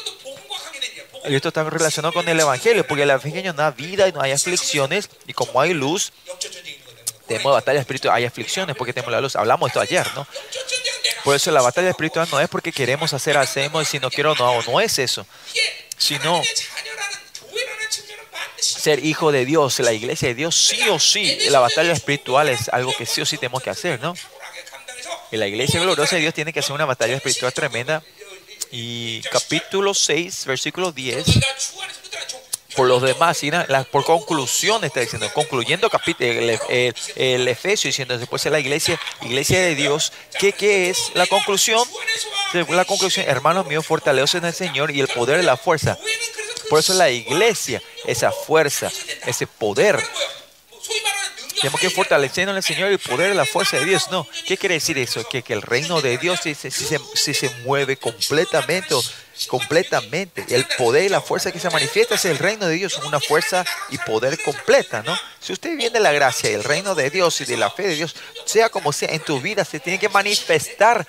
[1.25, 4.21] Y esto está relacionado con el Evangelio, porque el Evangelio no hay vida y no
[4.21, 6.13] hay aflicciones, y como hay luz,
[7.27, 9.35] tenemos batalla espiritual, hay aflicciones porque tenemos la luz.
[9.35, 10.25] Hablamos esto ayer, ¿no?
[11.23, 14.33] Por eso la batalla espiritual no es porque queremos hacer, hacemos, y si no quiero,
[14.35, 15.25] no hago, no es eso,
[15.97, 16.41] sino
[18.59, 22.69] ser hijo de Dios, la iglesia de Dios, sí o sí, la batalla espiritual es
[22.69, 24.13] algo que sí o sí tenemos que hacer, ¿no?
[25.31, 28.01] Y la iglesia gloriosa de Dios tiene que hacer una batalla espiritual tremenda.
[28.71, 31.25] Y capítulo 6, versículo 10.
[32.75, 38.43] Por los demás, la, por conclusión está diciendo, concluyendo capítulo, el, el, Efesio diciendo, después
[38.43, 41.83] de la iglesia, iglesia de Dios, ¿qué, qué es la conclusión?
[42.69, 45.97] La conclusión, hermanos míos, fortalezos en el Señor y el poder de la fuerza
[46.69, 48.91] por eso la iglesia, esa fuerza,
[49.25, 50.01] ese poder.
[51.59, 54.09] Tenemos que fortalecernos en el Señor el poder, la fuerza de Dios.
[54.11, 55.27] No, ¿qué quiere decir eso?
[55.27, 58.93] Que, que el reino de Dios si, si, si, se, si se mueve completamente
[59.45, 60.45] completamente.
[60.49, 63.63] El poder y la fuerza que se manifiesta es el reino de Dios, una fuerza
[63.89, 65.17] y poder completa, ¿no?
[65.39, 67.83] Si usted viene de la gracia y el reino de Dios y de la fe
[67.83, 68.15] de Dios,
[68.45, 71.05] sea como sea, en tu vida se tiene que manifestar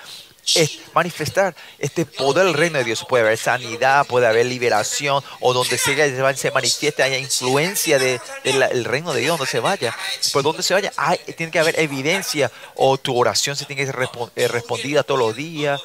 [0.55, 3.05] es manifestar este poder del reino de Dios.
[3.09, 8.83] Puede haber sanidad, puede haber liberación, o donde se, se manifieste, haya influencia del de,
[8.85, 9.95] reino de Dios, donde se vaya.
[10.33, 13.87] Por donde se vaya, hay, tiene que haber evidencia, o tu oración se tiene que
[13.87, 15.81] ser respo eh, respondida todos los días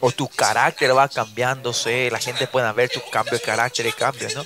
[0.00, 4.34] o tu carácter va cambiándose, la gente puede ver tus cambios de carácter y cambios,
[4.34, 4.44] ¿no?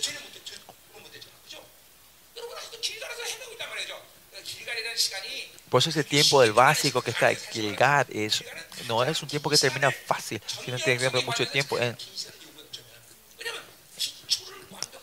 [5.70, 8.44] Por eso ese tiempo del básico que está Gilgad es,
[8.86, 11.78] no es un tiempo que termina fácil, sino teniendo mucho tiempo.
[11.78, 11.96] En,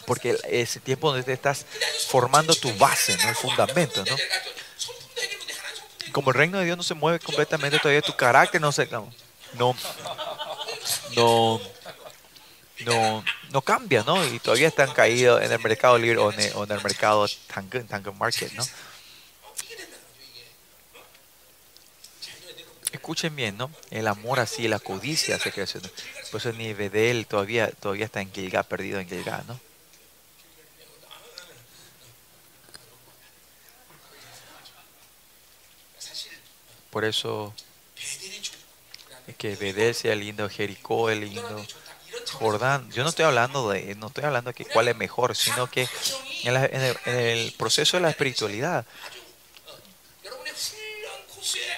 [0.05, 1.65] porque ese tiempo donde te estás
[2.07, 3.29] formando tu base, ¿no?
[3.29, 4.03] el fundamento.
[4.05, 4.15] ¿no?
[6.11, 8.87] Como el reino de Dios no se mueve completamente todavía, tu carácter no se...
[8.87, 9.11] No,
[11.15, 11.61] no,
[12.85, 14.23] no, no, cambia, ¿no?
[14.27, 17.25] Y todavía están caídos en el mercado libre o en el, o en el mercado
[17.47, 18.63] Tangan, Tangan Market, ¿no?
[22.95, 23.71] escuchen bien, ¿no?
[23.91, 25.89] El amor así, la codicia se pues crece.
[26.31, 29.59] Por eso Nivedel todavía, todavía está en Gilgá, perdido en Gilgá, ¿no?
[36.89, 37.53] Por eso
[39.27, 41.65] es que Bedel sea lindo, Jericó es lindo,
[42.31, 42.89] Jordán.
[42.91, 45.89] Yo no estoy hablando de, no estoy hablando de que cuál es mejor, sino que
[46.43, 46.55] en
[47.05, 48.85] el proceso de la espiritualidad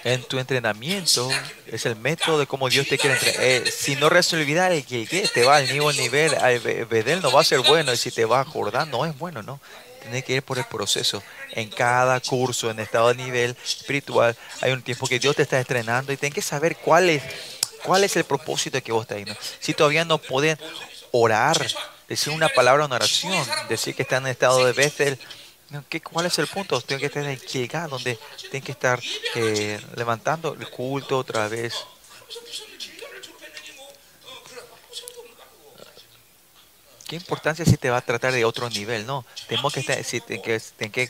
[0.03, 1.29] en tu entrenamiento,
[1.65, 3.71] es el método de cómo Dios te quiere entrenar.
[3.71, 7.41] si no resolverá el que te va al mismo nivel, al Be- Bedel no va
[7.41, 9.59] a ser bueno, y si te va a Jordán no es bueno, ¿no?
[10.01, 11.21] Tienes que ir por el proceso.
[11.51, 15.57] En cada curso, en estado de nivel espiritual, hay un tiempo que Dios te está
[15.59, 17.23] entrenando y tienes que saber cuál es,
[17.83, 19.39] cuál es el propósito que vos estás haciendo.
[19.59, 20.57] Si todavía no pueden
[21.11, 21.57] orar,
[22.07, 25.25] decir una palabra en oración, decir que están en estado de Bethel, no,
[25.89, 26.79] ¿Qué, ¿Cuál es el punto?
[26.81, 29.01] Tienen que tener que llegar donde tienen que estar
[29.35, 31.73] eh, levantando el culto otra vez.
[37.05, 39.05] ¿Qué importancia si te va a tratar de otro nivel?
[39.05, 41.09] No, tenemos que, estar, si, ten que, ten que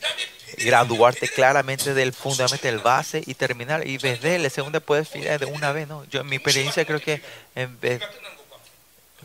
[0.59, 3.85] graduarte claramente del fundamento, del base y terminar.
[3.87, 6.05] Y desde la segunda puedes filar de una vez, ¿no?
[6.05, 7.21] Yo en mi experiencia creo que
[7.55, 8.01] en vez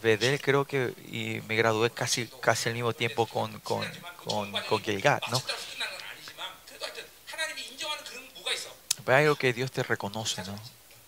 [0.02, 3.86] Vedel creo que y me gradué casi casi al mismo tiempo con con
[4.24, 5.42] con, con Gilgad, ¿no?
[9.04, 10.58] Pero hay algo que Dios te reconoce, ¿no?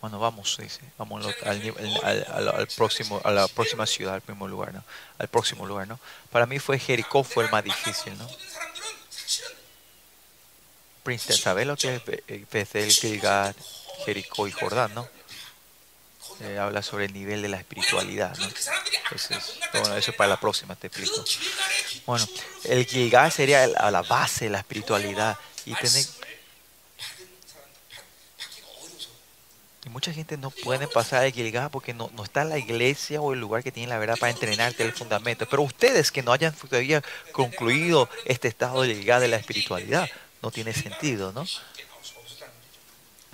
[0.01, 4.51] Bueno, vamos, dice, vamos al, al, al, al, próximo, a la próxima ciudad, al primer
[4.51, 4.85] lugar, ¿no?
[5.19, 5.99] Al próximo lugar, ¿no?
[6.31, 8.29] Para mí fue Jericó, fue el más difícil, ¿no?
[11.05, 12.05] Prince, ¿sabes lo que es
[12.51, 13.55] Vedel, eh, Gilgad,
[14.05, 15.09] Jericó y Jordán, ¿no?
[16.41, 18.37] Eh, habla sobre el nivel de la espiritualidad.
[18.41, 21.25] Entonces, bueno, eso es para la próxima, te explico.
[22.07, 22.27] Bueno,
[22.65, 25.39] el Gilgal sería el, a la base de la espiritualidad.
[25.65, 26.05] Y, tener,
[29.85, 33.21] y mucha gente no puede pasar el Gilgal porque no, no está en la iglesia
[33.21, 35.47] o el lugar que tiene la verdad para entrenarte el fundamento.
[35.49, 37.03] Pero ustedes que no hayan todavía
[37.33, 40.09] concluido este estado de Gilgal de la espiritualidad,
[40.43, 41.47] no tiene sentido, ¿no?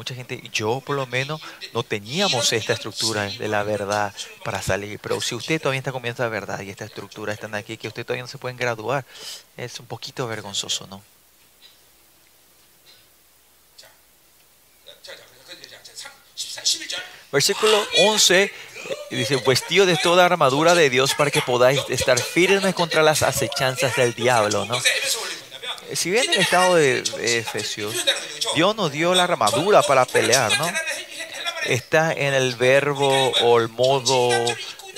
[0.01, 1.43] mucha gente, yo por lo menos,
[1.75, 4.99] no teníamos esta estructura de la verdad para salir.
[4.99, 8.07] Pero si usted todavía está comiendo esta verdad y esta estructura están aquí, que usted
[8.07, 9.05] todavía no se pueden graduar,
[9.59, 11.03] es un poquito vergonzoso, ¿no?
[17.31, 18.53] Versículo 11
[19.11, 23.97] dice, vestido de toda armadura de Dios para que podáis estar firmes contra las acechanzas
[23.97, 24.81] del diablo, ¿no?
[25.95, 27.95] si bien el estado de, Efesios,
[28.55, 30.71] Dios nos dio la armadura para pelear, ¿no?
[31.67, 34.31] Está en el verbo o el modo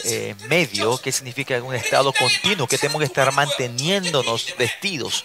[0.05, 5.25] eh, medio, que significa un estado continuo, que tenemos que estar manteniéndonos vestidos,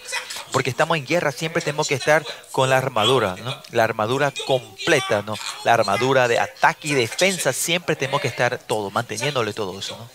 [0.52, 3.60] porque estamos en guerra, siempre tenemos que estar con la armadura, ¿no?
[3.70, 5.36] la armadura completa, ¿no?
[5.64, 9.96] la armadura de ataque y defensa, siempre tenemos que estar todo, manteniéndole todo eso.
[9.96, 10.10] ¿no?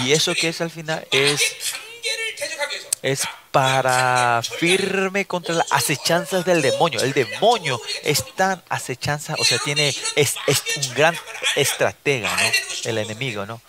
[0.00, 1.40] Y eso que es al final es
[3.02, 7.00] es para firme contra las acechanzas del demonio.
[7.00, 11.16] El demonio es tan acechanza, o sea, tiene es, es un gran
[11.56, 12.50] estratega, ¿no?
[12.84, 13.60] El enemigo, ¿no?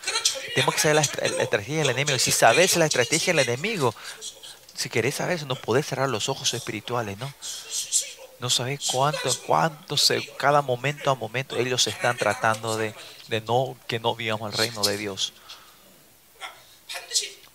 [0.54, 2.20] Tenemos que saber la, estrategia del enemigo.
[2.20, 3.94] Si sabes la estrategia del enemigo,
[4.76, 7.34] si querés saber eso, no podés cerrar los ojos espirituales, ¿no?
[8.40, 12.94] No sabés cuánto, cuánto, se, cada momento a momento ellos están tratando de,
[13.30, 15.34] de no, que no vivamos el reino de Dios.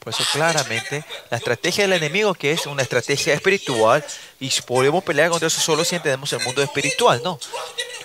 [0.08, 4.02] Por eso claramente la estrategia del enemigo que es una estrategia espiritual
[4.40, 7.38] y podemos pelear contra eso solo si entendemos el mundo espiritual, ¿no?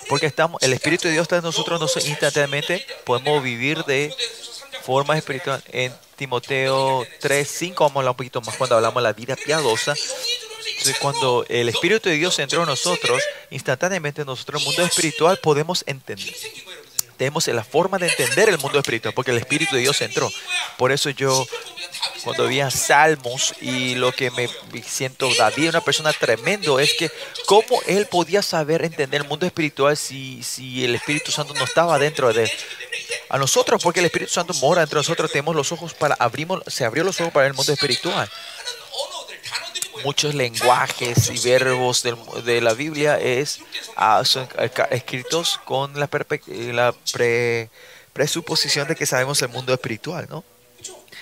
[0.06, 4.14] Porque estamos, el Espíritu de Dios está en nosotros, nosotros instantáneamente podemos vivir de
[4.82, 5.64] forma espiritual.
[5.72, 9.34] En Timoteo 3, 5 vamos a hablar un poquito más cuando hablamos de la vida
[9.34, 9.94] piadosa.
[9.96, 15.38] Entonces, cuando el Espíritu de Dios entró en nosotros, instantáneamente nosotros, en el mundo espiritual,
[15.38, 16.34] podemos entender
[17.16, 20.30] tenemos la forma de entender el mundo espiritual, porque el Espíritu de Dios entró.
[20.76, 21.46] Por eso yo,
[22.22, 24.48] cuando veía Salmos y lo que me
[24.82, 27.10] siento David, una persona tremendo, es que
[27.46, 31.98] cómo él podía saber entender el mundo espiritual si, si el Espíritu Santo no estaba
[31.98, 32.50] dentro de él.
[33.28, 36.84] A nosotros, porque el Espíritu Santo mora entre nosotros, tenemos los ojos para, abrimos, se
[36.84, 38.30] abrió los ojos para el mundo espiritual.
[40.02, 43.60] Muchos lenguajes y verbos del- de la Biblia es,
[43.96, 44.48] ah, son
[44.90, 46.08] escritos con la,
[46.48, 47.70] la pre-
[48.12, 50.44] presuposición de que sabemos el mundo espiritual, ¿no?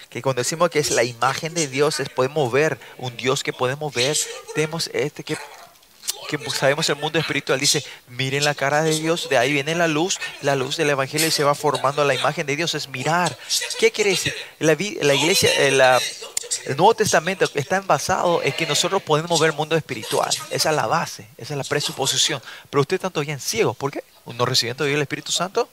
[0.08, 3.52] Que cuando decimos que es la imagen de Dios, es, podemos ver un Dios que
[3.52, 4.16] podemos ver,
[4.54, 5.36] tenemos este que,
[6.28, 7.58] que sabemos el mundo espiritual.
[7.60, 11.26] Dice, miren la cara de Dios, de ahí viene la luz, la luz del Evangelio
[11.26, 13.36] y se va formando la imagen de Dios, es mirar.
[13.78, 14.34] ¿Qué quiere decir?
[14.58, 16.00] La, la iglesia, eh, la,
[16.66, 20.30] el Nuevo Testamento está basado en que nosotros podemos ver el mundo espiritual.
[20.50, 22.42] Esa es la base, esa es la presuposición.
[22.70, 23.76] Pero ustedes están todavía ciegos.
[23.76, 24.04] ¿Por qué?
[24.26, 25.68] ¿No reciben todavía el Espíritu Santo?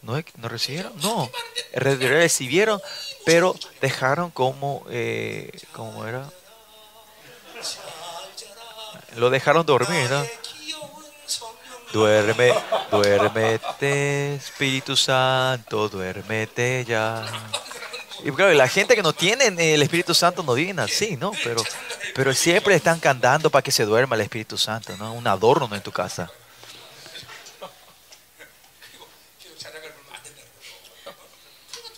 [0.00, 0.92] ¿No, ¿No recibieron?
[1.02, 1.28] No.
[1.74, 2.80] Re- Recibieron,
[3.26, 6.30] pero dejaron como, eh, ¿cómo era?
[9.16, 10.24] Lo dejaron dormir, ¿no?
[11.92, 12.52] Duerme,
[12.90, 17.24] duérmete, Espíritu Santo, duérmete ya.
[18.24, 21.32] Y claro, la gente que no tiene el Espíritu Santo no viven así, ¿no?
[21.44, 21.62] Pero,
[22.14, 25.12] pero siempre están cantando para que se duerma el Espíritu Santo, ¿no?
[25.14, 26.30] Un adorno en tu casa.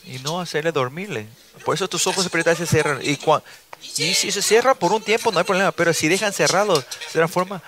[0.05, 1.29] Y no hacerle dormirle.
[1.65, 3.01] Por eso tus ojos espirituales se cierran.
[3.03, 3.45] Y, cuando
[3.83, 5.73] y si se cierra por un tiempo, no hay problema.
[5.73, 7.63] Pero si dejan cerrados, se transforma,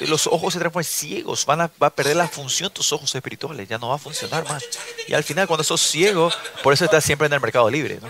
[0.00, 1.46] los ojos se transforman ciegos.
[1.46, 3.68] Van a, va a perder la función tus ojos espirituales.
[3.68, 4.64] Ya no va a funcionar más.
[5.06, 6.30] Y al final, cuando sos ciego,
[6.62, 7.98] por eso estás siempre en el mercado libre.
[8.02, 8.08] ¿no?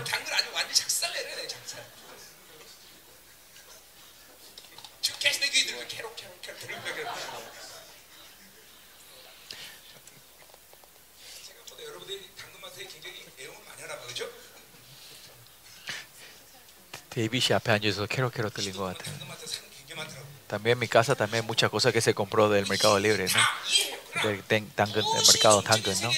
[17.14, 19.16] David 앞에 앉아서 캐로 캐로 들린 것 같아요.
[19.18, 20.28] 당근마트 사는 게 굉장히 많더라고.
[20.48, 24.22] También en mi casa también hay muchas cosas que se compró del mercado libre, ¿no?
[24.22, 26.10] Del, ten- tangen- del mercado Tangen, ¿no?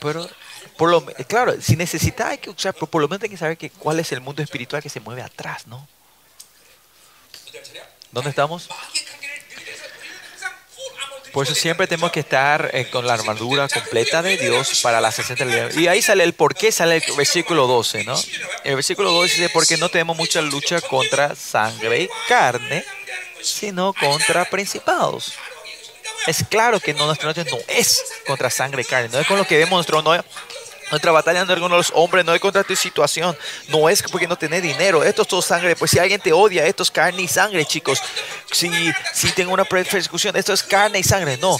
[0.00, 0.28] Pero,
[0.76, 3.56] por lo, claro, si necesitas hay que usar, pero por lo menos hay que saber
[3.56, 5.88] que, cuál es el mundo espiritual que se mueve atrás, ¿no?
[7.48, 7.84] 어디 할 차례야?
[8.12, 8.68] ¿Dónde estamos?
[11.35, 15.11] Por eso siempre tenemos que estar eh, con la armadura completa de Dios para la
[15.11, 15.73] 60.
[15.77, 18.15] Y ahí sale el por qué sale el versículo 12, ¿no?
[18.63, 22.85] El versículo 12 dice, porque no tenemos mucha lucha contra sangre y carne,
[23.41, 25.33] sino contra principados.
[26.25, 29.37] Es claro que no, nuestra noche no es contra sangre y carne, no es con
[29.37, 30.13] lo que vemos nuestro no,
[30.91, 33.35] nuestra batalla no es con los hombres, no es contra tu situación,
[33.69, 36.65] no es porque no tenés dinero, esto es todo sangre, pues si alguien te odia,
[36.65, 38.01] esto es carne y sangre, chicos.
[38.51, 38.69] Si,
[39.13, 41.57] si tengo una persecución, esto es carne y sangre, no.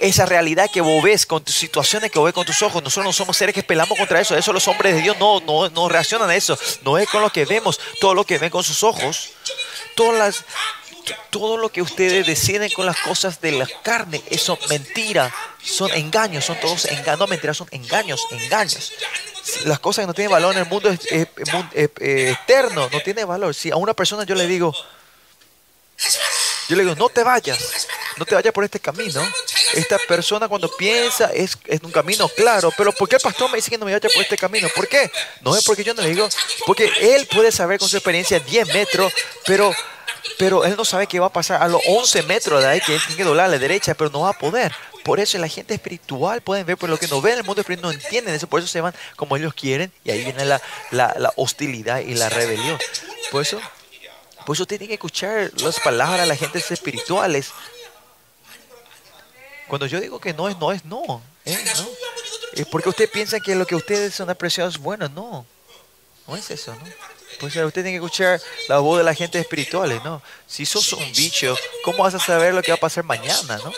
[0.00, 3.06] Esa realidad que vos ves con tus situaciones que vos ves con tus ojos, nosotros
[3.06, 5.88] no somos seres que pelamos contra eso, eso los hombres de Dios no, no, no
[5.88, 8.82] reaccionan a eso, no es con lo que vemos, todo lo que ven con sus
[8.84, 9.30] ojos,
[9.94, 10.44] todas las,
[11.30, 15.32] todo lo que ustedes deciden con las cosas de la carne, eso mentira,
[15.62, 18.92] son engaños, son todos engaños, no mentiras, son engaños, engaños.
[19.64, 21.28] Las cosas que no tienen valor en el mundo es- es-
[21.74, 23.54] eh, externo no tiene valor.
[23.54, 24.74] Si a una persona yo le digo,
[26.68, 27.58] yo le digo, no te vayas,
[28.16, 29.22] no te vayas por este camino.
[29.74, 33.56] Esta persona cuando piensa es, es un camino claro, pero ¿por qué el pastor me
[33.56, 34.68] dice que no me vaya por este camino?
[34.74, 35.10] ¿Por qué?
[35.42, 36.28] No es porque yo no le digo,
[36.66, 39.12] porque él puede saber con su experiencia 10 metros,
[39.46, 39.74] pero,
[40.38, 42.94] pero él no sabe qué va a pasar a los 11 metros de ahí, que
[42.94, 44.72] él tiene que doblar a la derecha, pero no va a poder.
[45.04, 47.62] Por eso la gente espiritual pueden ver, pero lo que no ven en el mundo
[47.62, 50.60] espiritual no entienden eso, por eso se van como ellos quieren y ahí viene la,
[50.90, 52.78] la, hostilidad y la rebelión.
[53.30, 53.60] Por eso,
[54.44, 57.52] por eso tienen que escuchar las palabras de la gente espirituales.
[59.68, 61.22] Cuando yo digo que no es no, es no.
[61.44, 61.58] ¿eh?
[61.76, 61.88] ¿no?
[62.52, 65.08] Es porque usted piensa que lo que ustedes son apreciados es bueno.
[65.08, 65.46] No,
[66.26, 66.74] no es eso.
[66.74, 66.80] ¿no?
[67.40, 70.22] Pues eh, usted tiene que escuchar la voz de la gente espirituales, ¿no?
[70.46, 73.72] Si sos un bicho, ¿cómo vas a saber lo que va a pasar mañana, no?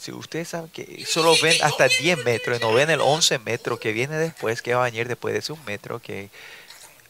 [0.00, 3.78] Si ustedes saben que solo ven hasta 10 metros y no ven el 11 metro
[3.78, 6.30] que viene después, que va a venir después de ese un metro, que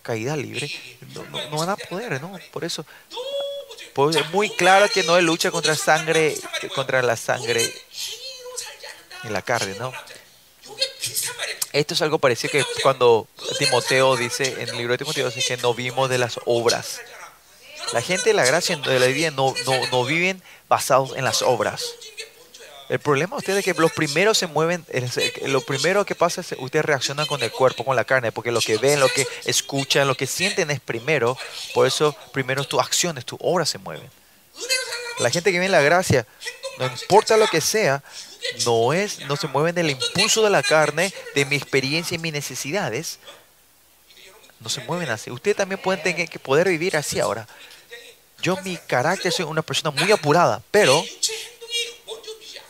[0.03, 0.69] caída libre,
[1.15, 2.37] no, no, van a poder, ¿no?
[2.51, 2.85] Por eso
[3.95, 6.35] pues es muy claro que no es lucha contra sangre,
[6.75, 7.71] contra la sangre
[9.25, 9.93] en la carne, ¿no?
[11.73, 13.29] Esto es algo parecido que cuando
[13.59, 17.01] Timoteo dice en el libro de Timoteo, es que no vimos de las obras.
[17.93, 21.43] La gente de la gracia de la vida no, no, no viven basados en las
[21.43, 21.85] obras.
[22.89, 24.85] El problema usted es que los primeros se mueven,
[25.47, 28.51] lo primero que pasa es que ustedes reaccionan con el cuerpo, con la carne, porque
[28.51, 31.39] lo que ven, lo que escuchan, lo que sienten es primero.
[31.73, 34.11] Por eso primero tus acciones, tus obras se mueven.
[35.21, 36.27] La gente que viene la gracia,
[36.79, 38.03] no importa lo que sea,
[38.65, 42.33] no es, no se mueven del impulso de la carne, de mi experiencia y mis
[42.33, 43.19] necesidades.
[44.61, 45.31] No se mueven así.
[45.31, 47.47] Usted también puede tener que poder vivir así ahora.
[48.43, 51.05] Yo mi carácter soy una persona muy apurada, pero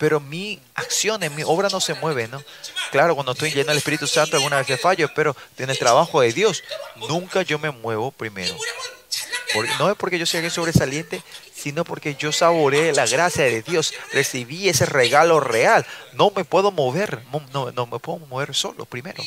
[0.01, 2.42] pero mis acciones, mi obra no se mueve, ¿no?
[2.90, 6.32] Claro, cuando estoy lleno del Espíritu Santo alguna vez fallo, pero en el trabajo de
[6.32, 6.64] Dios
[6.97, 8.56] nunca yo me muevo primero.
[9.78, 11.22] No es porque yo sea alguien sobresaliente,
[11.60, 15.86] sino porque yo saboreé la gracia de Dios, recibí ese regalo real.
[16.12, 17.20] No me puedo mover,
[17.52, 19.22] no, no me puedo mover solo primero.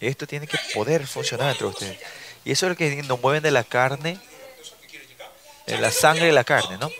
[0.00, 1.98] Esto tiene que poder funcionar entre ustedes.
[2.44, 4.18] Y eso es lo que nos mueven de la carne,
[5.66, 6.90] de la sangre y la carne, ¿no?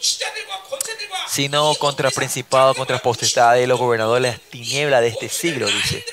[1.29, 6.05] Sino contra principados, contra potestades, los gobernadores de las tinieblas de este siglo, dice.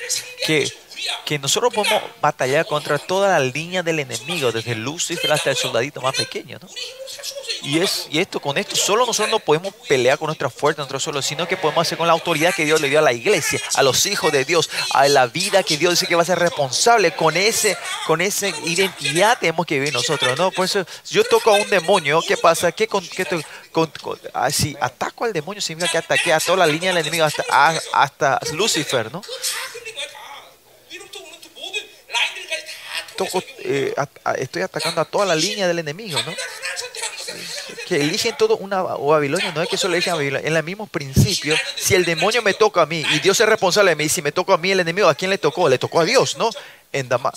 [0.46, 0.72] Que
[1.24, 6.00] que nosotros podemos batallar contra toda la línea del enemigo, desde Lucifer hasta el soldadito
[6.00, 6.68] más pequeño, ¿no?
[7.62, 11.02] Y, es, y esto, con esto, solo nosotros no podemos pelear con nuestra fuerza, nosotros
[11.02, 13.60] solos, sino que podemos hacer con la autoridad que Dios le dio a la iglesia,
[13.74, 16.38] a los hijos de Dios, a la vida que Dios dice que va a ser
[16.38, 17.12] responsable.
[17.14, 20.50] Con ese, con esa identidad tenemos que vivir nosotros, ¿no?
[20.50, 22.72] Por eso, yo toco a un demonio, ¿qué pasa?
[22.72, 23.40] ¿Qué con, qué to,
[23.72, 26.98] con, con ah, si ataco al demonio, significa que ataqué a toda la línea del
[26.98, 29.22] enemigo, hasta, a, hasta Lucifer, ¿no?
[33.24, 33.94] toco, eh,
[34.24, 36.34] a, estoy atacando a toda la línea del enemigo, ¿no?
[37.86, 40.64] Que eligen todo una o Babilonia, no es que solo eligen a Babilonia, en los
[40.64, 44.08] mismos principios, si el demonio me toca a mí y Dios es responsable de mí,
[44.08, 45.68] si me toca a mí el enemigo, ¿a quién le tocó?
[45.68, 46.50] Le tocó a Dios, ¿no?
[46.92, 47.32] en, Dama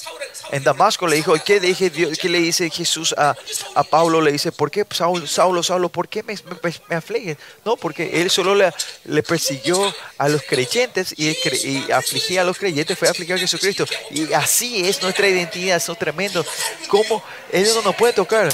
[0.52, 3.36] en Damasco le dijo, ¿qué, dije Dios, ¿qué le dice Jesús a,
[3.76, 4.20] a, Pablo?
[4.20, 7.38] Le dice, ¿por qué Saulo, Saulo, Saulo por qué me, me, me afligen?
[7.64, 8.72] No, porque él solo le,
[9.06, 13.86] le persiguió a los creyentes y, y, afligía a los creyentes, fue afligido a Jesucristo.
[14.10, 16.46] Y así es nuestra identidad, son tremendos.
[16.88, 18.52] ¿Cómo ellos no nos pueden tocar?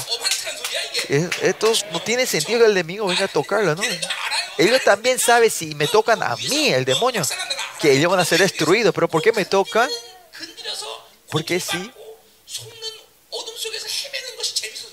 [1.08, 3.82] Esto no tiene sentido que el enemigo venga a tocarlo, ¿no?
[4.58, 7.22] Ellos también saben si me tocan a mí, el demonio,
[7.80, 9.88] que ellos van a ser destruidos, pero ¿por qué me tocan?
[11.30, 11.90] Porque sí.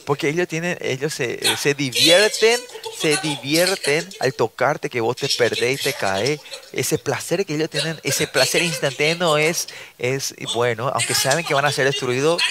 [0.06, 2.62] Porque ellos tienen, ellos se, se divierten,
[2.98, 6.40] se divierten al tocarte que vos te perdés y te caes.
[6.72, 9.68] Ese placer que ellos tienen, ese placer instantáneo es,
[9.98, 12.42] es bueno, aunque saben que van a ser destruidos.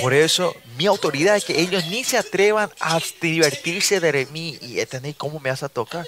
[0.00, 4.80] Por eso mi autoridad es que ellos ni se atrevan a divertirse de mí y
[4.80, 6.06] entender cómo me vas a tocar.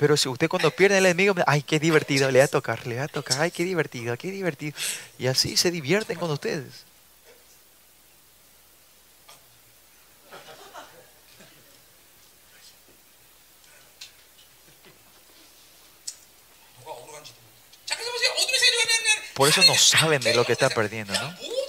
[0.00, 2.96] Pero si usted cuando pierde al enemigo, ay, qué divertido, le va a tocar, le
[2.96, 4.74] va a tocar, ay, qué divertido, qué divertido.
[5.18, 6.86] Y así se divierten con ustedes.
[19.34, 21.59] Por eso no saben de lo que está perdiendo, ¿no?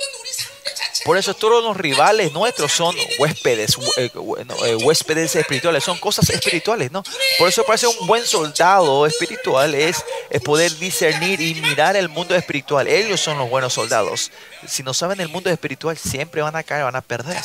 [1.03, 6.29] Por eso todos los rivales nuestros son huéspedes, eh, eh, eh, huéspedes espirituales, son cosas
[6.29, 7.03] espirituales, ¿no?
[7.39, 12.35] Por eso parece un buen soldado espiritual es, es poder discernir y mirar el mundo
[12.35, 12.87] espiritual.
[12.87, 14.31] Ellos son los buenos soldados.
[14.67, 17.41] Si no saben el mundo espiritual, siempre van a caer, van a perder.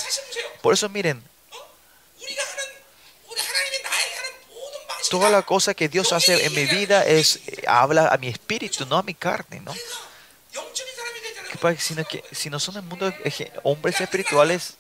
[0.61, 1.23] Por eso miren,
[5.09, 8.99] toda la cosa que Dios hace en mi vida es habla a mi espíritu, no
[8.99, 9.75] a mi carne, ¿no?
[11.47, 13.13] que, sino que si no son el mundo
[13.63, 14.75] hombres espirituales,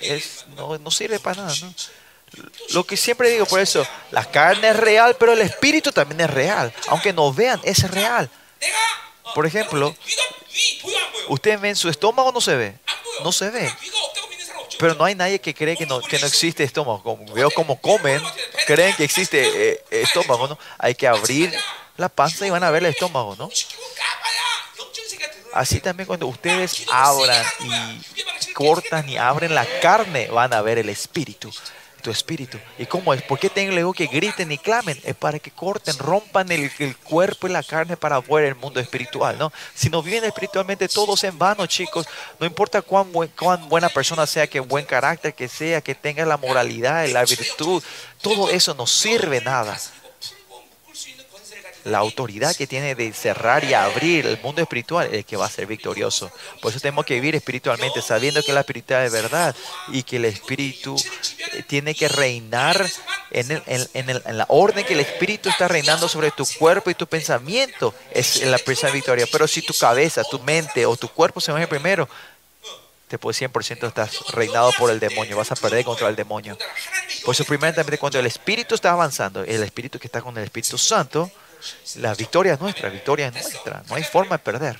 [0.00, 1.54] es, no, no, sirve para nada.
[1.62, 1.74] ¿no?
[2.70, 6.30] Lo que siempre digo, por eso, la carne es real, pero el espíritu también es
[6.30, 6.72] real.
[6.88, 8.30] Aunque no vean, es real.
[9.34, 9.94] Por ejemplo,
[11.28, 12.78] ustedes ven su estómago, no se ve.
[13.22, 13.72] No se ve.
[14.78, 17.02] Pero no hay nadie que cree que no, que no existe estómago.
[17.02, 18.22] Como, veo como comen,
[18.66, 20.58] creen que existe eh, estómago, ¿no?
[20.78, 21.52] Hay que abrir
[21.96, 23.50] la panza y van a ver el estómago, ¿no?
[25.52, 30.88] Así también cuando ustedes abran y cortan y abren la carne, van a ver el
[30.88, 31.50] espíritu.
[32.02, 32.58] tu espíritu.
[32.78, 33.22] ¿Y cómo es?
[33.22, 35.00] ¿Por qué tengo que griten y clamen?
[35.04, 39.38] Es para que corten, rompan el, cuerpo y la carne para fuera el mundo espiritual,
[39.38, 39.52] ¿no?
[39.72, 42.06] Si no viven espiritualmente todos en vano, chicos,
[42.40, 46.36] no importa cuán, cuán buena persona sea, que buen carácter que sea, que tenga la
[46.36, 47.80] moralidad la virtud,
[48.20, 49.78] todo eso no sirve nada
[51.84, 55.46] la autoridad que tiene de cerrar y abrir el mundo espiritual es el que va
[55.46, 56.30] a ser victorioso.
[56.60, 59.56] Por eso tenemos que vivir espiritualmente, sabiendo que la espiritualidad es verdad
[59.88, 60.96] y que el espíritu
[61.52, 62.86] eh, tiene que reinar
[63.30, 66.44] en, el, en, en, el, en, la orden que el espíritu está reinando sobre tu
[66.58, 67.94] cuerpo y tu pensamiento.
[68.12, 69.26] Es la presa de victoria.
[69.30, 72.08] Pero si tu cabeza, tu mente o tu cuerpo se mueve primero,
[73.18, 76.56] pues 100% estás reinado por el demonio, vas a perder contra el demonio.
[77.24, 80.78] Por eso primeramente cuando el Espíritu está avanzando, el Espíritu que está con el Espíritu
[80.78, 81.30] Santo,
[81.96, 83.82] la victoria es nuestra, la victoria es nuestra.
[83.88, 84.78] No hay forma de perder.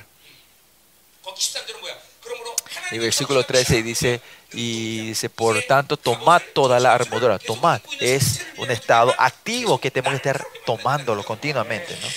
[2.91, 4.21] El versículo 13 dice,
[4.53, 7.39] y dice, por tanto, tomad toda la armadura.
[7.39, 12.09] Tomad es un estado activo que tenemos que estar tomándolo continuamente, ¿no?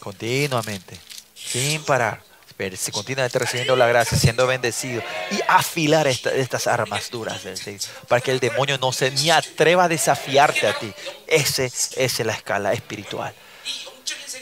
[0.00, 0.98] Continuamente,
[1.34, 2.20] sin parar
[2.56, 7.76] pero si continuamente recibiendo la gracia, siendo bendecido y afilar esta, estas armas duras ¿sí?
[8.06, 10.92] para que el demonio no se ni atreva a desafiarte a ti.
[11.26, 13.34] Esa es la escala espiritual.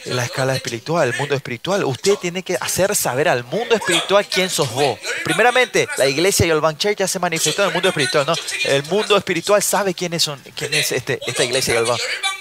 [0.07, 4.51] La escala espiritual, el mundo espiritual, usted tiene que hacer saber al mundo espiritual quién
[4.51, 4.99] sos vos.
[5.23, 8.35] Primeramente, la iglesia y el Church ya se manifestó en el mundo espiritual, ¿no?
[8.65, 10.29] El mundo espiritual sabe quién es
[10.93, 11.87] este, esta iglesia y el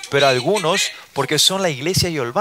[0.10, 2.32] Pero algunos, porque son la iglesia y el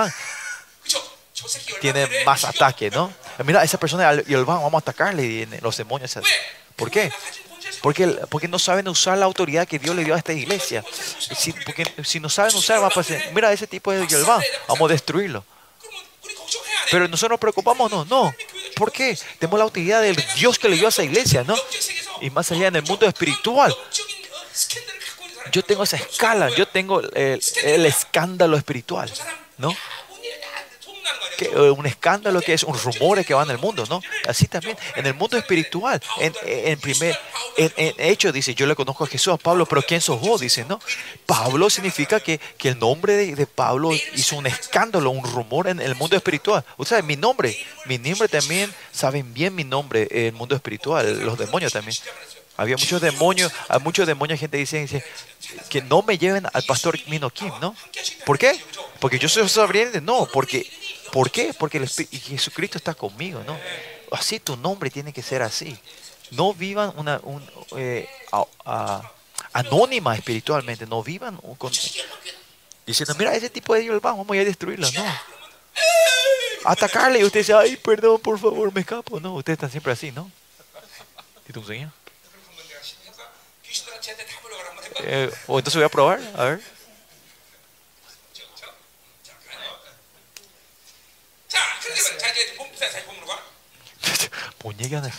[1.80, 3.12] tiene más ataque, ¿no?
[3.38, 6.18] Eh, mira, esa persona y el vamos a atacarle los demonios.
[6.76, 7.10] ¿Por qué?
[7.82, 10.84] Porque, porque no saben usar la autoridad que Dios le dio a esta iglesia.
[11.36, 15.44] Si, no saben usar, va a pasar, mira, ese tipo de Yolván, vamos a destruirlo.
[16.90, 18.34] Pero nosotros nos preocupamos, no, no.
[18.74, 19.16] ¿Por qué?
[19.38, 21.54] Tenemos la autoridad del Dios que le dio a esa iglesia, ¿no?
[22.20, 23.74] Y más allá en el mundo espiritual.
[25.52, 29.10] Yo tengo esa escala, yo tengo el, el escándalo espiritual,
[29.58, 29.74] ¿no?
[31.40, 34.02] Que, eh, un escándalo que es un rumor que va en el mundo, ¿no?
[34.28, 37.18] Así también, en el mundo espiritual, en, en primer,
[37.56, 40.42] en, en hecho dice, yo le conozco a Jesús, a Pablo, pero ¿quién sos vos?
[40.42, 40.78] Dice, ¿no?
[41.24, 45.80] Pablo significa que, que el nombre de, de Pablo hizo un escándalo, un rumor en
[45.80, 46.62] el mundo espiritual.
[46.84, 47.56] Sea, mi nombre,
[47.86, 51.96] mi nombre también, saben bien mi nombre el mundo espiritual, los demonios también.
[52.56, 53.50] Había muchos demonios,
[53.80, 55.02] muchos demonios, gente dice, dice
[55.70, 57.74] que no me lleven al pastor Mino Kim, ¿no?
[58.26, 58.60] ¿Por qué?
[58.98, 60.68] Porque yo soy sabiente, no, porque
[61.12, 61.54] ¿Por qué?
[61.54, 63.58] Porque el Espí Jesucristo está conmigo, ¿no?
[64.12, 65.78] Así tu nombre tiene que ser así.
[66.30, 67.44] No vivan una un,
[67.76, 69.12] eh, a, a,
[69.52, 71.72] anónima espiritualmente, no vivan con,
[72.86, 75.04] diciendo, mira, ese tipo de Dios vamos a destruirlo, no.
[76.64, 79.18] Atacarle y usted dice, ay, perdón, por favor, me escapo.
[79.18, 80.30] No, ustedes están siempre así, ¿no?
[85.02, 86.60] Eh, o entonces voy a probar, a ver.
[92.79, 93.39] 이제 본, 자, 다시 본으로 가.
[94.59, 95.17] Pues llegan a- 자,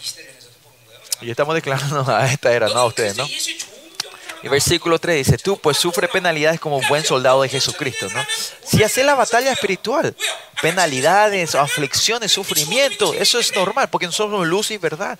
[0.00, 1.00] 이 시대를 해서도 보는 거예요.
[1.22, 3.24] Y estamos declarando a esta era, no a ustedes, ¿no?
[3.26, 3.68] 예수의 좋은
[3.98, 8.24] 병사라고 Y versículo 3 dice, tú pues sufre penalidades como buen soldado de Jesucristo, ¿no?
[8.64, 10.14] Si haces la batalla espiritual,
[10.62, 15.18] penalidades, aflicciones, sufrimiento, eso es normal, porque nosotros somos luz y verdad.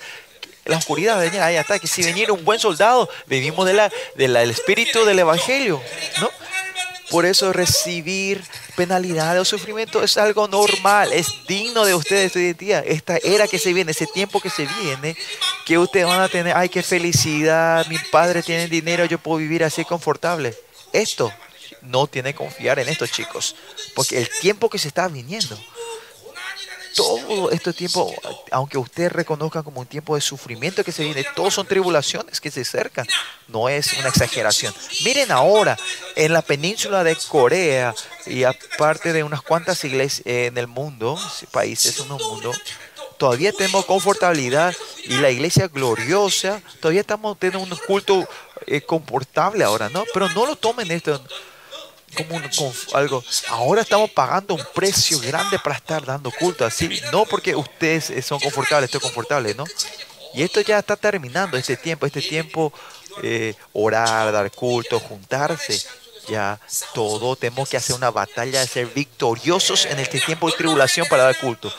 [0.64, 4.28] La oscuridad venía ahí está, que si viniera un buen soldado, vivimos de la, de
[4.28, 5.82] la- del espíritu del evangelio,
[6.20, 6.30] ¿no?
[7.10, 8.44] Por eso recibir
[8.75, 12.79] penalidades o sufrimiento es algo normal, es digno de ustedes hoy en día.
[12.79, 15.15] Esta era que se viene, ese tiempo que se viene,
[15.65, 19.63] que ustedes van a tener, ay, qué felicidad, mi padre tiene dinero, yo puedo vivir
[19.63, 20.55] así confortable.
[20.91, 21.31] Esto,
[21.81, 23.55] no tiene que confiar en esto, chicos,
[23.95, 25.57] porque el tiempo que se está viniendo,
[26.95, 28.13] todo este tiempo,
[28.51, 32.51] aunque ustedes reconozcan como un tiempo de sufrimiento que se viene, todos son tribulaciones que
[32.51, 33.07] se acercan.
[33.47, 34.73] No es una exageración.
[35.03, 35.77] Miren ahora,
[36.15, 37.93] en la península de Corea
[38.25, 41.19] y aparte de unas cuantas iglesias en el mundo,
[41.51, 42.53] países en el mundo,
[43.17, 44.73] todavía tenemos confortabilidad
[45.05, 48.27] y la iglesia gloriosa, todavía estamos teniendo un culto
[48.67, 50.03] eh, confortable ahora, ¿no?
[50.13, 51.21] Pero no lo tomen esto
[52.13, 52.43] como, un,
[52.93, 53.23] algo.
[53.49, 57.01] Ahora estamos pagando un precio grande para estar dando culto así.
[57.11, 59.65] No porque ustedes eh, son confortables, estoy confortable, ¿no?
[60.33, 62.73] Y esto ya está terminando, este tiempo, este tiempo,
[63.21, 65.79] eh, orar, dar culto, juntarse.
[66.27, 66.59] Ya
[66.93, 71.23] todo tenemos que hacer una batalla de ser victoriosos en este tiempo de tribulación para
[71.23, 71.71] dar culto.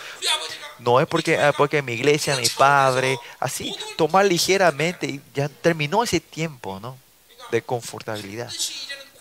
[0.78, 6.20] No es porque, ah, porque mi iglesia, mi padre, así, tomar ligeramente, ya terminó ese
[6.20, 6.98] tiempo, ¿no?
[7.50, 8.50] De confortabilidad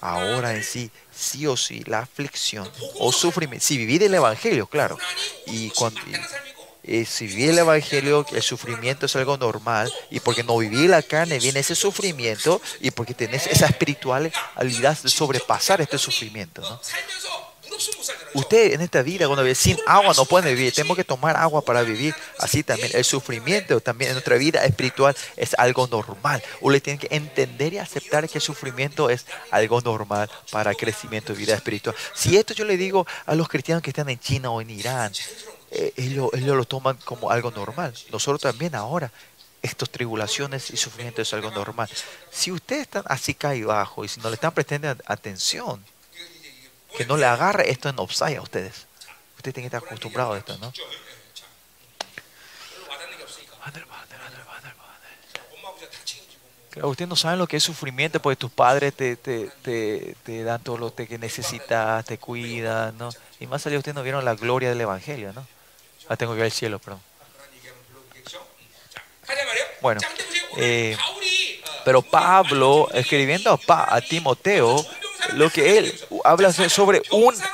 [0.04, 2.70] ahora en sí, sí o sí, la aflicción
[3.00, 4.98] o sufrimiento, si vivís el Evangelio, claro,
[5.48, 6.02] y, cuando,
[6.84, 11.02] eh, si vivís el Evangelio, el sufrimiento es algo normal, y porque no vivís la
[11.02, 16.82] carne, viene ese sufrimiento, y porque tenés esa espiritualidad de sobrepasar este sufrimiento, ¿no?
[18.34, 20.74] Usted en esta vida, cuando vive sin agua, no puede vivir.
[20.74, 22.16] Tenemos que tomar agua para vivir.
[22.40, 26.42] Así también el sufrimiento también en nuestra vida espiritual es algo normal.
[26.62, 31.34] Usted tiene que entender y aceptar que el sufrimiento es algo normal para el crecimiento
[31.34, 31.96] de vida espiritual.
[32.14, 35.12] Si esto yo le digo a los cristianos que están en China o en Irán,
[35.72, 37.94] eh, ellos, ellos lo toman como algo normal.
[38.12, 39.12] Nosotros también ahora
[39.64, 41.90] estas tribulaciones y sufrimiento es algo normal.
[42.30, 45.84] Si ustedes están así cae bajo y si no le están prestando atención,
[46.98, 48.88] que no le agarre esto en offside a ustedes.
[49.38, 50.72] Ustedes tienen que estar acostumbrados a esto, ¿no?
[56.70, 60.44] Claro, ustedes no saben lo que es sufrimiento porque tus padres te, te, te, te
[60.44, 63.10] dan todo lo que necesitas, te cuidan, ¿no?
[63.40, 65.46] Y más allá ustedes no vieron la gloria del Evangelio, ¿no?
[66.10, 67.02] Ah, tengo que ir al cielo, perdón.
[69.82, 70.02] Bueno,
[70.58, 70.98] eh,
[71.86, 74.84] pero Pablo, escribiendo a, a Timoteo,
[75.34, 77.02] lo que él habla sobre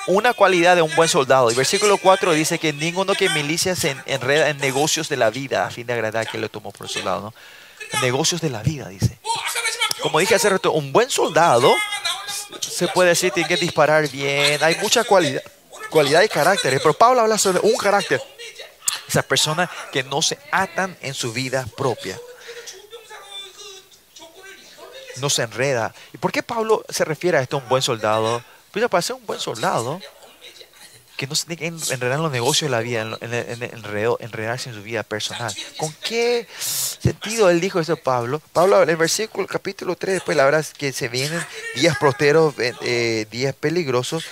[0.08, 1.52] una cualidad de un buen soldado.
[1.52, 5.66] Y versículo 4 dice que ninguno que milicia se enreda en negocios de la vida
[5.66, 7.22] a fin de agradar a quien lo tomó por soldado.
[7.22, 7.34] ¿no?
[8.02, 9.18] Negocios de la vida, dice.
[10.02, 11.74] Como dije hace rato, un buen soldado
[12.60, 14.64] se puede decir tiene que disparar bien.
[14.64, 15.44] Hay mucha cualidad,
[15.90, 16.80] cualidad y carácter.
[16.82, 18.22] Pero Pablo habla sobre un carácter.
[19.08, 22.20] Esas personas que no se atan en su vida propia.
[25.22, 25.94] No se enreda.
[26.14, 28.44] ¿Y por qué Pablo se refiere a esto, un buen soldado?
[28.72, 30.00] Pues para ser un buen soldado,
[31.18, 33.34] que no se tiene que en- enredar en los negocios de la vida, en, en-
[33.34, 35.54] en- en enredo- enredarse en su vida personal.
[35.78, 38.42] ¿Con qué sentido él dijo eso Pablo?
[38.54, 42.58] Pablo en el versículo capítulo 3, después la verdad es que se vienen días proteros,
[42.60, 44.24] eh, eh, días peligrosos,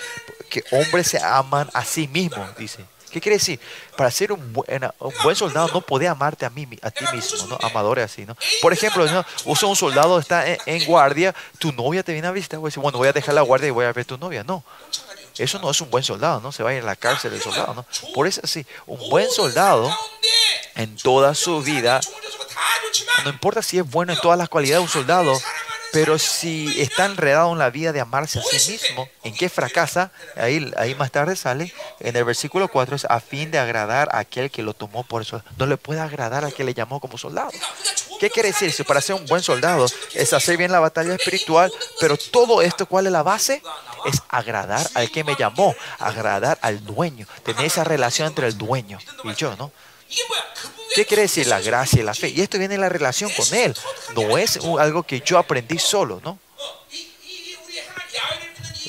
[0.48, 2.84] que hombres se aman a sí mismos, dice.
[3.10, 3.60] ¿Qué quiere decir?
[3.96, 7.58] Para ser un, buen, soldado no podés amarte a, mí, a ti mismo, ¿no?
[7.62, 8.36] Amadores así, ¿no?
[8.60, 9.24] Por ejemplo, ¿no?
[9.44, 13.12] un soldado está en, en, guardia, tu novia te viene a visitar, bueno, voy a
[13.12, 14.44] dejar la guardia y voy a ver a tu novia.
[14.44, 14.64] No,
[15.38, 16.52] eso no es un buen soldado, ¿no?
[16.52, 17.86] Se va a ir a la cárcel el soldado, ¿no?
[18.12, 19.94] Por eso sí, un buen soldado
[20.74, 22.00] en toda su vida,
[23.24, 25.40] no importa si es bueno en todas las cualidades un soldado,
[25.92, 30.10] pero si está enredado en la vida de amarse a sí mismo, ¿en qué fracasa?
[30.36, 34.18] Ahí, ahí más tarde sale, en el versículo 4 es a fin de agradar a
[34.18, 35.42] aquel que lo tomó por eso.
[35.56, 37.50] No le puede agradar al que le llamó como soldado.
[38.18, 38.72] ¿Qué quiere decir?
[38.72, 42.86] Si para ser un buen soldado es hacer bien la batalla espiritual, pero todo esto,
[42.86, 43.62] ¿cuál es la base?
[44.04, 48.98] Es agradar al que me llamó, agradar al dueño, tener esa relación entre el dueño
[49.24, 49.72] y yo, ¿no?
[50.94, 52.28] ¿Qué quiere decir la gracia y la fe?
[52.28, 53.76] Y esto viene en la relación con Él.
[54.14, 56.38] No es algo que yo aprendí solo, ¿no?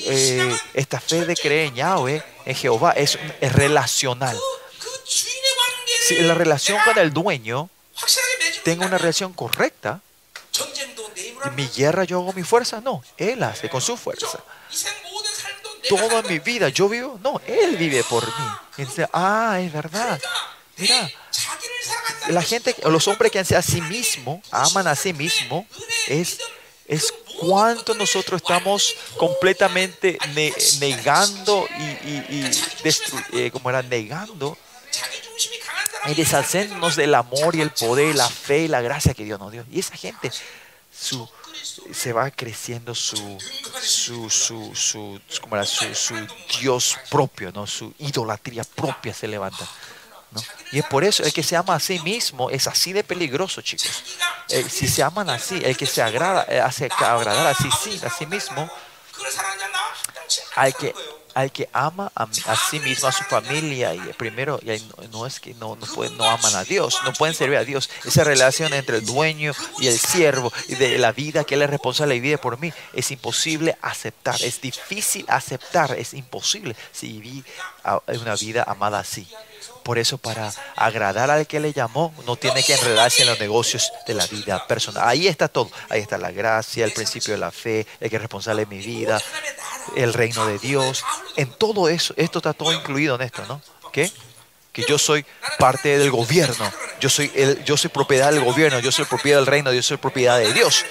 [0.06, 4.38] Eh, esta fe de creer en Yahweh, en Jehová, es, relacional.
[5.04, 7.68] Si la relación con el dueño
[8.64, 10.00] tengo una relación correcta,
[11.54, 14.42] mi guerra yo hago mi fuerza, no, Él hace con su fuerza.
[15.88, 18.86] Toda mi vida yo vivo, no, Él vive por mí.
[19.12, 20.20] Ah, es verdad.
[20.80, 21.10] Mira,
[22.28, 25.66] la gente, los hombres que hacen a sí mismo, aman a sí mismo,
[26.08, 26.38] es,
[26.86, 30.18] es cuánto nosotros estamos completamente
[30.80, 32.50] negando y, y,
[33.32, 34.56] eh, como era negando
[36.06, 39.52] y deshacernos del amor y el poder, la fe y la gracia que Dios nos
[39.52, 39.64] dio.
[39.70, 40.30] Y esa gente,
[40.92, 41.28] su
[41.92, 43.16] se va creciendo su
[43.80, 46.26] su su, su, su, su,
[46.60, 47.66] Dios propio, ¿no?
[47.66, 49.66] su idolatría propia se levanta.
[50.72, 53.60] Y es por eso el que se ama a sí mismo es así de peligroso,
[53.62, 54.04] chicos.
[54.48, 58.00] Eh, si se aman así, el que se agrada, eh, hace agradar a sí, sí,
[58.04, 58.70] a sí mismo,
[60.54, 60.94] al que,
[61.34, 62.26] al que ama a,
[62.56, 64.80] sí mismo, a su familia, y primero, y
[65.10, 67.90] no, es que no, no, pueden, no aman a Dios, no pueden servir a Dios.
[68.04, 71.70] Esa relación entre el dueño y el siervo, y de la vida que él es
[71.70, 77.44] responsable y vive por mí, es imposible aceptar, es difícil aceptar, es imposible si viví
[78.08, 79.28] una vida amada así.
[79.82, 83.92] Por eso, para agradar al que le llamó, no tiene que enredarse en los negocios
[84.06, 85.08] de la vida personal.
[85.08, 85.70] Ahí está todo.
[85.88, 88.78] Ahí está la gracia, el principio de la fe, el que es responsable de mi
[88.84, 89.20] vida,
[89.96, 91.04] el reino de Dios.
[91.36, 93.60] En todo eso, esto está todo incluido en esto, ¿no?
[93.92, 94.10] ¿Qué?
[94.72, 95.24] Que yo soy
[95.58, 96.72] parte del gobierno.
[97.00, 98.78] Yo soy, el, yo soy propiedad del gobierno.
[98.78, 99.72] Yo soy propiedad del reino.
[99.72, 100.84] Yo soy propiedad de Dios.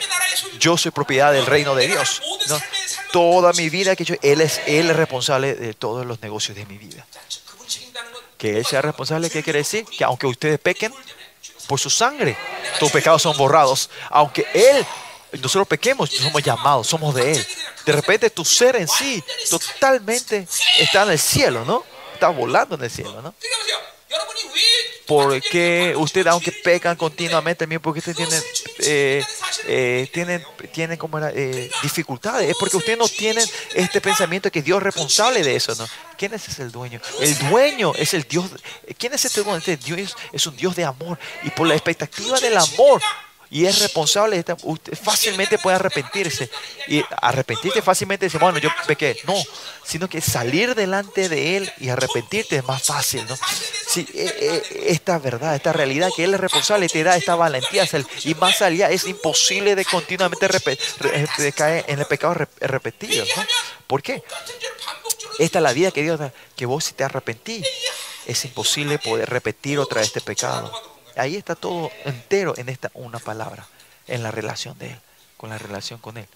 [0.60, 2.22] Yo soy propiedad del reino de Dios.
[3.14, 6.66] Toda mi vida que yo, él es, él es responsable de todos los negocios de
[6.66, 7.06] mi vida
[8.40, 9.86] que Él sea responsable, ¿qué quiere decir?
[9.86, 10.92] Que aunque ustedes pequen,
[11.68, 12.36] por su sangre,
[12.80, 13.92] tus pecados son borrados.
[14.10, 14.84] Aunque Él,
[15.34, 17.48] nosotros pequemos, somos llamados, somos de Él.
[17.86, 20.48] De repente tu ser en sí totalmente
[20.80, 21.84] está en el cielo, ¿no?
[22.14, 23.36] Está volando en el cielo, ¿no?
[25.10, 28.36] porque usted, aunque pecan continuamente, también porque usted tiene,
[28.84, 29.24] eh,
[30.14, 32.48] tienen, eh, tienen como eh, dificultades.
[32.48, 35.74] Es porque usted no tiene este pensamiento que Dios es responsable de eso,
[36.16, 37.02] ¿Quién es el dueño?
[37.22, 38.52] El dueño es el Dios.
[39.00, 39.58] ¿Quién es este dueño?
[39.58, 41.18] Este Dios es un Dios de amor.
[41.42, 43.02] Y por la expectativa del amor,
[43.52, 46.50] y es responsable, usted fácilmente puede arrepentirse.
[46.88, 49.18] Y arrepentirte fácilmente dice, bueno, yo pequé.
[49.26, 49.36] No,
[49.84, 53.36] sino que salir delante de Él y arrepentirte es más fácil, ¿no?
[53.88, 57.88] Si, eh, eh, esta verdad, esta realidad que Él es responsable te da esta valentía.
[58.24, 63.26] Y más allá es imposible de continuamente eh, caer en el pecado repetido,
[63.88, 64.24] ¿Por qué?
[65.40, 67.66] Esta es la vida que Dios da, que vos si te arrepentís,
[68.28, 70.99] es imposible poder repetir otra vez este pecado.
[71.20, 73.68] Ahí está todo entero en esta una palabra,
[74.08, 75.00] en la relación de Él,
[75.38, 76.28] con la relación con Él.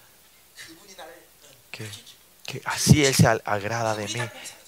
[1.70, 1.88] Que,
[2.66, 4.20] así Él se agrada de mí,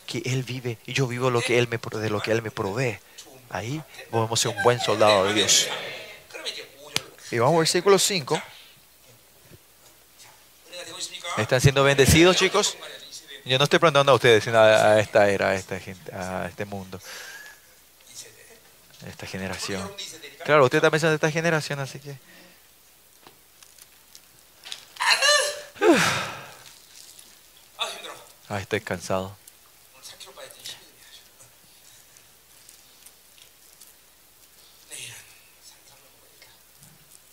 [0.07, 2.51] que Él vive y yo vivo lo que él me, de lo que Él me
[2.51, 2.99] provee.
[3.51, 5.69] Ahí podemos ser un buen soldado de Dios.
[7.31, 8.43] Y vamos al versículo 5.
[11.37, 12.77] ¿Están siendo bendecidos, chicos?
[13.45, 16.65] Yo no estoy preguntando a ustedes, sino a, esta era, a esta gente, a este
[16.65, 16.99] mundo
[19.05, 19.93] esta generación.
[20.45, 22.19] Claro, usted también son de esta generación, así que...
[28.49, 29.37] Ah, estoy cansado.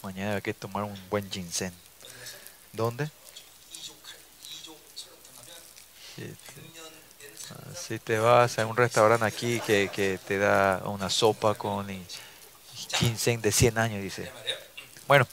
[0.02, 1.72] Mañana hay que tomar un buen ginseng.
[2.72, 3.12] ¿Dónde?
[7.76, 11.88] si te vas a un restaurante aquí que, que te da una sopa con
[12.94, 14.32] ginseng de 100 años, dice.
[15.08, 15.28] Bueno,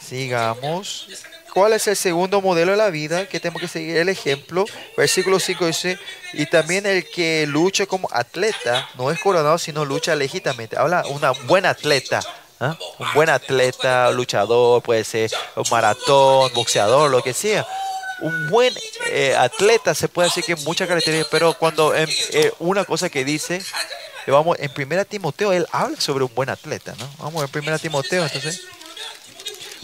[0.00, 1.08] sigamos.
[1.54, 3.96] ¿Cuál es el segundo modelo de la vida que tenemos que seguir?
[3.96, 4.64] El ejemplo,
[4.96, 5.98] versículo 5 dice,
[6.34, 10.78] y también el que lucha como atleta, no es coronado, sino lucha legítimamente.
[10.78, 12.20] Habla una buena atleta,
[12.60, 12.76] ¿ah?
[12.98, 17.66] un buen atleta, luchador, puede ser un maratón, boxeador, lo que sea
[18.20, 18.74] un buen
[19.06, 23.24] eh, atleta, se puede decir que muchas características, pero cuando em, eh, una cosa que
[23.24, 23.62] dice,
[24.26, 27.08] eh, vamos, en primera Timoteo, él habla sobre un buen atleta, ¿no?
[27.18, 28.62] Vamos, en primera Timoteo, entonces.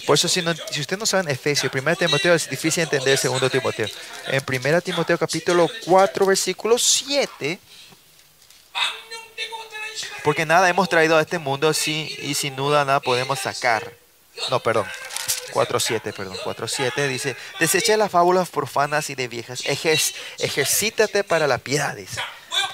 [0.07, 3.51] Por eso, si, no, usted no sabe en Efesios, 1 Timoteo es difícil entender 2
[3.51, 3.89] Timoteo.
[4.27, 7.59] En 1 Timoteo capítulo 4, versículo 7,
[10.23, 14.04] porque nada hemos traído a este mundo sin, y sin duda nada podemos sacar.
[14.51, 14.87] No, perdón.
[15.53, 16.37] 4.7, perdón.
[16.45, 22.21] 4.7 dice, desecha las fábulas profanas y de viejas, ejer- ejercítate para la piedad, dice.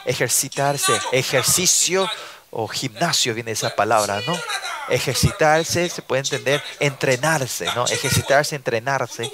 [0.05, 2.09] Ejercitarse, ejercicio
[2.51, 4.39] o gimnasio viene esa palabra, ¿no?
[4.91, 7.87] Ejercitarse, se puede entender, entrenarse, ¿no?
[7.87, 9.31] Ejercitarse, entrenarse.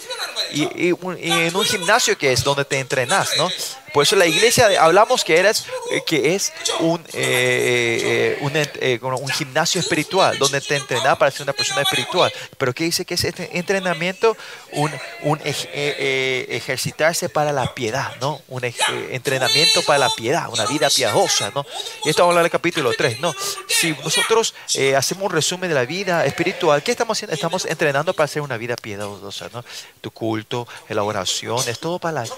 [0.52, 3.48] Y, y en un gimnasio que es donde te entrenas, ¿no?
[3.96, 9.80] Por eso la iglesia, hablamos que, eras, eh, que es un, eh, eh, un, gimnasio
[9.80, 12.30] espiritual, donde te entrenas para ser una persona espiritual.
[12.58, 14.36] Pero ¿qué dice que es este entrenamiento?
[14.72, 14.92] Un,
[15.22, 18.42] un ej- ejercitarse para la piedad, ¿no?
[18.48, 21.64] Un entrenamiento para la piedad, una vida piadosa, ¿no?
[22.04, 23.34] Y esto vamos a hablar del capítulo 3, ¿no?
[23.66, 24.54] Si nosotros
[24.94, 27.34] hacemos un resumen de la vida espiritual, ¿qué estamos haciendo?
[27.34, 29.64] Estamos entrenando para hacer una vida piadosa, ¿no?
[30.00, 32.30] Tu culto, la oración, es todo para la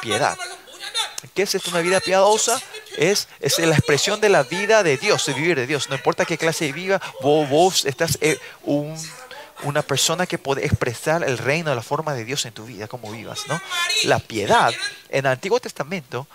[0.00, 0.36] piedad.
[1.34, 1.70] ¿Qué es esto?
[1.70, 2.60] Una vida piadosa
[2.96, 5.88] es, es la expresión de la vida de Dios, de vivir de Dios.
[5.88, 8.96] No importa qué clase de vida, vos, estás eh, un-
[9.62, 13.10] una persona que puede expresar el reino, la forma de Dios en tu vida, como
[13.10, 13.40] vivas.
[13.48, 13.58] ¿no?
[14.04, 14.72] La piedad,
[15.08, 16.26] en el Antiguo Testamento,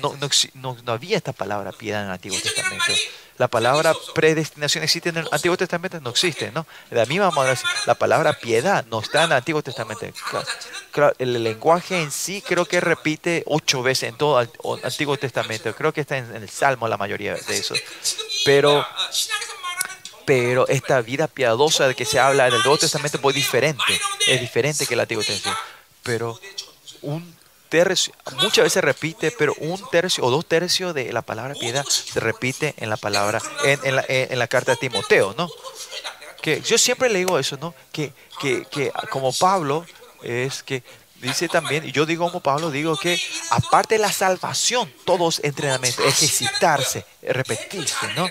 [0.00, 0.16] no,
[0.54, 2.92] no- no había esta palabra piedad en el Antiguo Testamento
[3.40, 6.66] la palabra predestinación existe en el Antiguo Testamento, no existe, ¿no?
[6.90, 10.04] De la misma manera, la palabra piedad no está en el Antiguo Testamento.
[10.28, 10.46] Claro,
[10.92, 14.50] claro, el lenguaje en sí creo que repite ocho veces en todo el
[14.84, 15.74] Antiguo Testamento.
[15.74, 17.74] Creo que está en, el Salmo la mayoría de eso.
[18.44, 18.86] Pero,
[20.26, 23.98] pero esta vida piadosa de que se habla en el Nuevo Testamento es diferente.
[24.26, 25.62] Es diferente que el Antiguo Testamento.
[26.02, 26.38] Pero
[27.00, 27.39] un
[27.70, 32.20] tercio, muchas veces repite, pero un tercio o dos tercios de la palabra piedad se
[32.20, 35.48] repite en la palabra, en, en, la, en la, carta de Timoteo, ¿no?
[36.42, 37.74] Que yo siempre le digo eso, ¿no?
[37.92, 39.86] Que, que, que como Pablo
[40.22, 40.82] es que
[41.20, 43.20] dice también, y yo digo como Pablo, digo que
[43.50, 48.28] aparte de la salvación, todos entrenamiento, ejercitarse, repetirse, ¿no?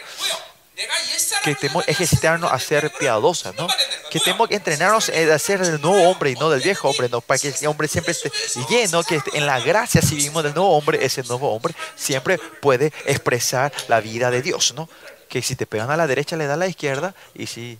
[1.43, 3.67] Que tenemos ejercitarnos a ser piadosos, ¿no?
[4.09, 7.21] Que tenemos que entrenarnos a ser el nuevo hombre y no del viejo hombre, ¿no?
[7.21, 8.31] Para que el hombre siempre esté
[8.69, 12.91] lleno, que en la gracia, si vivimos del nuevo hombre, ese nuevo hombre siempre puede
[13.05, 14.89] expresar la vida de Dios, ¿no?
[15.27, 17.77] Que si te pegan a la derecha, le da a la izquierda, y si,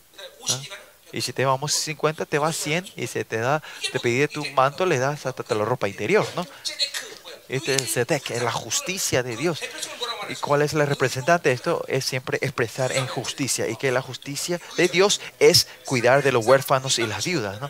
[0.50, 0.60] ¿ah?
[1.12, 4.46] y si te vamos 50, te va 100, y se te da, te pide tu
[4.48, 6.46] manto, le das hasta la ropa interior, ¿no?
[7.50, 9.60] Este es Zedek, es la justicia de Dios.
[10.30, 11.84] ¿Y cuál es la representante de esto?
[11.88, 13.68] Es siempre expresar en justicia.
[13.68, 17.60] Y que la justicia de Dios es cuidar de los huérfanos y las viudas.
[17.60, 17.70] ¿no?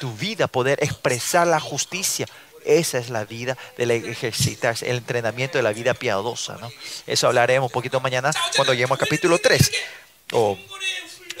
[0.00, 2.26] Tu vida, poder expresar la justicia.
[2.64, 6.56] Esa es la vida del ejercitarse, el entrenamiento de la vida piadosa.
[6.56, 6.70] ¿no?
[7.06, 9.70] Eso hablaremos un poquito mañana cuando lleguemos al capítulo 3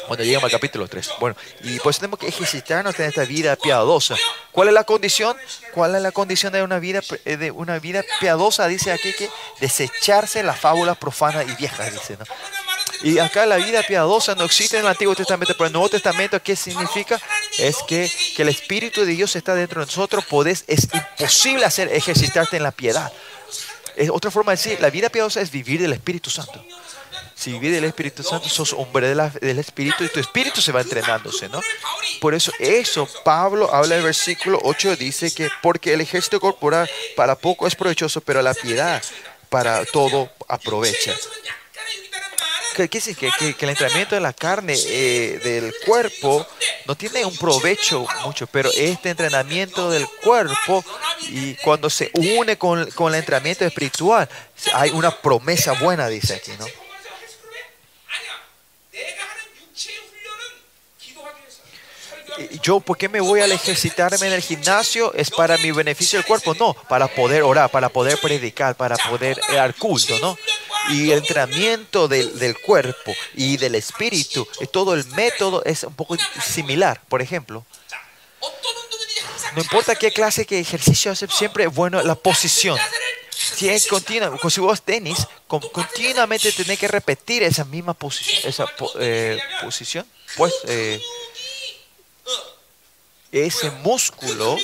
[0.08, 1.10] cuando lleguemos al capítulo 3.
[1.20, 4.16] Bueno, y pues tenemos que ejercitarnos en esta vida piadosa.
[4.50, 5.36] ¿Cuál es la condición?
[5.72, 8.66] ¿Cuál es la condición de una vida, eh, de una vida piadosa?
[8.66, 9.30] Dice aquí que
[9.60, 12.24] desecharse las fábulas profanas y viejas, dice, ¿no?
[13.02, 15.88] Y acá la vida piadosa no existe en el Antiguo Testamento, pero en el Nuevo
[15.88, 17.20] Testamento, ¿qué significa?
[17.58, 21.92] Es que, que el Espíritu de Dios está dentro de nosotros, podés, es imposible hacer
[21.92, 23.12] ejercitarte en la piedad.
[23.94, 26.64] Es otra forma de decir, la vida piadosa es vivir del Espíritu Santo.
[27.38, 31.48] Si vives del Espíritu Santo, sos hombre del Espíritu y tu Espíritu se va entrenándose,
[31.48, 31.60] ¿no?
[32.20, 36.90] Por eso, eso, Pablo habla en el versículo 8, dice que porque el ejército corporal
[37.14, 39.00] para poco es provechoso, pero la piedad
[39.48, 41.14] para todo aprovecha.
[42.76, 42.88] ¿Qué?
[42.88, 46.46] Que, que- que el entrenamiento de la carne, eh, del cuerpo,
[46.86, 50.84] no tiene un provecho mucho, pero este entrenamiento del cuerpo,
[51.22, 54.28] y cuando se une con, con el entrenamiento espiritual,
[54.74, 56.66] hay una promesa buena, dice aquí, ¿no?
[62.62, 65.12] yo, ¿por qué me voy a ejercitarme en el gimnasio?
[65.14, 66.54] Es para mi beneficio del cuerpo.
[66.54, 70.36] No, para poder orar, para poder predicar, para poder eh, dar culto, ¿no?
[70.90, 76.16] Y el entrenamiento del, del cuerpo y del espíritu, todo el método es un poco
[76.42, 77.64] similar, por ejemplo.
[79.54, 82.78] No importa qué clase, qué ejercicio hace, siempre es bueno la posición.
[83.30, 88.24] Si es continua, pues si vos tenis, con, continuamente tenés que repetir esa misma posi
[88.44, 88.66] esa,
[88.98, 90.06] eh, posición,
[90.36, 91.00] pues, eh,
[93.32, 94.56] ese músculo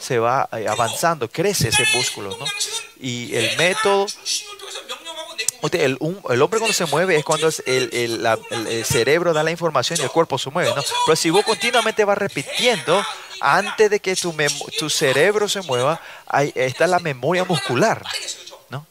[0.00, 2.46] se va eh, avanzando, crece ese músculo, ¿no?
[3.00, 4.06] Y el método...
[5.70, 5.96] El,
[6.28, 8.26] el hombre cuando se mueve es cuando el, el,
[8.66, 10.82] el, cerebro da la información y el cuerpo se mueve, ¿no?
[11.06, 13.00] Pero si vos continuamente vas repitiendo,
[13.40, 14.34] antes de que tu,
[14.76, 18.04] tu cerebro se mueva, hay, está la memoria muscular,
[18.70, 18.84] ¿no?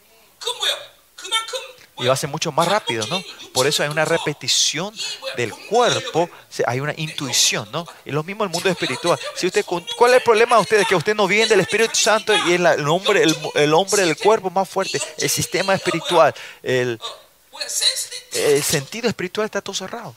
[2.01, 3.23] y lo hace mucho más rápido, ¿no?
[3.53, 4.93] Por eso hay una repetición
[5.37, 6.29] del cuerpo,
[6.65, 7.85] hay una intuición, ¿no?
[8.03, 9.19] Es lo mismo el mundo espiritual.
[9.35, 10.87] Si usted, ¿Cuál es el problema de ustedes?
[10.87, 14.17] Que ustedes no viven del Espíritu Santo y el, el hombre, el, el, hombre del
[14.17, 16.33] cuerpo más fuerte, el sistema espiritual,
[16.63, 16.99] el,
[18.33, 20.15] el sentido espiritual está todo cerrado.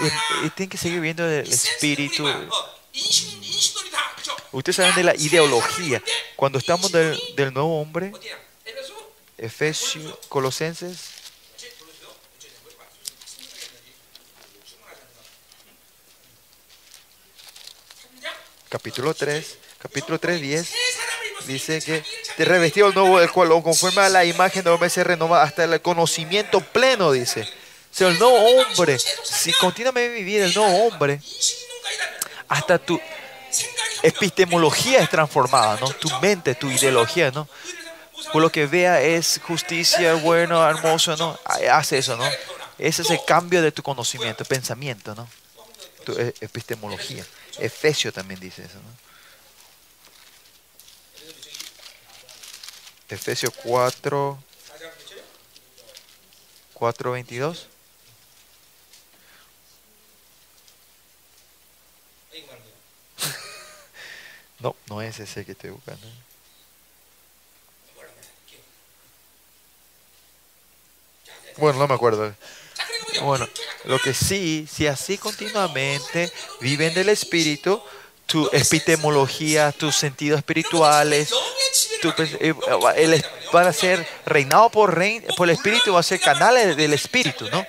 [0.00, 2.28] Y, y tienen que seguir viviendo del espíritu.
[4.52, 6.00] Ustedes saben de la ideología.
[6.36, 8.12] Cuando estamos del, del nuevo hombre,
[9.42, 10.98] Efesios, Colosenses.
[18.68, 20.72] Capítulo 3, capítulo 3, 10.
[21.46, 22.04] Dice que
[22.36, 25.64] te revestió el nuevo, el cual conforme a la imagen del hombre se renova hasta
[25.64, 27.42] el conocimiento pleno, dice.
[27.42, 31.20] O sea, el nuevo hombre, si continuamente vivir el nuevo hombre,
[32.46, 32.98] hasta tu
[34.04, 35.88] epistemología es transformada, ¿no?
[35.94, 37.48] Tu mente, tu ideología, ¿no?
[38.30, 41.38] Por lo que vea es justicia, bueno, hermoso, ¿no?
[41.70, 42.24] Hace eso, ¿no?
[42.78, 45.28] Ese es el cambio de tu conocimiento, pensamiento, ¿no?
[46.04, 47.24] Tu eh, epistemología.
[47.58, 49.02] Efesio también dice eso, ¿no?
[53.08, 54.42] Efesios 4,
[56.74, 57.68] 4, 22.
[64.60, 66.06] No, no es ese que estoy buscando.
[71.56, 72.34] Bueno, no me acuerdo.
[73.22, 73.48] Bueno,
[73.84, 77.82] lo que sí, si así continuamente viven del espíritu,
[78.26, 81.30] tu epistemología, tus sentidos espirituales,
[82.00, 82.54] tu eh,
[82.96, 86.94] es- van a ser reinados por, rein- por el espíritu, van a ser canales del
[86.94, 87.66] espíritu, ¿no?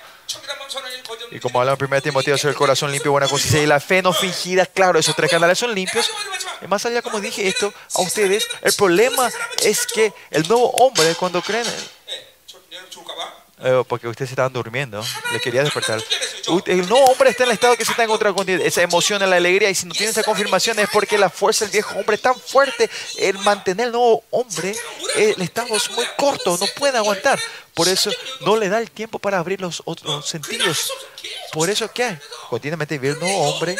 [1.30, 4.12] Y como habla en 1 Timoteo, el corazón limpio, buena conciencia y la fe no
[4.12, 6.10] fingida, claro, esos tres canales son limpios.
[6.62, 9.30] Y más allá, como dije esto a ustedes, el problema
[9.62, 11.66] es que el nuevo hombre, cuando creen,
[13.64, 16.00] eh, porque ustedes estaban durmiendo, le quería despertar.
[16.48, 19.18] U- El nuevo hombre está en el estado que se está encontrando con esa emoción,
[19.28, 22.16] la alegría, y si no tiene esa confirmación es porque la fuerza del viejo hombre
[22.16, 22.88] es tan fuerte,
[23.18, 24.76] el mantener el nuevo hombre,
[25.16, 27.40] el estado es muy corto, no puede aguantar.
[27.74, 28.10] Por eso
[28.42, 30.90] no le da el tiempo para abrir los otros sentidos.
[31.52, 32.18] Por eso, ¿qué hay?
[32.50, 33.76] Continuamente vivir el nuevo hombre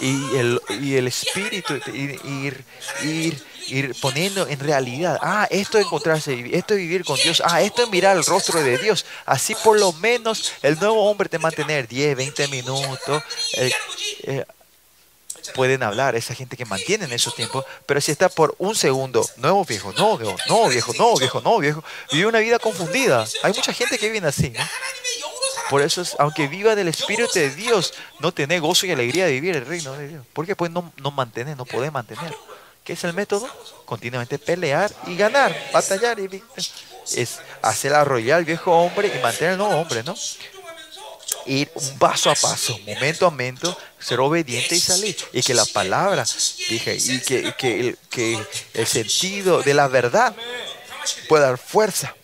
[0.00, 2.64] y el, y el espíritu, ir, ir,
[3.02, 7.62] ir, ir poniendo en realidad, ah, esto es encontrarse, esto es vivir con Dios, ah,
[7.62, 9.04] esto es mirar el rostro de Dios.
[9.24, 13.22] Así por lo menos el nuevo hombre te mantener 10, 20 minutos.
[13.54, 13.72] Eh,
[14.24, 14.44] eh,
[15.54, 19.64] pueden hablar, esa gente que mantienen esos tiempos, pero si está por un segundo, nuevo
[19.64, 23.24] viejo, no viejo, no viejo, no viejo, no viejo, vive una vida confundida.
[23.42, 24.50] Hay mucha gente que vive así.
[24.50, 24.60] ¿no?
[25.70, 29.32] Por eso, es, aunque viva del Espíritu de Dios, no tiene gozo y alegría de
[29.32, 30.26] vivir el reino de Dios.
[30.32, 32.32] Porque pues no, no mantener, no puede mantener.
[32.86, 33.48] ¿Qué es el método?
[33.84, 36.40] Continuamente pelear y ganar, batallar y
[37.16, 40.14] es hacer arrollar al viejo hombre y mantener al nuevo hombre, ¿no?
[41.46, 45.16] Ir un paso a paso, momento a momento, ser obediente y salir.
[45.32, 46.24] Y que la palabra,
[46.68, 50.34] dije, y que, que, el, que el sentido de la verdad
[51.28, 52.14] pueda dar fuerza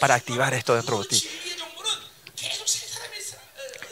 [0.00, 1.28] para activar esto dentro de ti.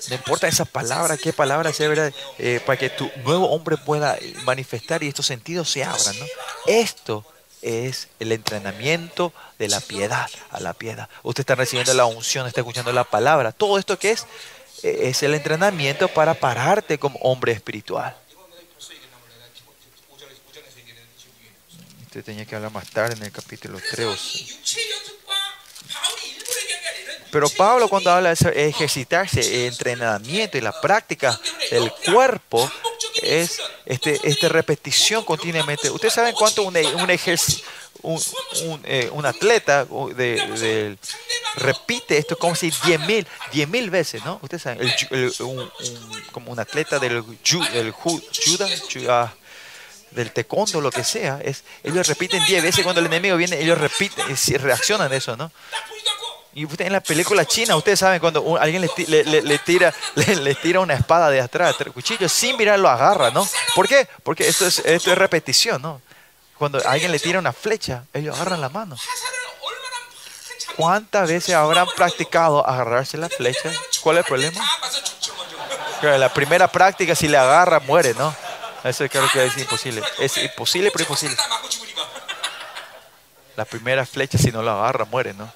[0.08, 2.12] No importa esa palabra, qué palabra sea, ¿verdad?
[2.38, 6.26] Eh, para que tu nuevo hombre pueda eh, manifestar y estos sentidos se abran, ¿no?
[6.66, 7.24] Esto
[7.62, 11.08] es el entrenamiento de la piedad, a la piedad.
[11.22, 13.50] Usted está recibiendo la unción, está escuchando la palabra.
[13.50, 14.26] Todo esto que es,
[14.82, 18.16] eh, es el entrenamiento para pararte como hombre espiritual.
[22.06, 24.60] Usted tenía que hablar más tarde en el capítulo 3.
[27.36, 31.38] Pero Pablo cuando habla de ejercitarse, entrenamiento y la práctica
[31.70, 32.72] del cuerpo
[33.20, 35.90] es este, esta repetición continuamente.
[35.90, 37.10] Ustedes saben cuánto un, un,
[38.00, 38.18] un,
[38.64, 39.86] un, eh, atleta
[41.56, 44.38] repite esto como si 10 mil, 10 mil veces, ¿no?
[44.40, 45.34] Ustedes saben, el el-
[46.32, 47.22] como un atleta del,
[47.70, 49.34] del ju- juda, ju- ah,
[50.10, 53.76] del taekwondo, lo que sea, es, ellos repiten 10 veces cuando el enemigo viene, ellos
[53.76, 55.52] repiten, y reaccionan a eso, ¿no?
[56.56, 60.54] Y en la película china, ustedes saben cuando alguien le, le, le tira, le, le,
[60.54, 63.46] tira una espada de atrás, el cuchillo, sin mirar lo agarra, ¿no?
[63.74, 64.08] ¿Por qué?
[64.22, 66.00] Porque esto es, esto es repetición, ¿no?
[66.56, 68.96] Cuando alguien le tira una flecha, ellos agarran la mano.
[70.76, 73.70] ¿Cuántas veces habrán practicado agarrarse la flecha?
[74.00, 74.64] ¿Cuál es el problema?
[76.00, 78.34] La primera práctica, si le agarra, muere, ¿no?
[78.82, 80.02] Eso creo que es imposible.
[80.18, 81.36] Es imposible, pero imposible.
[83.56, 85.52] La primera flecha, si no la agarra, muere, ¿no?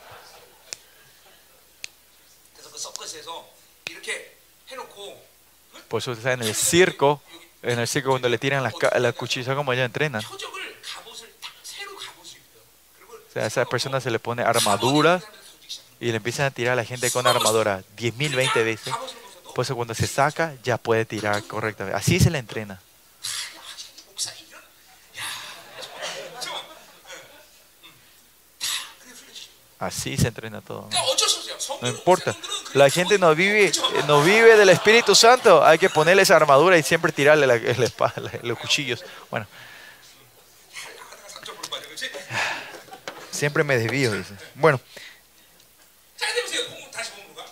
[5.91, 7.21] Por eso está en el circo,
[7.63, 10.23] en el circo cuando le tiran las, las cuchillas, como ellos entrenan.
[10.25, 10.39] O
[13.33, 15.21] sea, a esa persona se le pone armadura
[15.99, 18.95] y le empiezan a tirar a la gente con armadura 10.000, 20 veces.
[19.53, 21.99] Por eso cuando se saca ya puede tirar correctamente.
[21.99, 22.81] Así se le entrena.
[29.81, 30.89] Así se entrena todo
[31.81, 32.37] no importa.
[32.75, 33.73] La gente no vive,
[34.07, 35.65] no vive del Espíritu Santo.
[35.65, 39.05] Hay que ponerle esa armadura y siempre tirarle la, espada, los cuchillos.
[39.31, 39.47] Bueno.
[43.31, 44.13] Siempre me desvío.
[44.55, 44.81] Bueno.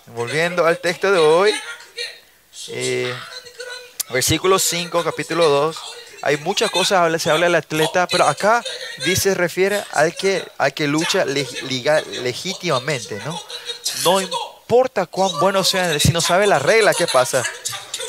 [0.06, 1.54] Volviendo al texto de hoy.
[2.68, 3.14] Eh,
[4.10, 5.78] versículo 5, capítulo 2.
[6.22, 8.62] Hay muchas cosas, habla- se habla del atleta, pero acá
[9.04, 13.40] dice, refiere al que, al que lucha le- liga- legítimamente, ¿no?
[14.04, 17.42] No importa cuán bueno sea, si no sabe la regla, ¿qué pasa?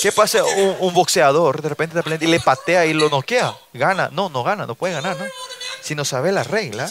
[0.01, 3.53] ¿Qué pasa un, boxeador de repente, de repente y le patea y lo noquea?
[3.73, 4.09] ¿Gana?
[4.11, 5.25] No, no gana, no puede ganar, ¿no?
[5.81, 6.89] Si no sabe la regla,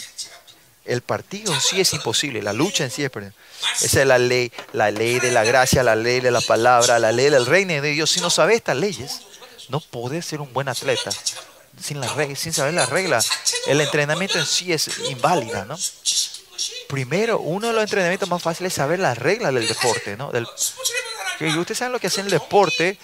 [0.85, 3.33] el partido en sí es imposible, la lucha en sí es perder.
[3.81, 7.11] Esa es la ley, la ley de la gracia, la ley de la palabra, la
[7.11, 8.11] ley del reino de Dios.
[8.11, 9.21] Si no sabe estas leyes,
[9.69, 11.11] no podés ser un buen atleta
[11.81, 13.29] sin, la regla, sin saber las reglas.
[13.67, 15.77] El entrenamiento en sí es inválida, ¿no?
[16.87, 20.31] Primero, uno de los entrenamientos más fáciles es saber las reglas del deporte, ¿no?
[21.37, 22.97] Que ustedes saben lo que hacen el deporte.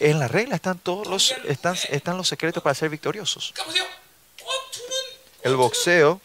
[0.00, 3.52] En las reglas están todos los están, están los secretos para ser victoriosos.
[5.42, 6.20] El boxeo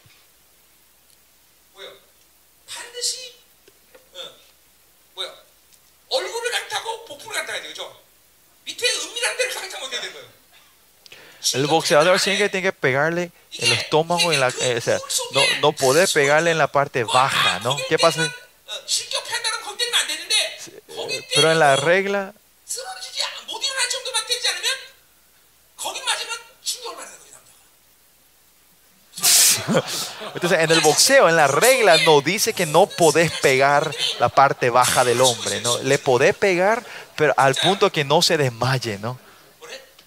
[8.65, 10.29] 밑에 은밀한 데를 강타하면 어떻게 되는 거예요?
[11.55, 14.99] El boxeador siempre tiene que pegarle el estómago, en la, eh, o sea,
[15.31, 17.77] no, no poder pegarle en la parte baja, ¿no?
[17.87, 18.21] ¿Qué pasa?
[18.23, 20.35] 어, 실격한다는 거기 때리면 안 되는데
[20.95, 22.33] 거기 Pero en 때리면 la regla,
[22.67, 24.69] 쓰러지지 않- 못 일어날 정도만 때리지 않으면
[25.77, 27.59] 거기 맞으면 충격을 받는 거지 남자가.
[30.35, 34.69] entonces en el boxeo, en la regla, no dice que no podés pegar la parte
[34.69, 35.77] baja del hombre, ¿no?
[35.79, 36.83] Le podés pegar,
[37.16, 39.18] pero al punto que no se desmaye, ¿no?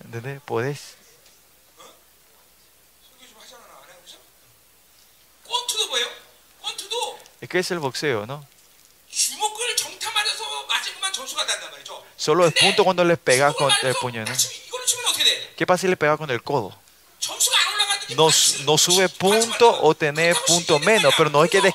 [0.04, 0.42] ¿Entendés?
[0.42, 0.96] Podés.
[7.40, 8.48] Es que es el boxeo, ¿no?
[12.16, 14.34] Solo es punto cuando les pegas con el puño, ¿no?
[15.56, 16.78] ¿Qué pasa si le pegas con el codo?
[18.16, 18.30] No,
[18.64, 21.74] no, sube punto o tenés punto menos, pero no es que te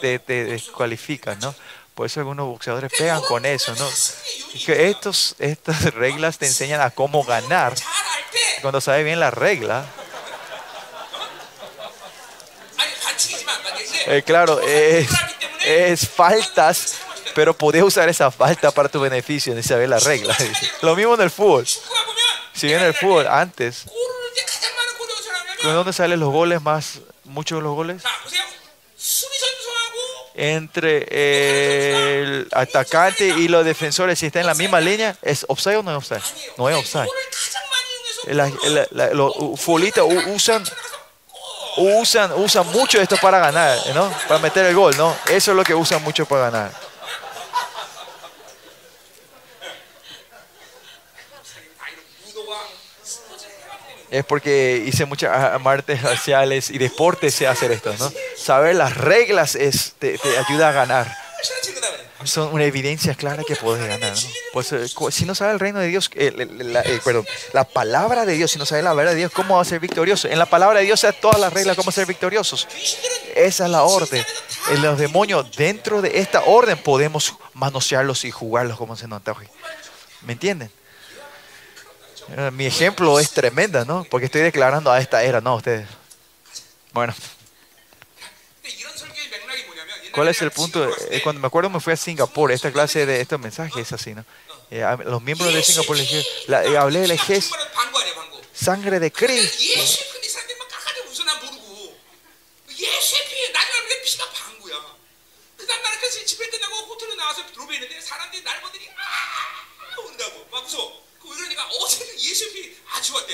[0.00, 0.62] te, te,
[1.40, 1.54] ¿no?
[2.00, 3.86] Por eso algunos boxeadores pegan con eso, ¿no?
[3.86, 7.74] Es que estos, estas reglas te enseñan a cómo ganar.
[8.62, 9.84] Cuando sabes bien la regla.
[14.06, 15.10] Eh, claro, es,
[15.66, 16.94] es faltas,
[17.34, 20.34] pero podías usar esa falta para tu beneficio, ni saber la regla.
[20.80, 21.66] Lo mismo en el fútbol.
[21.66, 23.84] Si bien en el fútbol, antes,
[25.62, 28.02] ¿de dónde salen los goles más, muchos de los goles?
[30.34, 35.82] entre el atacante y los defensores, si está en la misma línea, ¿es offside o
[35.82, 36.22] no es offside?
[36.56, 37.08] No es offside.
[38.26, 38.50] La,
[39.12, 40.62] los futbolistas usan,
[41.76, 44.12] usan, usan mucho esto para ganar, ¿no?
[44.28, 45.16] Para meter el gol, ¿no?
[45.28, 46.89] Eso es lo que usan mucho para ganar.
[54.10, 58.12] es porque hice muchas artes marciales y deportes sé hacer esto, ¿no?
[58.36, 61.16] Saber las reglas es, te, te ayuda a ganar.
[62.24, 64.28] Son una evidencia clara que puedes ganar, ¿no?
[64.52, 67.24] Pues eh, si no sabe el reino de Dios, eh, la, eh, perdón,
[67.54, 69.80] la palabra de Dios, si no sabe la verdad de Dios, ¿cómo va a ser
[69.80, 70.28] victorioso?
[70.28, 72.68] En la palabra de Dios está todas las reglas, ¿cómo ser victoriosos?
[73.34, 74.24] Esa es la orden.
[74.70, 79.48] En los demonios, dentro de esta orden, podemos manosearlos y jugarlos como se nos antoje.
[80.26, 80.70] ¿Me entienden?
[82.37, 84.03] Eh, Mi ejemplo es tremenda, ¿no?
[84.09, 85.87] Porque estoy declarando a esta era, no ustedes.
[86.91, 87.13] Bueno,
[88.63, 90.79] 근데 이런 설교의 맥락이 뭐냐면 옛날에 ¿cuál es el 내가 punto?
[90.79, 93.39] 싱가포르 갔을 Eh, 때 Cuando me acuerdo me fui a Singapur, esta clase de estos
[93.39, 94.23] mensajes es así, ¿no?
[94.71, 97.99] Eh, a los miembros de Singapur les dije, la- eh, hablé del ejército, 정말은 방구
[97.99, 99.57] 아니야 방구 sangre de Cristo.
[99.59, 101.97] 예수의 근데 사람들이 막 깎아대 웃어 난 모르고
[102.71, 104.75] 예수의 피에 나중에 알고 피가 방구야
[105.57, 110.47] 그 다음 날 그래서 집회 끝나고 호텔로 나와서 로비에 있는데 사람들이 날 보더니 아 온다고
[110.49, 113.33] 막 웃어 그 그러니까 어제 예수의 피 아주 좋았대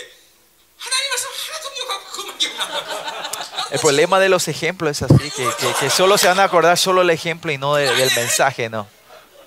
[0.78, 3.32] 하나님 말씀 하나도 기억하고 그것만 기억나
[3.72, 6.78] El problema de los ejemplos es así, que, que- que solo se van a acordar
[6.78, 8.88] solo el ejemplo y no de- del mensaje, ¿no?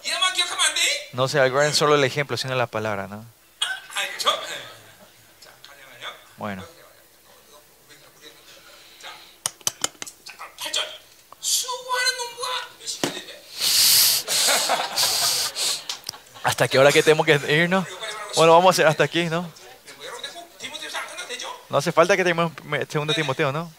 [0.05, 0.81] 얘만 기억하면 안 돼?
[1.13, 3.25] No se acuerdan solo el ejemplo, sino la palabra, ¿no?
[3.95, 4.31] 알죠?
[4.31, 4.55] 네.
[5.45, 6.63] 자 가냐면요 Bueno,
[9.03, 9.09] 자,
[10.25, 10.79] 자 8절
[11.41, 12.49] 수고하는 농부가
[12.81, 13.43] 몇 시까지 돼?
[16.45, 17.85] ¿hasta qué hora que tenemos que irnos?
[18.36, 19.52] Bueno, vamos a hasta aquí, ¿no?
[21.70, 22.54] No hace falta que tengamos
[22.90, 23.72] segundo Timoteo, ¿no?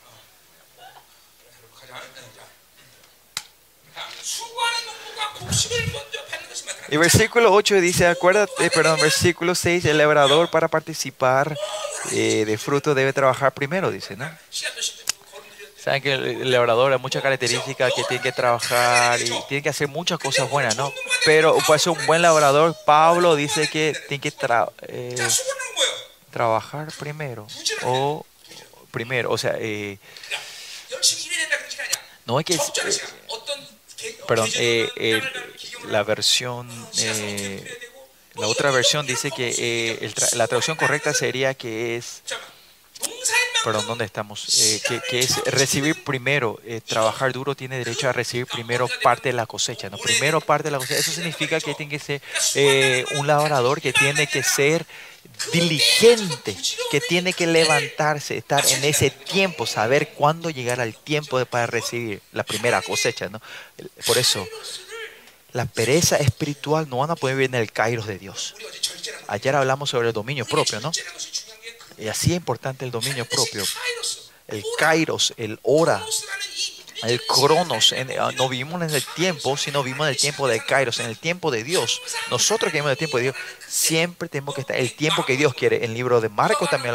[6.92, 11.56] Y versículo 8 dice, acuérdate, perdón, versículo 6, el labrador para participar
[12.10, 14.28] eh, de fruto debe trabajar primero, dice, ¿no?
[15.82, 19.88] Saben que el labrador hay muchas características que tiene que trabajar y tiene que hacer
[19.88, 20.92] muchas cosas buenas, ¿no?
[21.24, 25.16] Pero para ser un buen labrador, Pablo dice que tiene que tra eh,
[26.30, 27.46] trabajar primero.
[27.84, 28.26] O
[28.90, 29.98] primero, o sea, eh,
[32.26, 32.54] no hay que...
[32.54, 32.60] Eh,
[34.28, 35.22] perdón, eh, eh,
[35.88, 36.68] la versión...
[36.98, 37.78] Eh,
[38.34, 42.22] la otra versión dice que la traducción correcta sería que es
[43.64, 48.46] perdón, dónde estamos, eh, que, es recibir primero, eh, trabajar duro tiene derecho a recibir
[48.46, 49.98] primero parte de la cosecha, ¿no?
[49.98, 52.22] Primero parte de la cosecha, eso significa que tiene que ser
[52.54, 54.86] eh, un labrador que tiene que ser
[55.52, 56.56] diligente,
[56.90, 61.66] que tiene que levantarse, estar en ese tiempo, saber cuándo llegar al tiempo de, para
[61.66, 63.40] recibir la primera cosecha, ¿no?
[64.06, 64.46] Por eso,
[65.52, 68.54] la pereza espiritual no van a poder vivir en el kairos de Dios.
[69.26, 70.92] Ayer hablamos sobre el dominio propio, ¿no?
[72.00, 73.62] Y así es importante el dominio propio.
[74.48, 76.02] El kairos, el hora,
[77.02, 77.94] el cronos.
[78.18, 81.18] Ah, no vivimos en el tiempo, sino vivimos en el tiempo de kairos, en el
[81.18, 82.00] tiempo de Dios.
[82.30, 83.36] Nosotros que vivimos en el tiempo de Dios,
[83.68, 85.76] siempre tenemos que estar el tiempo que Dios quiere.
[85.76, 86.94] En el libro de Marcos también,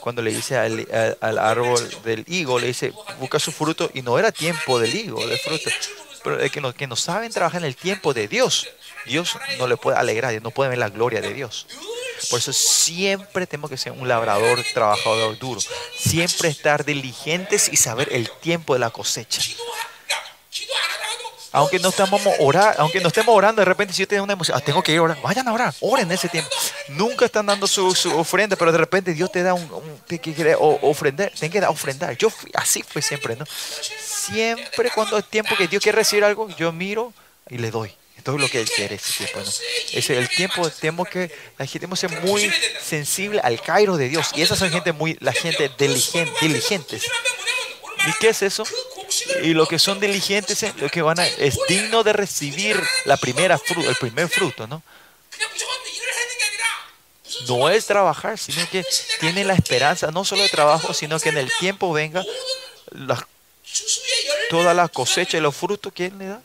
[0.00, 0.86] cuando le dice al,
[1.20, 3.90] al, árbol del higo, le dice, busca su fruto.
[3.92, 5.68] Y no era tiempo del higo, del fruto.
[6.22, 8.68] Pero el que no, que no saben trabajar en el tiempo de Dios
[9.06, 11.66] Dios no le puede alegrar, Dios no puede ver la gloria de Dios.
[12.30, 15.60] Por eso siempre tenemos que ser un labrador, trabajador duro.
[15.96, 19.40] Siempre estar diligentes y saber el tiempo de la cosecha.
[21.50, 24.56] Aunque no, estamos orar, aunque no estemos orando, de repente si yo tengo una emoción,
[24.56, 26.50] ah, tengo que ir a orar, vayan a orar, oren ese tiempo.
[26.88, 30.54] Nunca están dando su, ofrenda, pero de repente Dios te da un, un te quiere
[30.58, 32.16] ofrendar, te quiere ofrendar.
[32.18, 33.46] Yo así fue siempre, ¿no?
[33.46, 37.14] Siempre cuando es tiempo que Dios quiere recibir algo, yo miro
[37.48, 37.94] y le doy.
[38.28, 39.40] Todo lo que Él quiere ese tiempo.
[40.20, 44.32] el tiempo, tenemos que, la gente ser muy sensible al Cairo de Dios.
[44.34, 47.04] Y esas son gente muy, la gente diligente, diligentes.
[48.06, 48.64] ¿Y qué es eso?
[49.42, 53.56] Y lo que son diligentes, eh, lo que van es digno de recibir la primera
[53.56, 54.82] fruto, el primer fruto, ¿no?
[57.48, 58.84] No es trabajar, sino que
[59.20, 62.22] tiene la esperanza, no solo de trabajo, sino que en el tiempo venga
[62.90, 63.26] la,
[64.50, 66.42] toda la cosecha y los frutos que Él le da.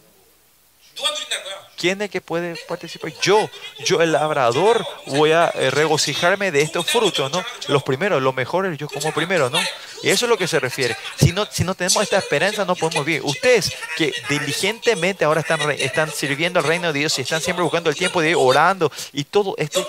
[1.83, 3.11] ¿Quién es que puede participar?
[3.21, 3.49] Yo,
[3.83, 7.43] yo el labrador, voy a eh, regocijarme de estos frutos, ¿no?
[7.67, 9.59] Los primeros, los mejores, yo como primero, ¿no?
[10.01, 10.95] Y eso es lo que se refiere.
[11.19, 13.21] Si no, si no tenemos esta esperanza, no podemos vivir.
[13.25, 15.41] Ustedes que diligentemente ahora
[15.77, 18.89] están, sirviendo al reino de Dios y están siempre buscando el tiempo de Dios, orando
[19.11, 19.85] y todo esto,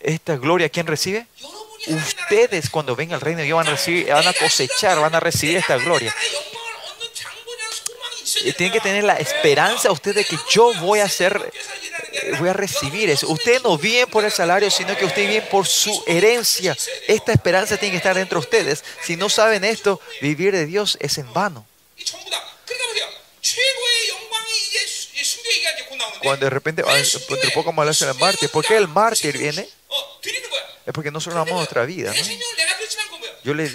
[0.00, 1.26] esta gloria, ¿quién recibe?
[1.88, 5.20] Ustedes cuando venga el reino de Dios van a, recibir, van a cosechar, van a
[5.20, 6.14] recibir esta gloria.
[8.44, 11.52] Eh, tiene que tener la esperanza usted de que yo voy a hacer,
[12.12, 13.28] eh, voy a recibir eso.
[13.28, 16.76] Usted no viene por el salario, sino que usted viene por su herencia.
[17.06, 18.84] Esta esperanza tiene que estar dentro de ustedes.
[19.02, 21.66] Si no saben esto, vivir de Dios es en vano.
[26.22, 29.68] Cuando de repente, un poco más en el mártir, ¿por qué el mártir viene?
[30.86, 32.12] Es porque nosotros amamos nuestra vida.
[32.12, 33.22] ¿no?
[33.44, 33.68] Yo le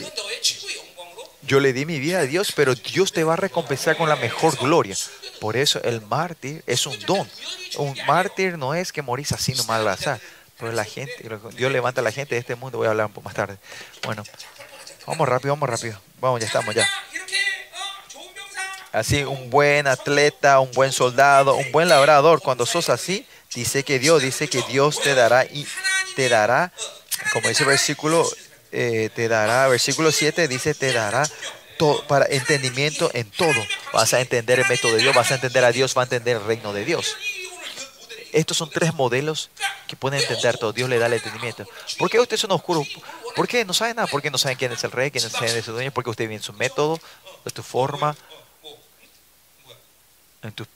[1.47, 4.17] yo le di mi vida a Dios, pero Dios te va a recompensar con la
[4.17, 4.97] mejor gloria.
[5.39, 7.27] Por eso el mártir es un don.
[7.77, 10.19] Un mártir no es que morís así nomás al azar.
[10.59, 11.13] Pero la gente,
[11.55, 12.77] Dios levanta a la gente de este mundo.
[12.79, 13.57] Voy a hablar un poco más tarde.
[14.03, 14.23] Bueno,
[15.05, 15.97] vamos rápido, vamos rápido.
[16.19, 16.85] Vamos, ya estamos ya.
[18.91, 22.41] Así, un buen atleta, un buen soldado, un buen labrador.
[22.41, 23.25] Cuando sos así,
[23.55, 25.65] dice que Dios, dice que Dios te dará y
[26.17, 26.73] te dará,
[27.31, 28.27] como dice el versículo,
[28.79, 31.27] eh, te dará, versículo 7 dice, te dará
[31.79, 33.59] todo, para entendimiento en todo.
[33.91, 36.37] Vas a entender el método de Dios, vas a entender a Dios, vas a entender
[36.37, 37.17] el reino de Dios.
[38.33, 39.49] Estos son tres modelos
[39.87, 40.73] que pueden entender todo.
[40.73, 41.65] Dios le da el entendimiento.
[41.97, 42.87] ¿Por qué ustedes son oscuros?
[43.35, 44.07] ¿Por qué no saben nada?
[44.07, 45.91] ¿Por qué no saben quién es el rey, quién es el dueño?
[45.91, 46.99] Porque ustedes vienen su método,
[47.45, 48.15] de tu forma,
[50.43, 50.67] en tu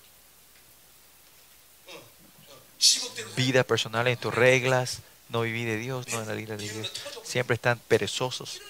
[3.36, 6.92] vida personal, en tus reglas no viví de Dios, no analiza de Dios.
[7.24, 8.62] Siempre están perezosos.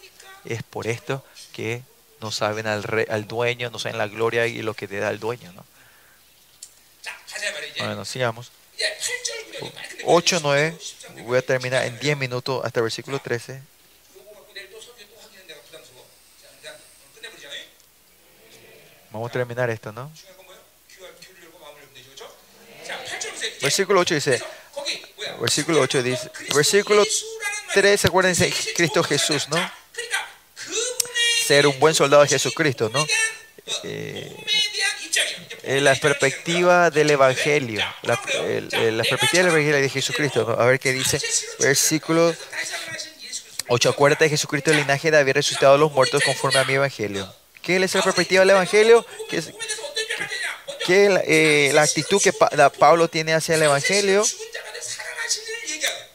[0.45, 1.81] Es por esto que
[2.19, 5.51] no saben al, dueño, no saben la gloria y lo que te da el dueño.
[5.53, 5.65] ¿no?
[7.79, 8.51] Bueno, sigamos.
[10.05, 10.77] 8, 9,
[11.23, 13.61] voy a terminar en 10 minutos hasta el versículo 13.
[19.11, 20.11] Vamos a terminar esto, ¿no?
[23.61, 24.41] Versículo 8 dice,
[25.39, 27.03] Versículo 8 dice, versículo
[27.73, 29.71] 3, acuérdense, Cristo Jesús, ¿no?
[31.45, 33.05] Ser un buen soldado de Jesucristo, ¿no?
[33.83, 40.61] Eh, la perspectiva del Evangelio, la, perspectiva del Evangelio de Jesucristo, ¿no?
[40.61, 41.21] A ver qué dice,
[41.59, 42.35] versículo
[43.67, 46.73] 8, acuérdate de Jesucristo, el linaje de haber resucitado a los muertos conforme a mi
[46.73, 47.31] Evangelio.
[47.61, 49.05] ¿Qué es la perspectiva del Evangelio?
[49.29, 49.53] ¿Qué es,
[51.09, 54.25] la, eh, la, actitud que pa, Pablo tiene hacia el Evangelio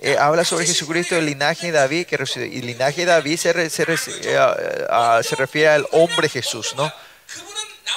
[0.06, 3.82] eh, habla sobre Jesucristo, el linaje de David, que el linaje de David se, se
[3.88, 6.92] eh, se refiere al hombre Jesús, ¿no?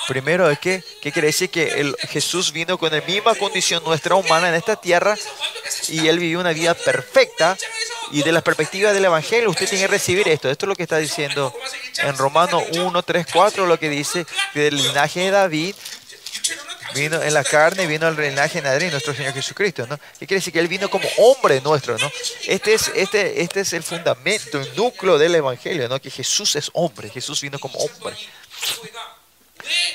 [0.07, 1.52] Primero, es que, ¿qué quiere decir?
[1.52, 5.15] Que el, Jesús vino con la misma condición nuestra humana en esta tierra
[5.88, 7.56] y él vivió una vida perfecta.
[8.11, 10.49] Y de la perspectiva del Evangelio, usted tiene que recibir esto.
[10.49, 11.53] Esto es lo que está diciendo
[11.99, 15.76] en Romanos 1, 3, 4, lo que dice que del linaje de David
[16.94, 19.98] vino en la carne, vino el linaje de David, nuestro Señor Jesucristo, ¿no?
[19.98, 20.53] ¿Qué quiere decir?
[20.53, 22.11] Que Él vino como hombre nuestro, ¿no?
[22.48, 25.99] Este es, este, este es el fundamento, el núcleo del Evangelio, ¿no?
[25.99, 28.16] Que Jesús es hombre, Jesús vino como hombre.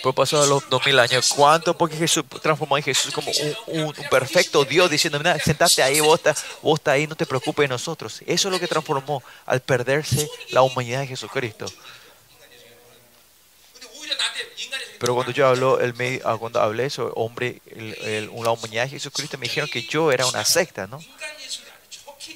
[0.02, 1.30] Por pasó los dos mil años.
[1.34, 1.76] ¿Cuánto?
[1.76, 6.00] Porque Jesús transformó a Jesús como un, un- un perfecto Dios, diciendo, mira, sentate ahí,
[6.00, 8.20] vos estás, vos estás ahí, no te preocupes de nosotros.
[8.26, 11.66] Eso es lo que transformó al perderse la humanidad de Jesucristo.
[15.04, 18.84] Pero cuando yo hablo, el me- ah, cuando hablé sobre hombre, el- el- la humanidad
[18.84, 20.98] de Jesucristo, me dijeron que yo era una secta, ¿no?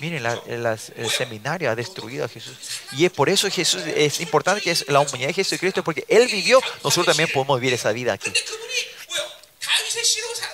[0.01, 2.59] Miren, la- las- el seminario ha destruido a Jesús.
[2.93, 6.27] Y es por eso Jesús es importante que es la humanidad de Jesucristo, porque Él
[6.29, 8.31] vivió, nosotros también podemos vivir esa vida aquí.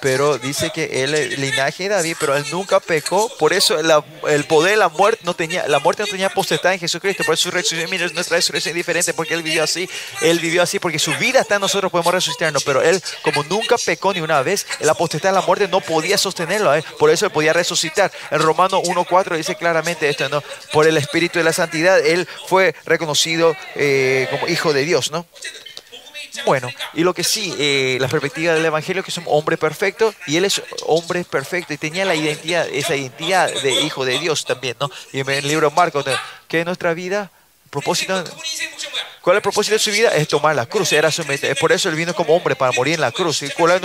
[0.05, 3.35] Pero dice que él es linaje de David, pero él nunca pecó.
[3.39, 3.79] Por eso
[4.29, 7.25] el poder de la muerte no tenía, la muerte no tenía potestad en Jesucristo.
[7.25, 9.89] Por eso su resurrección, mira, nuestra resurrección es diferente, porque él vivió así.
[10.21, 12.63] Él vivió así, porque su vida está en nosotros, podemos resucitarnos.
[12.65, 16.19] Pero él, como nunca pecó ni una vez, la potestad de la muerte no podía
[16.19, 16.85] sostenerlo él.
[16.99, 18.13] Por eso él podía resucitar.
[18.31, 20.43] En Romano 1.4 dice claramente esto, ¿no?
[20.71, 25.27] Por el Espíritu de la Santidad, él fue reconocido eh, como hijo de Dios, ¿no?
[26.45, 29.57] Bueno, y lo que sí, eh, la perspectiva del Evangelio es que es un hombre
[29.57, 34.19] perfecto y él es hombre perfecto y tenía la identidad, esa identidad de hijo de
[34.19, 34.91] Dios también, ¿no?
[35.13, 36.05] Y en el libro Marcos,
[36.49, 37.31] que en nuestra vida,
[37.71, 38.25] propósito,
[39.21, 40.09] ¿cuál es el propósito de su vida?
[40.15, 41.47] Es tomar la cruz, era su meta.
[41.55, 43.43] Por eso él vino como hombre para morir en la cruz.
[43.43, 43.77] ¿Y cuál es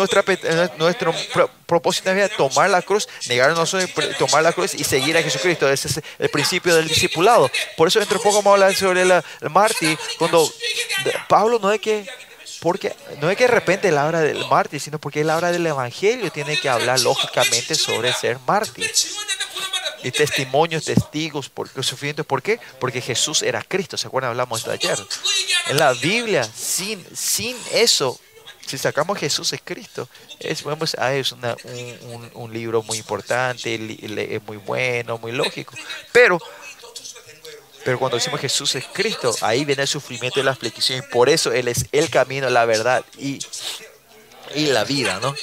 [0.44, 2.30] eh, nuestro pro- propósito de vida?
[2.30, 5.70] Tomar la cruz, negar a nosotros, pr- tomar la cruz y seguir a Jesucristo.
[5.70, 7.50] Ese es el principio del discipulado.
[7.78, 9.14] Por eso dentro de poco vamos a hablar sobre el
[9.50, 10.52] mártir, cuando
[11.28, 12.06] Pablo no es que
[12.62, 15.66] Porque no es que de repente la hora del mártir, sino porque la hora del
[15.66, 18.92] evangelio tiene que hablar lógicamente sobre ser mártir.
[20.04, 22.26] Y testimonios, testigos por los sufrimientos.
[22.26, 22.60] ¿Por qué?
[22.80, 23.98] Porque Jesús era Cristo.
[23.98, 24.30] ¿Se acuerdan?
[24.32, 24.98] Hablamos de ayer.
[25.68, 28.18] En la Biblia, sin, sin eso,
[28.66, 30.08] si sacamos Jesús es Cristo,
[30.40, 31.56] es, vemos, ah, es una-
[32.04, 35.74] un, un- libro muy importante, es muy bueno, muy lógico.
[36.14, 36.40] Pero,
[37.84, 41.00] pero cuando decimos Jesús es Cristo, ahí viene el sufrimiento y la aflicción.
[41.00, 43.40] Y por eso Él es el camino, la verdad y,
[44.56, 45.34] y la vida, ¿no?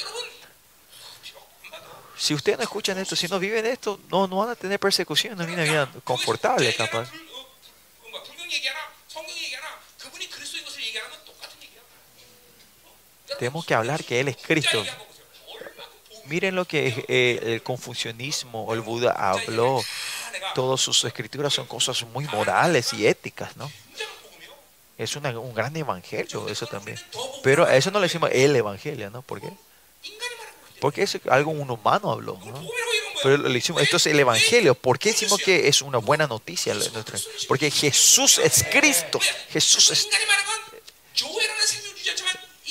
[2.17, 5.37] Si ustedes no escuchan esto, si no viven esto, no, no van a tener persecución,
[5.37, 7.09] no viene vida confortable, capaz.
[13.37, 14.83] Tenemos que hablar que Él es Cristo.
[16.25, 19.83] Miren lo que eh, el confucianismo o el Buda habló
[20.55, 23.71] Todas sus escrituras son cosas muy morales y éticas, ¿no?
[24.97, 26.99] Es un gran evangelio eso también.
[27.43, 29.21] Pero a eso no le decimos el evangelio, ¿no?
[29.21, 29.51] ¿Por qué?
[30.79, 32.63] Porque es algo un humano habló, ¿no?
[33.23, 34.75] Pero le decimos, esto es el evangelio.
[34.75, 36.75] ¿Por qué decimos que es una buena noticia?
[37.47, 39.19] Porque Jesús es Cristo.
[39.49, 40.07] Jesús es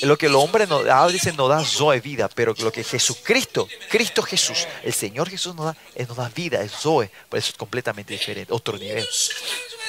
[0.02, 3.68] lo que el hombre nos da, dice, nos da zoe vida, pero lo que Jesucristo,
[3.88, 7.50] Cristo Jesús, el Señor Jesús nos da, él nos da vida, es zoe, por eso
[7.50, 9.06] es completamente diferente, otro nivel.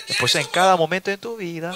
[0.08, 1.76] Después en cada momento de tu vida,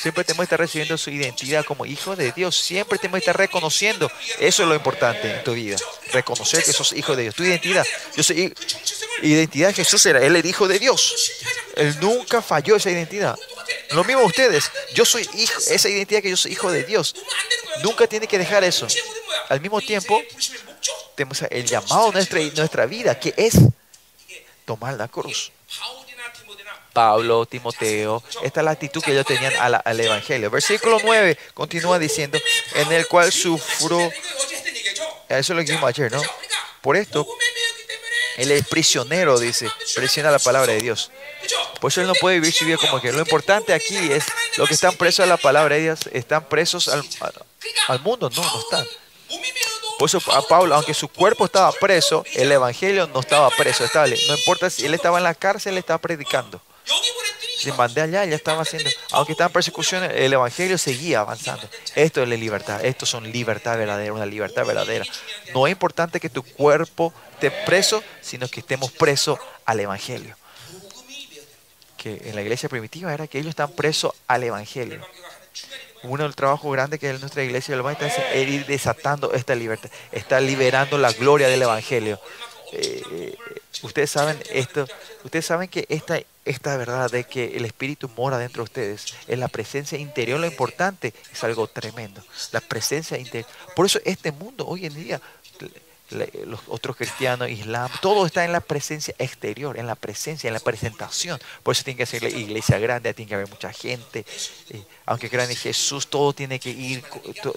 [0.00, 3.36] siempre tenemos que estar recibiendo su identidad como hijo de Dios, siempre tenemos que estar
[3.36, 5.76] reconociendo, eso es lo importante en tu vida,
[6.12, 7.84] reconocer que sos hijo de Dios, tu identidad,
[8.16, 8.54] yo soy
[9.22, 11.32] identidad de Jesús era, él el hijo de Dios,
[11.74, 13.36] él nunca falló esa identidad.
[13.90, 14.70] Lo mismo ustedes.
[14.94, 17.14] Yo soy hijo, esa identidad que yo soy hijo de Dios.
[17.82, 18.86] Nunca tiene que dejar eso.
[19.48, 20.22] Al mismo tiempo,
[21.14, 23.54] tenemos el llamado a nuestra, nuestra vida, que es
[24.64, 25.52] tomar la cruz.
[26.92, 30.50] Pablo, Timoteo, esta es la actitud que ellos tenían a al Evangelio.
[30.50, 32.38] Versículo 9 continúa diciendo,
[32.74, 34.12] en el cual sufro...
[35.28, 36.20] Eso lo que ayer, ¿no?
[36.82, 37.26] Por esto,
[38.36, 41.10] él es prisionero, dice, presiona la palabra de Dios.
[41.80, 43.12] Por eso él no puede vivir su vida como que.
[43.12, 44.24] Lo importante aquí es,
[44.56, 47.04] los que están presos a la palabra de Dios, están presos al,
[47.88, 48.86] al mundo, no, no están.
[49.98, 54.06] Por eso a Pablo, aunque su cuerpo estaba preso, el Evangelio no estaba preso, estaba,
[54.06, 56.60] no importa si él estaba en la cárcel, él estaba predicando
[57.64, 61.68] les mandé allá, ya estaban haciendo, aunque estaban persecuciones, el Evangelio seguía avanzando.
[61.94, 65.04] Esto es la libertad, esto son libertad verdadera, una libertad verdadera.
[65.54, 70.36] No es importante que tu cuerpo esté preso, sino que estemos presos al Evangelio.
[71.96, 75.00] Que en la iglesia primitiva era que ellos están presos al Evangelio.
[76.04, 79.88] Uno del trabajo grande que es nuestra iglesia del está es ir desatando esta libertad,
[80.10, 82.20] está liberando la gloria del Evangelio.
[82.72, 84.88] Eh, eh, eh, ustedes saben esto,
[85.24, 89.40] ustedes saben que esta esta verdad de que el espíritu mora dentro de ustedes, en
[89.40, 92.22] la presencia interior lo importante es algo tremendo.
[92.50, 93.48] La presencia interior.
[93.76, 95.20] Por eso este mundo hoy en día
[96.46, 100.60] los otros cristianos, Islam, todo está en la presencia exterior, en la presencia, en la
[100.60, 101.40] presentación.
[101.62, 104.24] Por eso tiene que ser la iglesia grande, tiene que haber mucha gente.
[104.70, 107.02] eh, aunque crean en Jesús, todo tiene que ir,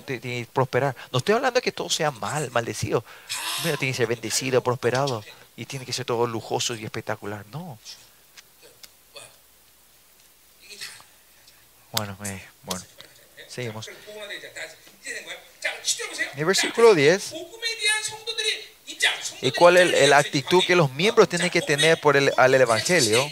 [0.05, 0.95] tiene que prosperar.
[1.11, 3.03] No estoy hablando de que todo sea mal, maldecido.
[3.63, 5.23] Mira, tiene que ser bendecido, prosperado.
[5.57, 7.45] Y tiene que ser todo lujoso y espectacular.
[7.51, 7.77] No.
[11.95, 12.83] Bueno, eh, bueno,
[13.47, 13.87] seguimos.
[16.33, 17.33] En el versículo 10,
[19.41, 23.29] ¿y cuál es la actitud que los miembros tienen que tener por el, al Evangelio?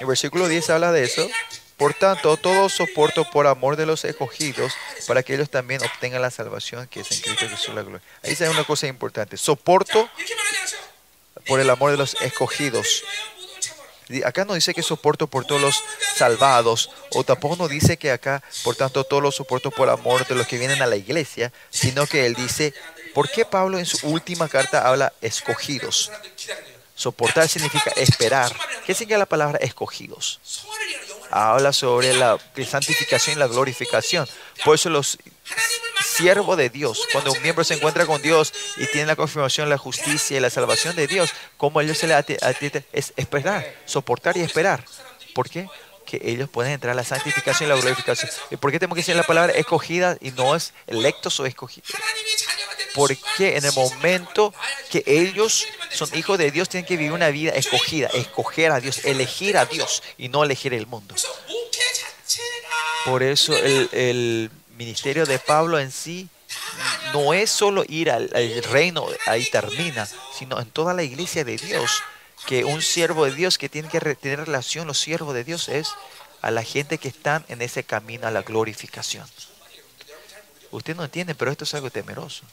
[0.00, 1.26] El versículo 10 habla de eso.
[1.78, 4.74] Por tanto, todo soporto por amor de los escogidos,
[5.06, 8.06] para que ellos también obtengan la salvación que es en Cristo Jesús la gloria.
[8.22, 9.36] Ahí se una cosa importante.
[9.36, 10.08] Soporto
[11.46, 13.04] por el amor de los escogidos
[14.24, 15.82] acá no dice que soporto por todos los
[16.16, 20.34] salvados, o tampoco no dice que acá, por tanto, todos los soporto por amor de
[20.34, 22.74] los que vienen a la iglesia, sino que él dice,
[23.14, 26.10] ¿por qué Pablo en su última carta habla escogidos?
[26.94, 28.52] Soportar significa esperar.
[28.86, 30.40] ¿Qué significa la palabra escogidos?
[31.30, 34.28] Habla sobre la santificación y la glorificación.
[34.64, 35.18] Por eso los
[36.02, 37.06] siervo de Dios.
[37.12, 40.50] Cuando un miembro se encuentra con Dios y tiene la confirmación, la justicia y la
[40.50, 44.84] salvación de Dios, como ellos se le atienden, es esperar, soportar y esperar.
[45.34, 45.68] ¿Por qué?
[46.06, 48.30] Que ellos pueden entrar a la santificación y la glorificación.
[48.50, 51.90] ¿Y por qué tenemos que decir la palabra escogida y no es electos o escogidos?
[52.94, 54.52] Porque en el momento
[54.90, 59.04] que ellos son hijos de Dios, tienen que vivir una vida escogida, escoger a Dios,
[59.04, 61.14] elegir a Dios y no elegir el mundo.
[63.06, 64.50] Por eso el, el
[64.84, 66.28] ministerio de Pablo en sí
[67.12, 68.30] no es solo ir al,
[68.70, 72.02] reino, ahí termina, sino en toda la iglesia de Dios,
[72.46, 75.90] que un siervo de Dios que tiene que tener relación, los siervos de Dios es
[76.40, 79.26] a la gente que están en ese camino a la glorificación.
[80.70, 82.44] Usted no entiende, pero esto es algo temeroso.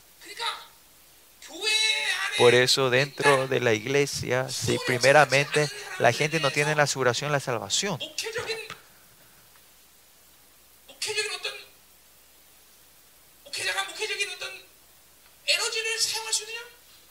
[2.38, 7.40] Por eso dentro de la iglesia, si primeramente la gente no tiene la aseguración la
[7.40, 8.00] salvación,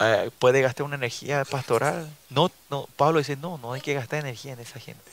[0.01, 2.09] Eh, puede gastar una energía pastoral.
[2.31, 5.10] No, no, Pablo dice, no, no hay que gastar energía en esa gente.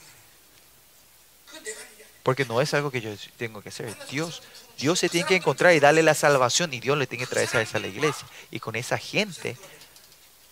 [2.22, 3.95] Porque no es algo que yo tengo que hacer.
[4.10, 4.41] Dios,
[4.77, 7.47] Dios se tiene que encontrar y darle la salvación y Dios le tiene que traer
[7.47, 8.27] esa, esa a la iglesia.
[8.52, 9.57] Y con esa gente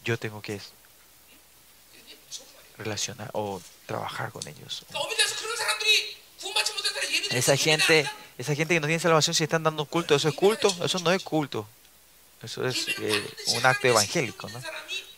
[0.04, 0.60] yo tengo que
[2.78, 4.86] relacionar o trabajar con ellos.
[7.32, 10.76] Esa gente, esa gente que no tiene salvación, si están dando culto, eso es culto,
[10.84, 11.68] eso no es culto.
[12.44, 13.24] Eso es eh,
[13.56, 14.62] un acto evangélico, ¿no?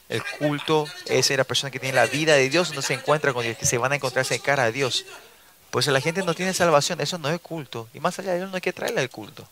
[0.07, 3.43] El culto es la persona que tiene la vida de Dios, no se encuentra con
[3.43, 5.05] Dios, que se van a encontrarse en cara a Dios.
[5.71, 7.89] Pues la gente no tiene salvación, eso no es culto.
[7.93, 9.47] Y más allá de eso no hay que traerle el culto.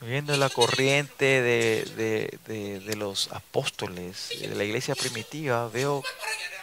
[0.00, 6.02] Viendo la corriente de, de, de, de los apóstoles, de la iglesia primitiva, veo,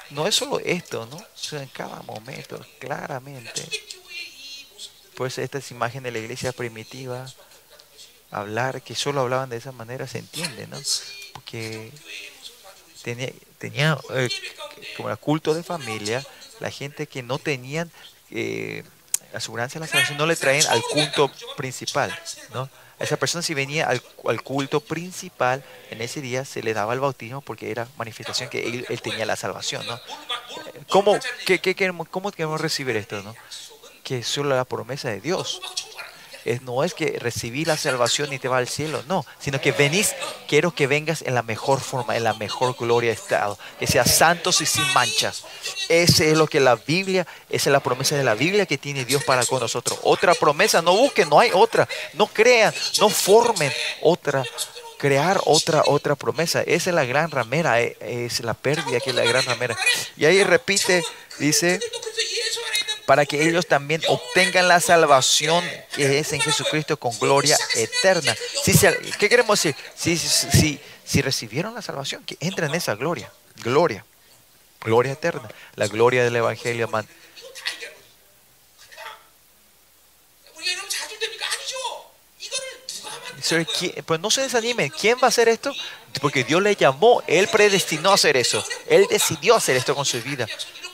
[0.10, 1.16] no es solo esto, ¿no?
[1.16, 3.66] O sea, en cada momento, claramente.
[5.20, 7.26] Pues esta es imagen de la iglesia primitiva,
[8.32, 10.78] hablar, que solo hablaban de esa manera, se entiende, ¿no?
[11.34, 11.92] Porque
[13.04, 14.30] tenía, tenía eh,
[14.96, 16.26] como el culto de familia,
[16.62, 17.92] la gente que no tenían
[18.32, 18.86] eh,
[19.34, 22.18] aseguranza de la salvación, no le traen al culto principal,
[22.54, 22.70] ¿no?
[22.98, 27.42] Esa persona si venía al, culto principal, en ese día se le daba el bautismo
[27.42, 30.00] porque era manifestación que él, tenía la salvación, ¿no?
[30.88, 33.36] ¿Cómo, qué queremos, ¿Cómo queremos recibir esto, no?
[34.10, 35.62] que solo la promesa de Dios.
[36.64, 40.16] No es que recibí la salvación y te va al cielo, no, sino que venís,
[40.48, 44.16] quiero que vengas en la mejor forma, en la mejor gloria de estado, que seas
[44.16, 45.44] santos y sin manchas.
[45.90, 49.06] Ese es lo que la Biblia, esa es la promesa de la Biblia que tiene
[49.06, 50.00] Dios para con nosotros.
[50.02, 54.44] Otra promesa, no busquen, no hay otra, no crean, no formen otra
[54.98, 56.62] crear otra otra promesa.
[56.62, 59.78] Esa es la gran ramera, eh, es la pérdida que es la gran ramera.
[60.18, 61.04] Y ahí repite,
[61.38, 61.80] dice,
[63.10, 68.36] para que ellos también obtengan la salvación que es en Jesucristo con gloria eterna.
[68.64, 68.78] Si
[69.18, 69.76] ¿Qué queremos decir?
[69.96, 73.32] Si, si, si recibieron la salvación, que entren en esa gloria,
[73.64, 74.06] gloria,
[74.82, 77.08] gloria eterna, la gloria del Evangelio, man.
[84.06, 84.92] Pues no se desanimen.
[84.92, 85.74] ¿Quién va a hacer esto?
[86.22, 87.24] Porque Dios le llamó.
[87.26, 88.64] Él predestinó a hacer eso.
[88.88, 90.46] Él decidió hacer esto con su vida.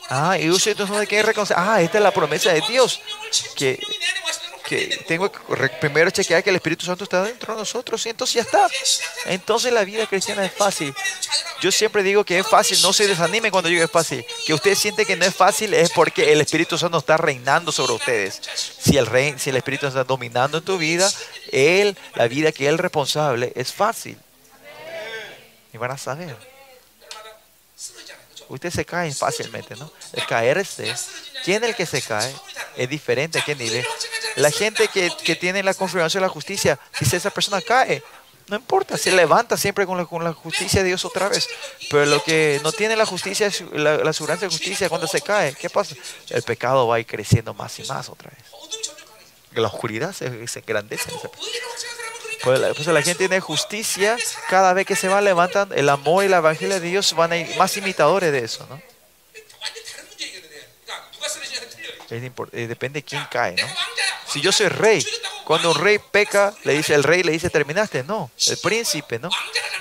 [0.08, 3.00] Ah, y usted entonces hay que reconocer, ah, esta es la promesa de Dios.
[3.56, 3.80] que,
[4.66, 5.38] que tengo que
[5.80, 8.68] primero chequear que el Espíritu Santo está dentro de nosotros y entonces ya está.
[9.26, 10.94] Entonces la vida cristiana es fácil.
[11.60, 14.24] Yo siempre digo que es fácil, no se desanimen cuando digo es fácil.
[14.44, 17.94] Que usted siente que no es fácil es porque el Espíritu Santo está reinando sobre
[17.94, 18.40] ustedes.
[18.78, 21.10] Si el, rey, si el Espíritu Santo está dominando en tu vida,
[21.52, 24.18] Él, la vida que Él es responsable, es fácil.
[25.72, 26.55] Y van a saber.
[28.48, 29.90] Usted se cae fácilmente, ¿no?
[30.12, 30.94] El caerse,
[31.44, 32.34] ¿quién es el que se cae?
[32.76, 33.84] Es diferente a qué nivel.
[34.36, 38.02] La gente que, que tiene la confirmación de la justicia, si esa persona cae,
[38.48, 41.48] no importa, se levanta siempre con la, con la justicia de Dios otra vez.
[41.90, 45.54] Pero lo que no tiene la justicia, la, la seguridad de justicia, cuando se cae,
[45.54, 45.96] ¿qué pasa?
[46.30, 48.44] El pecado va creciendo más y más otra vez.
[49.52, 51.10] La oscuridad se, se engrandece.
[51.10, 51.18] en.
[52.46, 54.16] Pues, pues, la gente tiene justicia,
[54.48, 57.36] cada vez que se van levantan el amor y la evangelio de Dios van a
[57.38, 58.80] ir más imitadores de eso, ¿no?
[62.08, 63.66] Eh, depende de quién cae, ¿no?
[64.28, 65.04] Si yo soy rey,
[65.44, 69.28] cuando un rey peca, le dice el rey, le dice, terminaste, no, el príncipe, ¿no?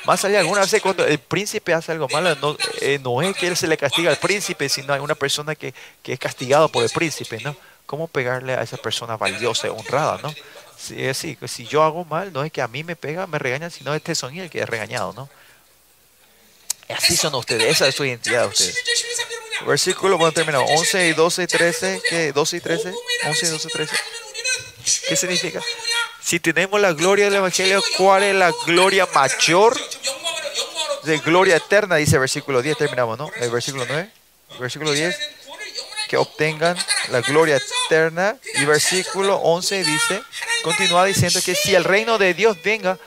[0.06, 3.46] Más allá, alguna vez cuando el príncipe hace algo malo, no, eh, no es que
[3.46, 5.72] él se le castiga al príncipe, sino hay una persona que,
[6.02, 7.56] que es castigado por el príncipe, ¿no?
[7.86, 10.34] ¿Cómo pegarle a esa persona valiosa y honrada, ¿no?
[10.78, 13.72] Sí, es si yo hago mal, no es que a mí me pega, me regañan,
[13.72, 15.30] sino este sonido el que es regañado, ¿no?
[16.90, 18.78] Así son ustedes, esa es su identidad de ustedes.
[19.66, 20.66] Versículo, bueno, terminado.
[20.66, 22.32] 11 y 12 y 13, ¿qué?
[22.32, 22.94] 12 y 13,
[23.26, 23.96] 11 y 12 y 13.
[25.08, 25.62] ¿Qué significa?
[26.22, 29.78] Si tenemos la gloria del Evangelio, ¿cuál es la gloria mayor?
[31.04, 33.32] De gloria eterna, dice el versículo 10, terminamos, ¿no?
[33.36, 34.10] El versículo 9,
[34.60, 35.16] versículo 10
[36.08, 36.78] que obtengan
[37.10, 38.38] la gloria eterna.
[38.56, 40.22] Y versículo 11 dice,
[40.64, 42.98] continúa diciendo que si el reino de Dios venga,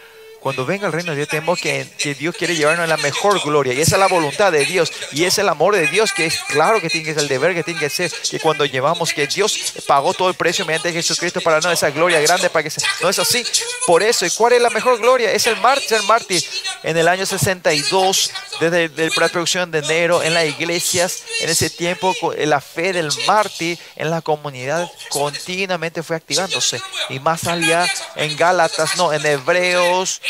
[0.49, 3.39] Cuando venga el reino de Dios, tenemos que, que Dios quiere llevarnos a la mejor
[3.45, 3.75] gloria.
[3.75, 4.91] Y esa es la voluntad de Dios.
[5.13, 7.53] Y es el amor de Dios que es claro que tiene que ser el deber
[7.55, 8.11] que tiene que ser.
[8.31, 12.19] Que cuando llevamos que Dios pagó todo el precio mediante Jesucristo para no esa gloria
[12.21, 13.45] grande, para que se- no es así.
[13.87, 15.31] Por eso, ¿y cuál es la mejor gloria?
[15.31, 16.43] Es el mar, ser mártir.
[16.83, 18.89] En el año 62, desde
[19.21, 23.79] la producción de enero, en las iglesias, en ese tiempo, co- la fe del mártir
[23.97, 26.81] en la comunidad continuamente fue activándose.
[27.11, 27.87] Y más allá,
[28.17, 30.23] en Gálatas, no, en Hebreos,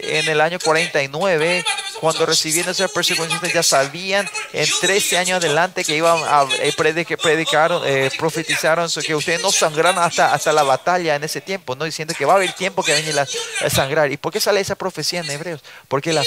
[0.00, 1.64] en el año 49,
[2.00, 7.72] cuando recibieron esas persecuciones, ya sabían en 13 años adelante que iban a eh, predicar,
[7.84, 12.14] eh, profetizaron que ustedes no sangraron hasta, hasta la batalla en ese tiempo, no diciendo
[12.16, 13.26] que va a haber tiempo que venga
[13.60, 14.10] a sangrar.
[14.10, 15.62] ¿Y por qué sale esa profecía en Hebreos?
[15.88, 16.26] Porque las,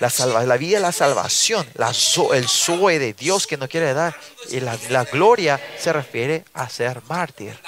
[0.00, 1.66] la, salva, la vida, la salvación,
[2.32, 4.16] el Zoe de Dios que nos quiere dar
[4.50, 7.58] y la, la gloria se refiere a ser mártir.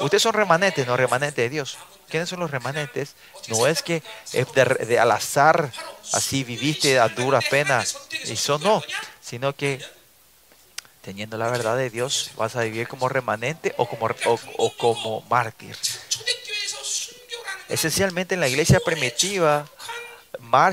[0.00, 1.78] Ustedes son remanentes, no remanentes de Dios.
[2.08, 3.14] ¿Quiénes son los remanentes?
[3.48, 5.70] No es que eh, de, de, al azar
[6.12, 7.84] así viviste a dura pena.
[8.24, 8.82] Eso no,
[9.20, 9.84] sino que
[11.02, 15.20] teniendo la verdad de Dios vas a vivir como remanente o como, o, o como
[15.22, 15.76] mártir.
[17.68, 19.68] Esencialmente en la iglesia primitiva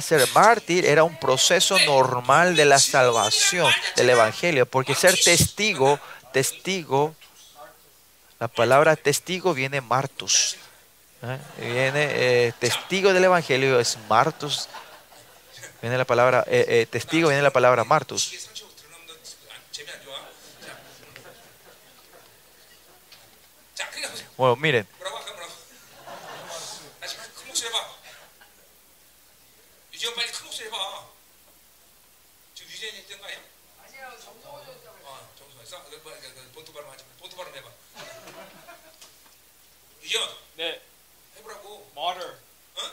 [0.01, 5.99] ser mártir era un proceso normal de la salvación del Evangelio, porque ser testigo,
[6.31, 7.15] testigo,
[8.39, 10.57] la palabra testigo viene martus,
[11.21, 11.37] ¿eh?
[11.59, 14.67] viene eh, testigo del Evangelio es martus,
[15.81, 18.31] viene la palabra eh, testigo viene la palabra martus.
[24.37, 24.85] Bueno, miren.
[30.05, 31.07] 지금 빨리 큰 목소리 해봐.
[32.53, 33.39] 지금 유재현이 했던 거 아니야?
[33.83, 34.97] 아니야, 정성원이 했다고.
[35.03, 35.83] 어, 정성원이 했어?
[35.89, 35.99] 그,
[36.73, 37.09] 발음 하지 마.
[37.17, 37.71] 보트 발음 해봐.
[40.03, 40.29] 유재현.
[40.57, 40.83] 네.
[41.37, 41.91] 해보라고.
[41.95, 42.37] Martyr.
[42.77, 42.91] 응?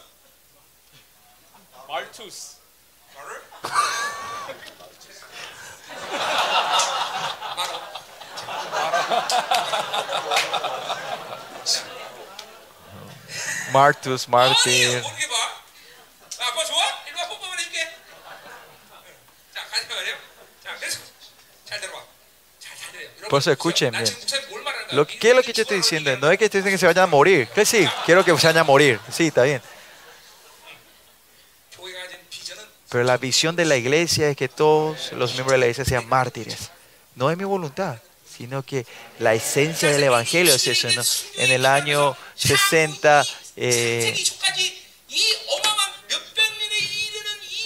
[1.87, 2.57] Martus.
[3.15, 3.43] Martyr?
[7.57, 8.03] 마라.
[8.71, 9.13] 마라.
[13.73, 15.22] Martus, Martin.
[23.33, 24.05] Por eso escuchen bien.
[24.91, 26.15] Lo, ¿Qué es lo que yo estoy diciendo?
[26.19, 27.49] No es que estoy que se vayan a morir.
[27.49, 29.01] Que sí, quiero que se vayan a morir.
[29.11, 29.63] Sí, está bien.
[32.91, 36.07] Pero la visión de la iglesia es que todos los miembros de la iglesia sean
[36.11, 36.73] mártires.
[37.15, 37.97] No es mi voluntad,
[38.37, 38.85] sino que
[39.19, 40.91] la esencia del evangelio es eso.
[40.91, 41.03] ¿no?
[41.43, 43.25] En el año 60,
[43.57, 44.15] eh,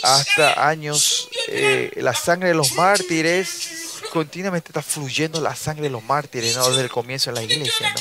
[0.04, 3.65] hasta años, eh, la sangre de los mártires
[4.16, 6.66] continuamente está fluyendo la sangre de los mártires ¿no?
[6.70, 7.92] desde el comienzo de la iglesia.
[7.92, 8.00] ¿no?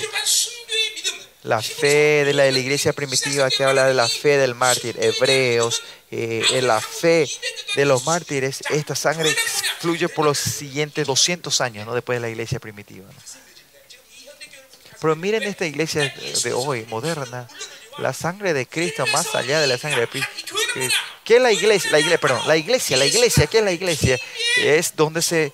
[1.43, 6.41] La fe de la, iglesia primitiva que habla de la fe del mártir, hebreos, eh,
[6.51, 7.29] en la fe
[7.75, 9.35] de los mártires, esta sangre
[9.79, 11.93] fluye por los siguientes 200 años ¿no?
[11.93, 13.05] después de la iglesia primitiva.
[15.01, 16.13] Pero miren esta iglesia
[16.43, 17.45] de hoy, moderna,
[17.97, 20.55] la sangre de Cristo más allá de la sangre de Cristo.
[21.25, 21.91] ¿Qué es la iglesia?
[21.91, 24.17] La iglesia, perdón, la iglesia, la iglesia, ¿qué es la iglesia?
[24.57, 25.51] Es donde se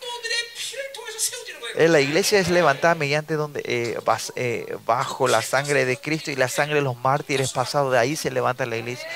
[1.75, 3.97] eh, la iglesia es levantada mediante donde eh,
[4.35, 7.91] eh, bajo la sangre de Cristo y la sangre de los mártires pasados.
[7.91, 9.07] De ahí se levanta la iglesia.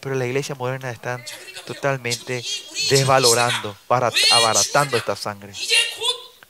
[0.00, 1.24] Pero la iglesia moderna está
[1.64, 2.44] totalmente
[2.90, 5.52] desvalorando, barat, abaratando esta sangre.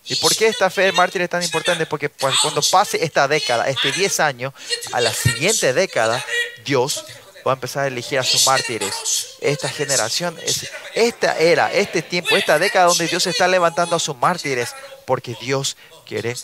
[0.08, 1.86] ¿Y por qué esta fe de mártir es tan importante?
[1.86, 4.52] Porque pues, cuando pase esta década, este 10 años,
[4.92, 6.24] a la siguiente década,
[6.64, 7.04] Dios
[7.46, 9.36] va a empezar a elegir a sus mártires.
[9.40, 14.16] Esta generación, es, esta era, este tiempo, esta década donde Dios está levantando a sus
[14.16, 15.76] mártires, porque Dios
[16.06, 16.34] quiere,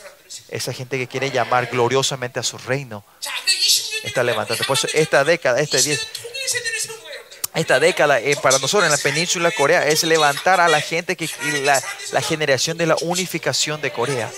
[0.49, 3.05] esa gente que quiere llamar gloriosamente a su reino,
[4.05, 4.63] está levantando.
[4.65, 6.09] Por eso esta década, este 10,
[7.55, 11.17] esta década eh, para nosotros en la península de Corea es levantar a la gente
[11.17, 11.29] que
[12.13, 14.31] la generación de la unificación de Corea.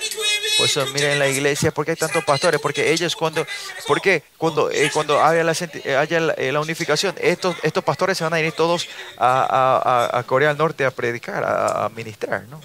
[0.56, 3.46] Por eso miren la iglesia, porque hay tantos pastores, porque ellos cuando,
[3.86, 8.24] porque cuando, eh, cuando haya, la, eh, haya eh, la, unificación, estos, estos pastores se
[8.24, 12.60] van a ir todos a, Corea del Norte a predicar, a, a ministrar, ¿no?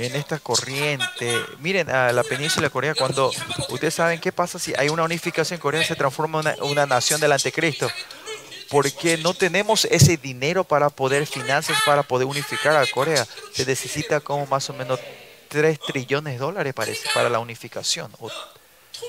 [0.00, 3.32] En esta corriente, miren a la península de Corea, cuando
[3.68, 6.86] ustedes saben qué pasa si hay una unificación en Corea, se transforma en una, una
[6.86, 7.90] nación del anticristo.
[8.70, 13.26] Porque no tenemos ese dinero para poder, finanzas para poder unificar a Corea.
[13.54, 15.00] Se necesita como más o menos
[15.48, 18.12] 3 trillones de dólares parece para la unificación.
[18.20, 19.08] O- 통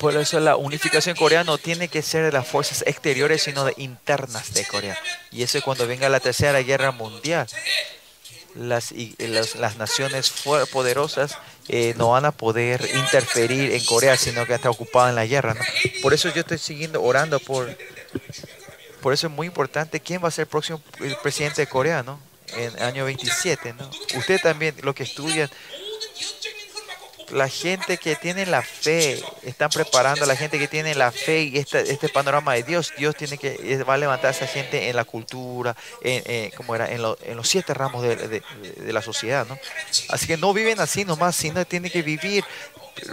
[0.00, 3.74] Por eso la unificación coreana no tiene que ser de las fuerzas exteriores, sino de
[3.76, 4.98] internas de Corea.
[5.30, 7.46] Y eso es cuando venga la tercera guerra mundial.
[8.54, 10.32] Las, y- las, las naciones
[10.72, 11.36] poderosas
[11.68, 15.52] eh, no van a poder interferir en Corea, sino que está ocupada en la guerra.
[15.54, 15.60] ¿no?
[16.02, 17.76] Por eso yo estoy siguiendo orando por...
[19.02, 20.82] Por eso es muy importante quién va a ser el próximo
[21.22, 22.18] presidente de Corea, ¿no?
[22.56, 23.88] En año 27, ¿no?
[24.16, 25.48] Usted también, lo que estudian,
[27.32, 31.42] la gente que tiene la fe, están preparando a la gente que tiene la fe
[31.42, 32.92] y este, este panorama de Dios.
[32.96, 36.74] Dios tiene que eh, va a levantar a esa gente en la cultura, en, como
[36.74, 38.42] era, en, lo- en los siete ramos de,
[38.92, 39.58] la sociedad, ¿no?
[40.08, 42.44] Así que no viven así nomás, sino tienen que vivir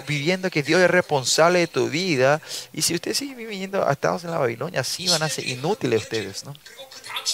[0.08, 2.42] viviendo que Dios es responsable de tu vida.
[2.74, 6.44] Y si ustedes siguen viviendo atados en la Babilonia, así van a ser inútiles ustedes,
[6.46, 6.54] ¿no?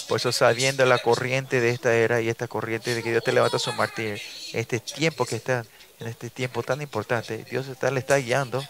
[0.08, 3.32] Por eso sabiendo la corriente de esta era y esta corriente de que Dios te
[3.32, 4.20] levanta su martir,
[4.52, 5.64] este tiempo que está,
[6.00, 7.44] en este tiempo tan importante.
[7.50, 8.62] Dios está, le está guiando.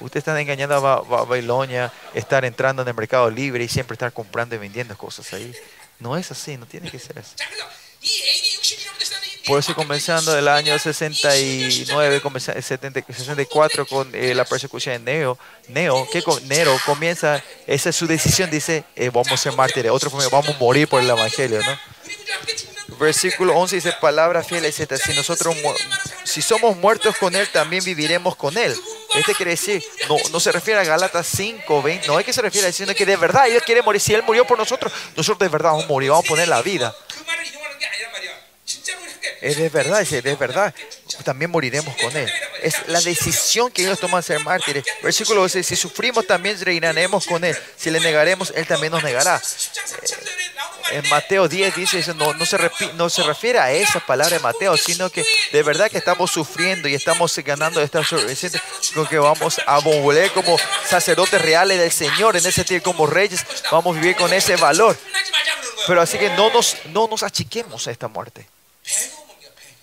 [0.00, 4.54] Usted está engañando a Babilonia, estar entrando en el mercado libre y siempre estar comprando
[4.54, 5.54] y vendiendo cosas ahí.
[5.98, 7.34] No es así, no tiene que ser así.
[9.46, 12.20] Por eso comenzando el año 69,
[13.08, 18.08] 64 con eh, la persecución de Neo, Neo, que con, Nero comienza, esa es su
[18.08, 21.95] decisión, dice, eh, vamos a ser mártires, otro vamos a morir por el Evangelio, ¿no?
[22.98, 25.54] Versículo 11 dice, palabra fiel es si nosotros,
[26.24, 28.74] si somos muertos con Él, también viviremos con Él.
[29.14, 32.42] Este quiere decir, no, no se refiere a Galatas 5, 20, no es que se
[32.42, 35.38] refiere a diciendo que de verdad Él quiere morir, si Él murió por nosotros, nosotros
[35.38, 36.94] de verdad vamos a morir, vamos a poner la vida.
[39.40, 40.74] Es de verdad, es de verdad.
[41.24, 42.30] También moriremos con Él.
[42.62, 44.84] Es la decisión que ellos toman ser mártires.
[45.02, 47.56] Versículo 12, si sufrimos también reinaremos con Él.
[47.76, 49.36] Si le negaremos, Él también nos negará.
[49.36, 50.26] Eh,
[50.92, 52.58] en Mateo 10 dice, no, no, se
[52.94, 56.88] no se refiere a esas palabras de Mateo, sino que de verdad que estamos sufriendo
[56.88, 58.48] y estamos ganando esta sorpresa
[58.94, 60.56] con que vamos a volver como
[60.88, 64.96] sacerdotes reales del Señor, en ese tiempo como reyes, vamos a vivir con ese valor.
[65.86, 68.46] Pero así que no nos, no nos achiquemos a esta muerte.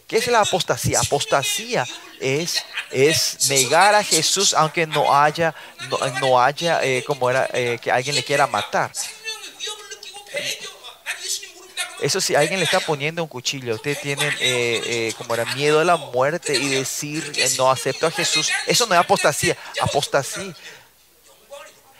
[0.07, 0.99] ¿Qué es la apostasía?
[0.99, 1.88] Apostasía
[2.19, 5.56] es, es negar a Jesús aunque no haya,
[5.90, 8.91] no, no haya eh, como era, eh, que alguien le quiera matar.
[12.01, 15.85] Eso si alguien le está poniendo un cuchillo, ustedes tienen eh, como era miedo a
[15.85, 20.53] la muerte y decir no acepto a Jesús, eso no es apostasía, apostasía.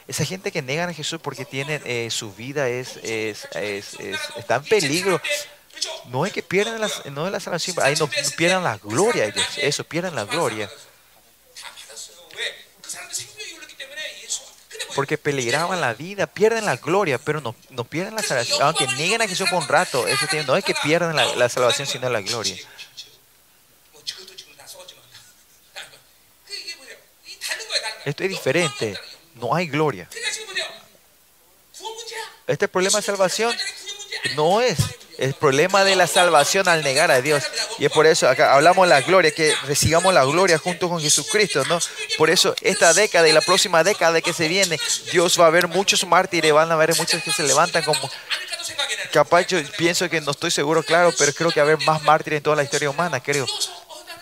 [0.06, 3.96] Esa gente que negan a Jesús porque tienen su vida es, es, es,
[4.36, 5.22] está en peligro.
[6.06, 9.46] No es que pierdan la, no es la salvación, ahí no, pierdan la gloria ellos,
[9.58, 10.70] eso, pierdan la gloria.
[14.96, 18.62] Porque peligraban la vida, pierden la gloria, pero no, no pierden la salvación.
[18.62, 21.50] Aunque nieguen a Jesús por un rato, eso tiene, no es que pierdan la, la
[21.50, 22.56] salvación, sino la gloria.
[28.06, 29.00] Esto es diferente.
[29.36, 30.08] No hay gloria.
[32.46, 33.56] Este problema de salvación
[34.36, 34.78] no es
[35.24, 37.44] el problema de la salvación al negar a Dios.
[37.80, 41.64] Y es por eso acá hablamos la gloria, que recibamos la gloria junto con Jesucristo,
[41.66, 41.80] ¿no?
[42.18, 44.80] Por eso esta década y la próxima década que se viene,
[45.12, 48.10] Dios va a haber muchos mártires, van a haber muchos que se levantan como...
[49.12, 52.02] Capaz yo pienso que no estoy seguro, claro, pero creo que va a haber más
[52.04, 53.46] mártires en toda la historia humana, creo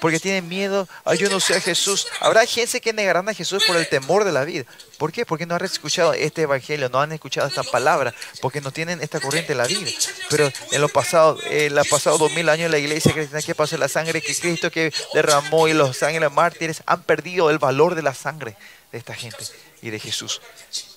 [0.01, 0.89] porque tienen miedo.
[1.05, 2.07] Ay, yo no sé a Jesús.
[2.19, 4.65] Habrá gente que negarán a Jesús por el temor de la vida.
[4.97, 5.27] ¿Por qué?
[5.27, 9.19] Porque no han escuchado este evangelio, no han escuchado esta palabra, porque no tienen esta
[9.19, 9.91] corriente en la vida.
[10.29, 13.77] Pero en los pasados, eh, los pasados dos mil años, la iglesia cristiana que pasó
[13.77, 18.01] la sangre que Cristo que derramó y los sangres mártires han perdido el valor de
[18.01, 18.57] la sangre
[18.91, 19.45] de esta gente
[19.83, 20.41] y de Jesús.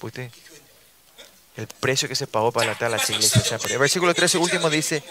[0.01, 0.15] Pues,
[1.57, 3.65] el precio que se pagó para atar las iglesias.
[3.71, 5.03] El versículo 13 último dice,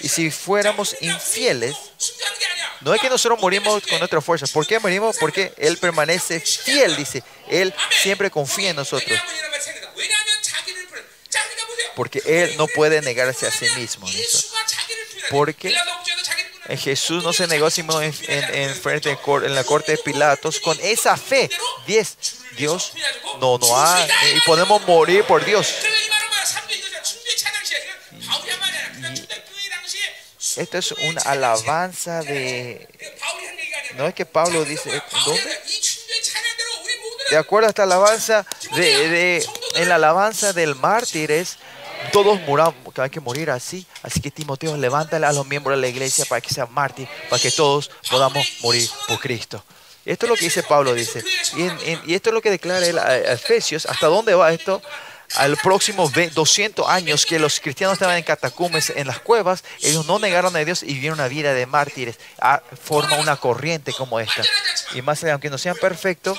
[0.00, 1.76] y si fuéramos infieles,
[2.80, 4.50] no es que nosotros morimos con nuestras fuerzas.
[4.50, 5.16] ¿Por qué morimos?
[5.18, 7.22] Porque Él permanece fiel, dice.
[7.48, 9.18] Él siempre confía en nosotros.
[11.94, 14.08] Porque Él no puede negarse a sí mismo.
[14.08, 14.48] ¿listo?
[15.30, 15.76] Porque
[16.78, 20.78] Jesús no se negó sino en, en, en, frente, en la corte de Pilatos con
[20.80, 21.50] esa fe.
[21.86, 22.92] 10 Dios
[23.40, 25.74] no no ha eh, y podemos morir por Dios.
[30.56, 32.88] Esto es una alabanza de...
[33.96, 34.94] No es que Pablo dice...
[34.94, 35.02] ¿eh?
[37.30, 41.56] De acuerdo a esta alabanza, de, en la alabanza del mártir es
[42.12, 43.86] todos muramos, que hay que morir así.
[44.02, 47.40] Así que Timoteo, levántale a los miembros de la iglesia para que sean mártir, para
[47.40, 49.64] que todos podamos morir por Cristo.
[50.04, 51.22] Esto es lo que dice Pablo, dice.
[51.56, 53.86] Y, en- en- y esto es lo que declara el, a- Efesios.
[53.86, 54.82] ¿Hasta dónde va esto?
[55.36, 60.04] Al próximo ve- 200 años que los cristianos estaban en catacumbas, en las cuevas, ellos
[60.06, 62.16] no negaron a Dios y vivieron una vida de mártires.
[62.38, 64.42] Ah, forma una corriente como esta.
[64.94, 66.38] Y más allá, aunque no sean perfectos,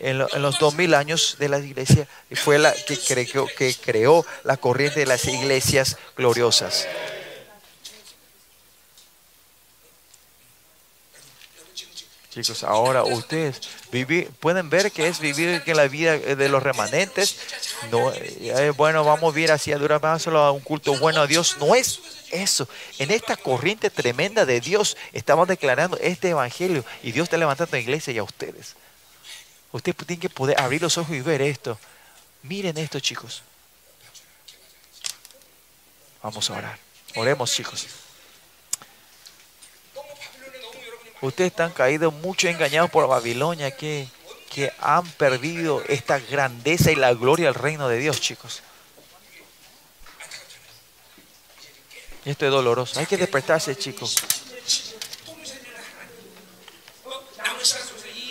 [0.00, 4.26] en, lo- en los 2000 años de la iglesia fue la que creó, que creó
[4.44, 6.86] la corriente de las iglesias gloriosas.
[12.42, 13.60] Chicos, ahora ustedes
[13.90, 17.36] vivir, pueden ver que es vivir en la vida de los remanentes.
[17.90, 21.22] No, eh, bueno, vamos a vivir así, a durar más solo a un culto bueno
[21.22, 21.56] a Dios.
[21.58, 22.00] No es
[22.30, 22.68] eso.
[23.00, 27.76] En esta corriente tremenda de Dios estamos declarando este evangelio y Dios está levantando a
[27.76, 28.76] la iglesia y a ustedes.
[29.72, 31.76] Ustedes tienen que poder abrir los ojos y ver esto.
[32.42, 33.42] Miren esto, chicos.
[36.22, 36.78] Vamos a orar.
[37.16, 37.86] Oremos, chicos.
[41.20, 44.08] Ustedes están caídos, mucho engañados por Babilonia que,
[44.50, 48.62] que han perdido esta grandeza y la gloria del reino de Dios, chicos.
[52.24, 53.00] Esto es doloroso.
[53.00, 54.16] Hay que despertarse, chicos.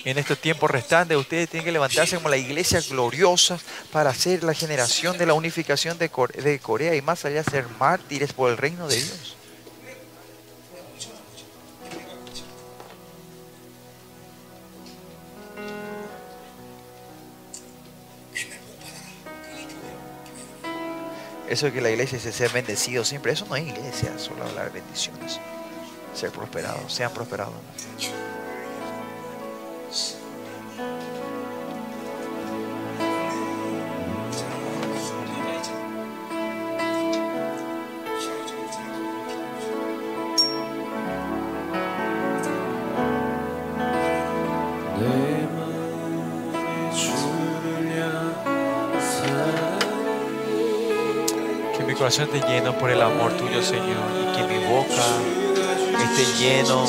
[0.06, 3.60] En estos tiempos restantes, ustedes tienen que levantarse como la iglesia gloriosa
[3.92, 6.10] para ser la generación de la unificación de,
[6.42, 9.37] de Corea y más allá ser mártires por el reino de Dios.
[21.50, 24.72] Eso de que la iglesia se sea bendecido siempre, eso no es iglesia, solo hablar
[24.72, 25.40] bendiciones.
[26.14, 27.54] Ser prosperados, sean prosperados.
[52.08, 55.04] Corazón esté lleno por el amor tuyo, Señor, y que mi boca
[56.06, 56.86] esté lleno,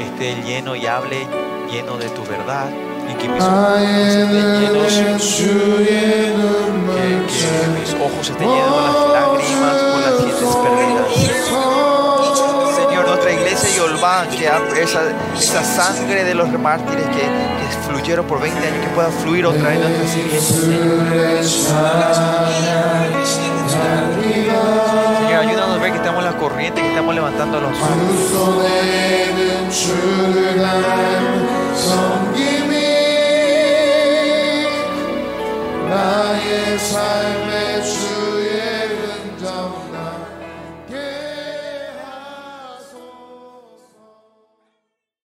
[0.00, 1.26] esté lleno y hable
[1.70, 2.70] lleno de tu verdad,
[3.06, 5.18] y que mis ojos estén llenos,
[6.94, 11.06] que, que mis ojos estén llenos de las lágrimas por las gentes perdidas.
[13.04, 14.46] Nuestra iglesia de Olván, que
[14.82, 15.02] esa,
[15.38, 19.68] esa sangre de los mártires que, que, fluyeron por 20 años, que pueda fluir otra
[19.68, 21.04] vez nuestras iglesias, Señor.
[25.18, 27.96] Señor, ayúdanos a ver que estamos en la corriente, que estamos levantando los manos.